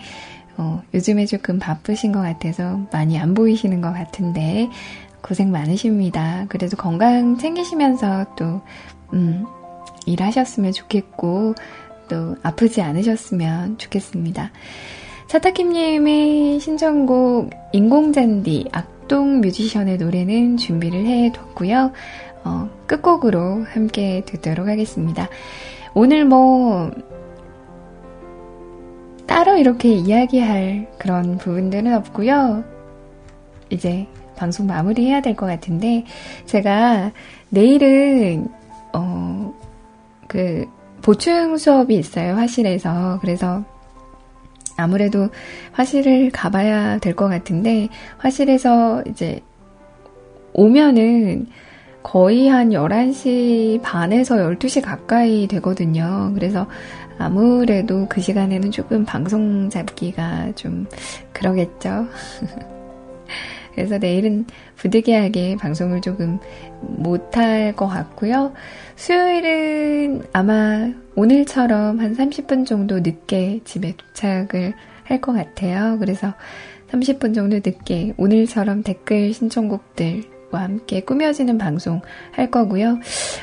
어, 0.59 0.83
요즘에 0.93 1.25
조금 1.27 1.59
바쁘신 1.59 2.13
것 2.13 2.21
같아서 2.21 2.81
많이 2.93 3.19
안 3.19 3.33
보이시는 3.33 3.81
것 3.81 3.93
같은데 3.93 4.69
고생 5.23 5.51
많으십니다. 5.51 6.47
그래도 6.49 6.77
건강 6.77 7.39
챙기시면서 7.39 8.27
또 8.37 8.61
음, 9.13 9.47
일하셨으면 10.07 10.73
좋겠고 10.73 11.55
또 12.09 12.37
아프지 12.43 12.83
않으셨으면 12.83 13.79
좋겠습니다. 13.79 14.51
차타킴님의 15.29 16.59
신청곡 16.59 17.51
인공잔디 17.73 18.69
악동 18.73 19.41
뮤지션의 19.41 19.99
노래는 19.99 20.57
준비를 20.57 21.07
해뒀고요. 21.07 21.93
어, 22.45 22.71
끝곡으로 22.87 23.65
함께 23.65 24.23
듣도록 24.25 24.69
하겠습니다. 24.69 25.29
오늘 25.95 26.25
뭐 26.25 26.91
따로 29.29 29.57
이렇게 29.57 29.91
이야기할 29.91 30.89
그런 30.99 31.39
부분들은 31.39 31.95
없고요. 31.95 32.65
이제 33.71 34.07
방송 34.37 34.67
마무리해야 34.67 35.21
될 35.21 35.37
것 35.37 35.47
같은데, 35.47 36.05
제가 36.47 37.13
내일은, 37.51 38.49
어, 38.95 39.53
그, 40.27 40.65
보충 41.03 41.57
수업이 41.59 41.95
있어요, 41.97 42.35
화실에서. 42.37 43.19
그래서 43.21 43.63
아무래도 44.77 45.29
화실을 45.73 46.31
가봐야 46.31 46.99
될 46.99 47.15
것 47.15 47.29
같은데, 47.29 47.89
화실에서 48.17 49.03
이제 49.09 49.41
오면은 50.55 51.47
거의 52.03 52.49
한 52.49 52.71
11시 52.71 53.83
반에서 53.83 54.37
12시 54.37 54.83
가까이 54.83 55.47
되거든요. 55.49 56.33
그래서 56.35 56.67
아무래도 57.19 58.07
그 58.09 58.21
시간에는 58.21 58.71
조금 58.71 59.05
방송 59.05 59.69
잡기가 59.69 60.53
좀 60.55 60.87
그러겠죠. 61.33 62.07
그래서 63.75 63.99
내일은 63.99 64.45
부득이하게 64.77 65.57
방송을 65.57 66.01
조금 66.01 66.39
못할 66.81 67.75
것 67.77 67.87
같고요. 67.87 68.53
수요일은 68.97 70.23
아마 70.33 70.91
오늘처럼 71.15 72.01
한 72.01 72.17
30분 72.17 72.67
정도 72.67 73.01
늦게 73.01 73.61
집에 73.65 73.95
도착을 73.97 74.75
할 75.05 75.21
것 75.21 75.33
같아요. 75.33 75.97
그래서 75.99 76.35
30분 76.91 77.35
정도 77.35 77.57
늦게 77.57 78.15
오늘처럼 78.17 78.83
댓글 78.83 79.33
신청곡들 79.33 80.38
과 80.51 80.63
함께 80.63 81.01
꾸며지는 81.01 81.59
방송 81.59 82.01
할 82.33 82.51
거고요. 82.51 82.99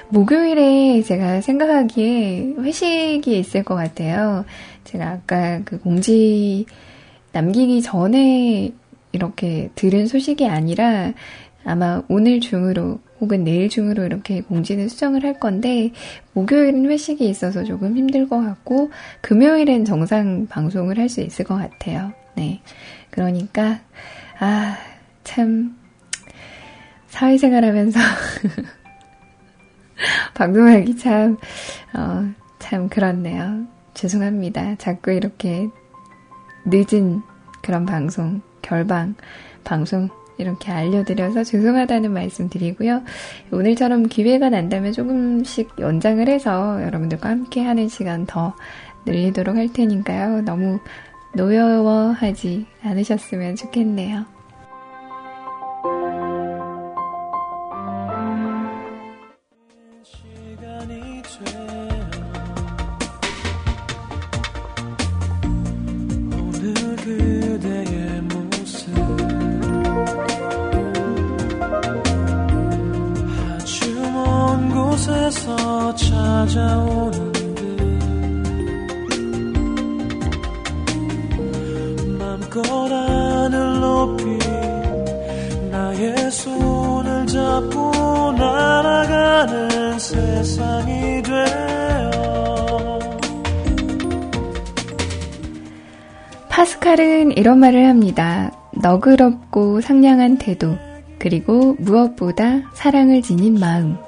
목요일에 0.10 1.04
제가 1.04 1.42
생각하기에 1.42 2.56
회식이 2.60 3.38
있을 3.40 3.64
것 3.64 3.76
같아요. 3.76 4.46
제가 4.86 5.10
아까 5.10 5.62
그 5.66 5.80
공지 5.80 6.66
남기기 7.32 7.82
전에 7.82 8.72
이렇게 9.12 9.70
들은 9.76 10.08
소식이 10.08 10.48
아니라 10.48 11.14
아마 11.64 12.02
오늘 12.08 12.40
중으로 12.40 13.00
혹은 13.22 13.44
내일 13.44 13.70
중으로 13.70 14.04
이렇게 14.06 14.42
공지는 14.42 14.90
수정을 14.90 15.24
할 15.24 15.40
건데 15.40 15.92
목요일은 16.34 16.90
회식이 16.90 17.28
있어서 17.30 17.64
조금 17.64 17.96
힘들 17.96 18.28
것 18.28 18.42
같고 18.42 18.92
금요일엔 19.22 19.86
정상 19.86 20.48
방송을 20.48 20.98
할 20.98 21.10
수 21.10 21.22
있을 21.22 21.46
것 21.46 21.56
같아요. 21.56 22.12
네. 22.36 22.62
그러니까 23.10 23.80
아, 24.40 24.78
참 25.24 25.76
사회생활 27.16 27.64
하면서 27.64 27.98
방송하기 30.36 30.98
참, 30.98 31.38
어, 31.96 32.30
참 32.60 32.90
그렇네요. 32.90 33.66
죄송합니다. 33.94 34.76
자꾸 34.76 35.12
이렇게 35.12 35.70
늦은 36.66 37.22
그런 37.62 37.86
방송, 37.86 38.42
결방, 38.62 39.16
방송 39.64 40.10
이렇게 40.38 40.74
알려드려서 40.74 41.46
죄송하다는 41.46 42.12
말씀 42.12 42.50
드리고요. 42.50 43.02
오늘처럼 43.50 44.08
기회가 44.08 44.50
난다면 44.50 44.92
조금씩 44.92 45.70
연장을 45.80 46.28
해서 46.28 46.84
여러분들과 46.84 47.30
함께 47.30 47.64
하는 47.64 47.88
시간 47.88 48.26
더 48.26 48.54
늘리도록 49.06 49.56
할 49.56 49.72
테니까요. 49.72 50.42
너무 50.42 50.80
노여워하지 51.34 52.66
않으셨으면 52.84 53.56
좋겠네요. 53.56 54.35
찾아오는 75.96 77.32
듯 77.34 77.72
맘껏 82.20 82.64
하늘 82.92 83.80
높이 83.80 84.24
나의 85.72 86.32
손을 86.32 87.26
잡고 87.26 88.34
날아가는 88.34 89.98
세상이 89.98 91.24
되어 91.24 93.00
파스칼은 96.50 97.32
이런 97.36 97.58
말을 97.60 97.88
합니다. 97.88 98.52
너그럽고 98.74 99.82
상냥한 99.82 100.38
태도, 100.38 100.78
그리고 101.18 101.76
무엇보다 101.80 102.62
사랑을 102.76 103.24
지닌 103.24 103.60
마음. 103.60 104.05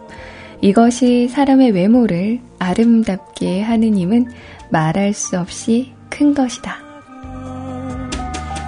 이것이 0.61 1.27
사람의 1.27 1.71
외모를 1.71 2.39
아름답게 2.59 3.61
하는 3.61 3.95
힘은 3.95 4.27
말할 4.69 5.13
수 5.13 5.37
없이 5.39 5.93
큰 6.09 6.33
것이다. 6.33 6.77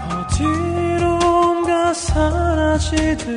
어디론가 0.07 1.93
사라지듯 1.93 3.27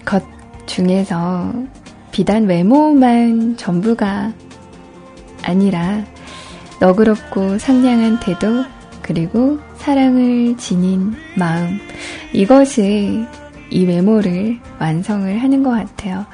것 0.05 0.23
중에서 0.67 1.53
비단 2.17 2.47
외모만 2.47 3.59
전부가 3.59 4.33
아니라 5.43 6.03
너그럽고 6.81 7.59
상냥한 7.59 8.21
태도, 8.21 8.65
그리고 9.03 9.59
사랑을 9.77 10.57
지닌 10.57 11.13
마음. 11.37 11.79
이것이 12.33 13.23
이 13.69 13.85
외모를 13.85 14.59
완성을 14.79 15.37
하는 15.37 15.63
것 15.63 15.73
같아요. 15.73 16.25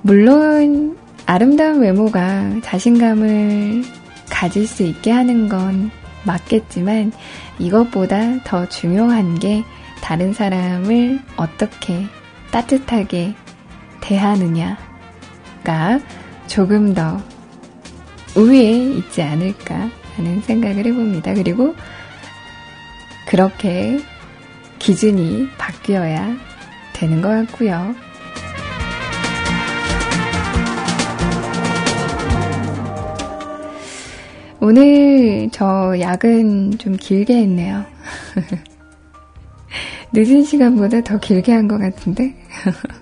물론 0.00 0.96
아름다운 1.26 1.80
외모가 1.80 2.58
자신감을 2.62 3.82
가질 4.30 4.66
수 4.66 4.84
있게 4.84 5.10
하는 5.10 5.50
건 5.50 5.90
맞겠지만 6.24 7.12
이것보다 7.58 8.42
더 8.44 8.66
중요한 8.70 9.38
게 9.38 9.64
다른 10.00 10.32
사람을 10.32 11.20
어떻게 11.36 12.06
따뜻하게 12.50 13.34
대하느냐가 14.02 14.76
조금 16.46 16.92
더 16.92 17.18
우위에 18.36 18.72
있지 18.96 19.22
않을까 19.22 19.88
하는 20.16 20.40
생각을 20.42 20.84
해봅니다. 20.84 21.32
그리고 21.34 21.74
그렇게 23.26 23.98
기준이 24.78 25.48
바뀌어야 25.56 26.36
되는 26.92 27.22
것 27.22 27.28
같고요. 27.28 27.94
오늘 34.60 35.48
저 35.50 35.98
야근 35.98 36.78
좀 36.78 36.96
길게 36.96 37.34
했네요. 37.34 37.84
늦은 40.14 40.44
시간보다 40.44 41.02
더 41.02 41.18
길게 41.18 41.52
한 41.52 41.66
것 41.68 41.78
같은데? 41.78 42.34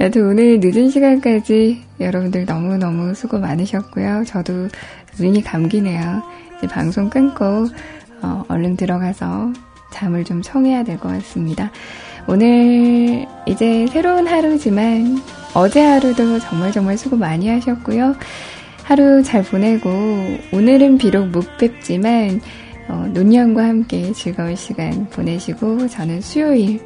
여튼 0.00 0.26
오늘 0.26 0.60
늦은 0.60 0.88
시간까지 0.88 1.82
여러분들 2.00 2.46
너무너무 2.46 3.14
수고 3.14 3.38
많으셨고요. 3.38 4.24
저도 4.26 4.68
눈이 5.18 5.44
감기네요. 5.44 6.22
이제 6.56 6.66
방송 6.66 7.10
끊고 7.10 7.66
어, 8.22 8.44
얼른 8.48 8.76
들어가서 8.76 9.52
잠을 9.92 10.24
좀 10.24 10.40
청해야 10.40 10.84
될 10.84 10.96
것 10.98 11.08
같습니다. 11.08 11.70
오늘 12.26 13.26
이제 13.46 13.86
새로운 13.88 14.26
하루지만 14.26 15.18
어제 15.52 15.82
하루도 15.82 16.38
정말 16.38 16.72
정말 16.72 16.96
수고 16.96 17.16
많이 17.16 17.48
하셨고요. 17.48 18.14
하루 18.84 19.22
잘 19.22 19.42
보내고 19.42 19.90
오늘은 20.52 20.96
비록 20.98 21.28
못 21.28 21.44
뵙지만 21.58 22.40
어, 22.88 23.06
논년과 23.12 23.64
함께 23.64 24.12
즐거운 24.12 24.56
시간 24.56 25.08
보내시고 25.10 25.88
저는 25.88 26.22
수요일 26.22 26.80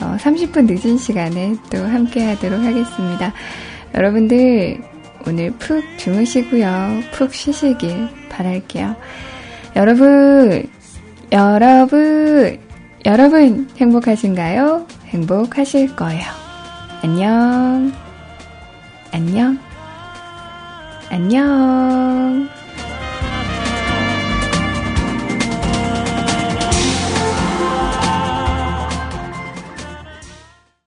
어, 0.00 0.16
30분 0.18 0.66
늦은 0.66 0.98
시간에 0.98 1.56
또 1.70 1.78
함께 1.78 2.24
하도록 2.24 2.60
하겠습니다. 2.60 3.32
여러분들 3.94 4.82
오늘 5.26 5.50
푹 5.52 5.82
주무시고요. 5.98 7.00
푹 7.12 7.34
쉬시길 7.34 8.08
바랄게요. 8.28 8.94
여러분, 9.74 10.64
여러분, 11.32 12.58
여러분 13.04 13.68
행복하신가요? 13.76 14.86
행복하실 15.06 15.96
거예요. 15.96 16.24
안녕. 17.02 17.92
안녕. 19.12 19.58
안녕. 21.10 22.65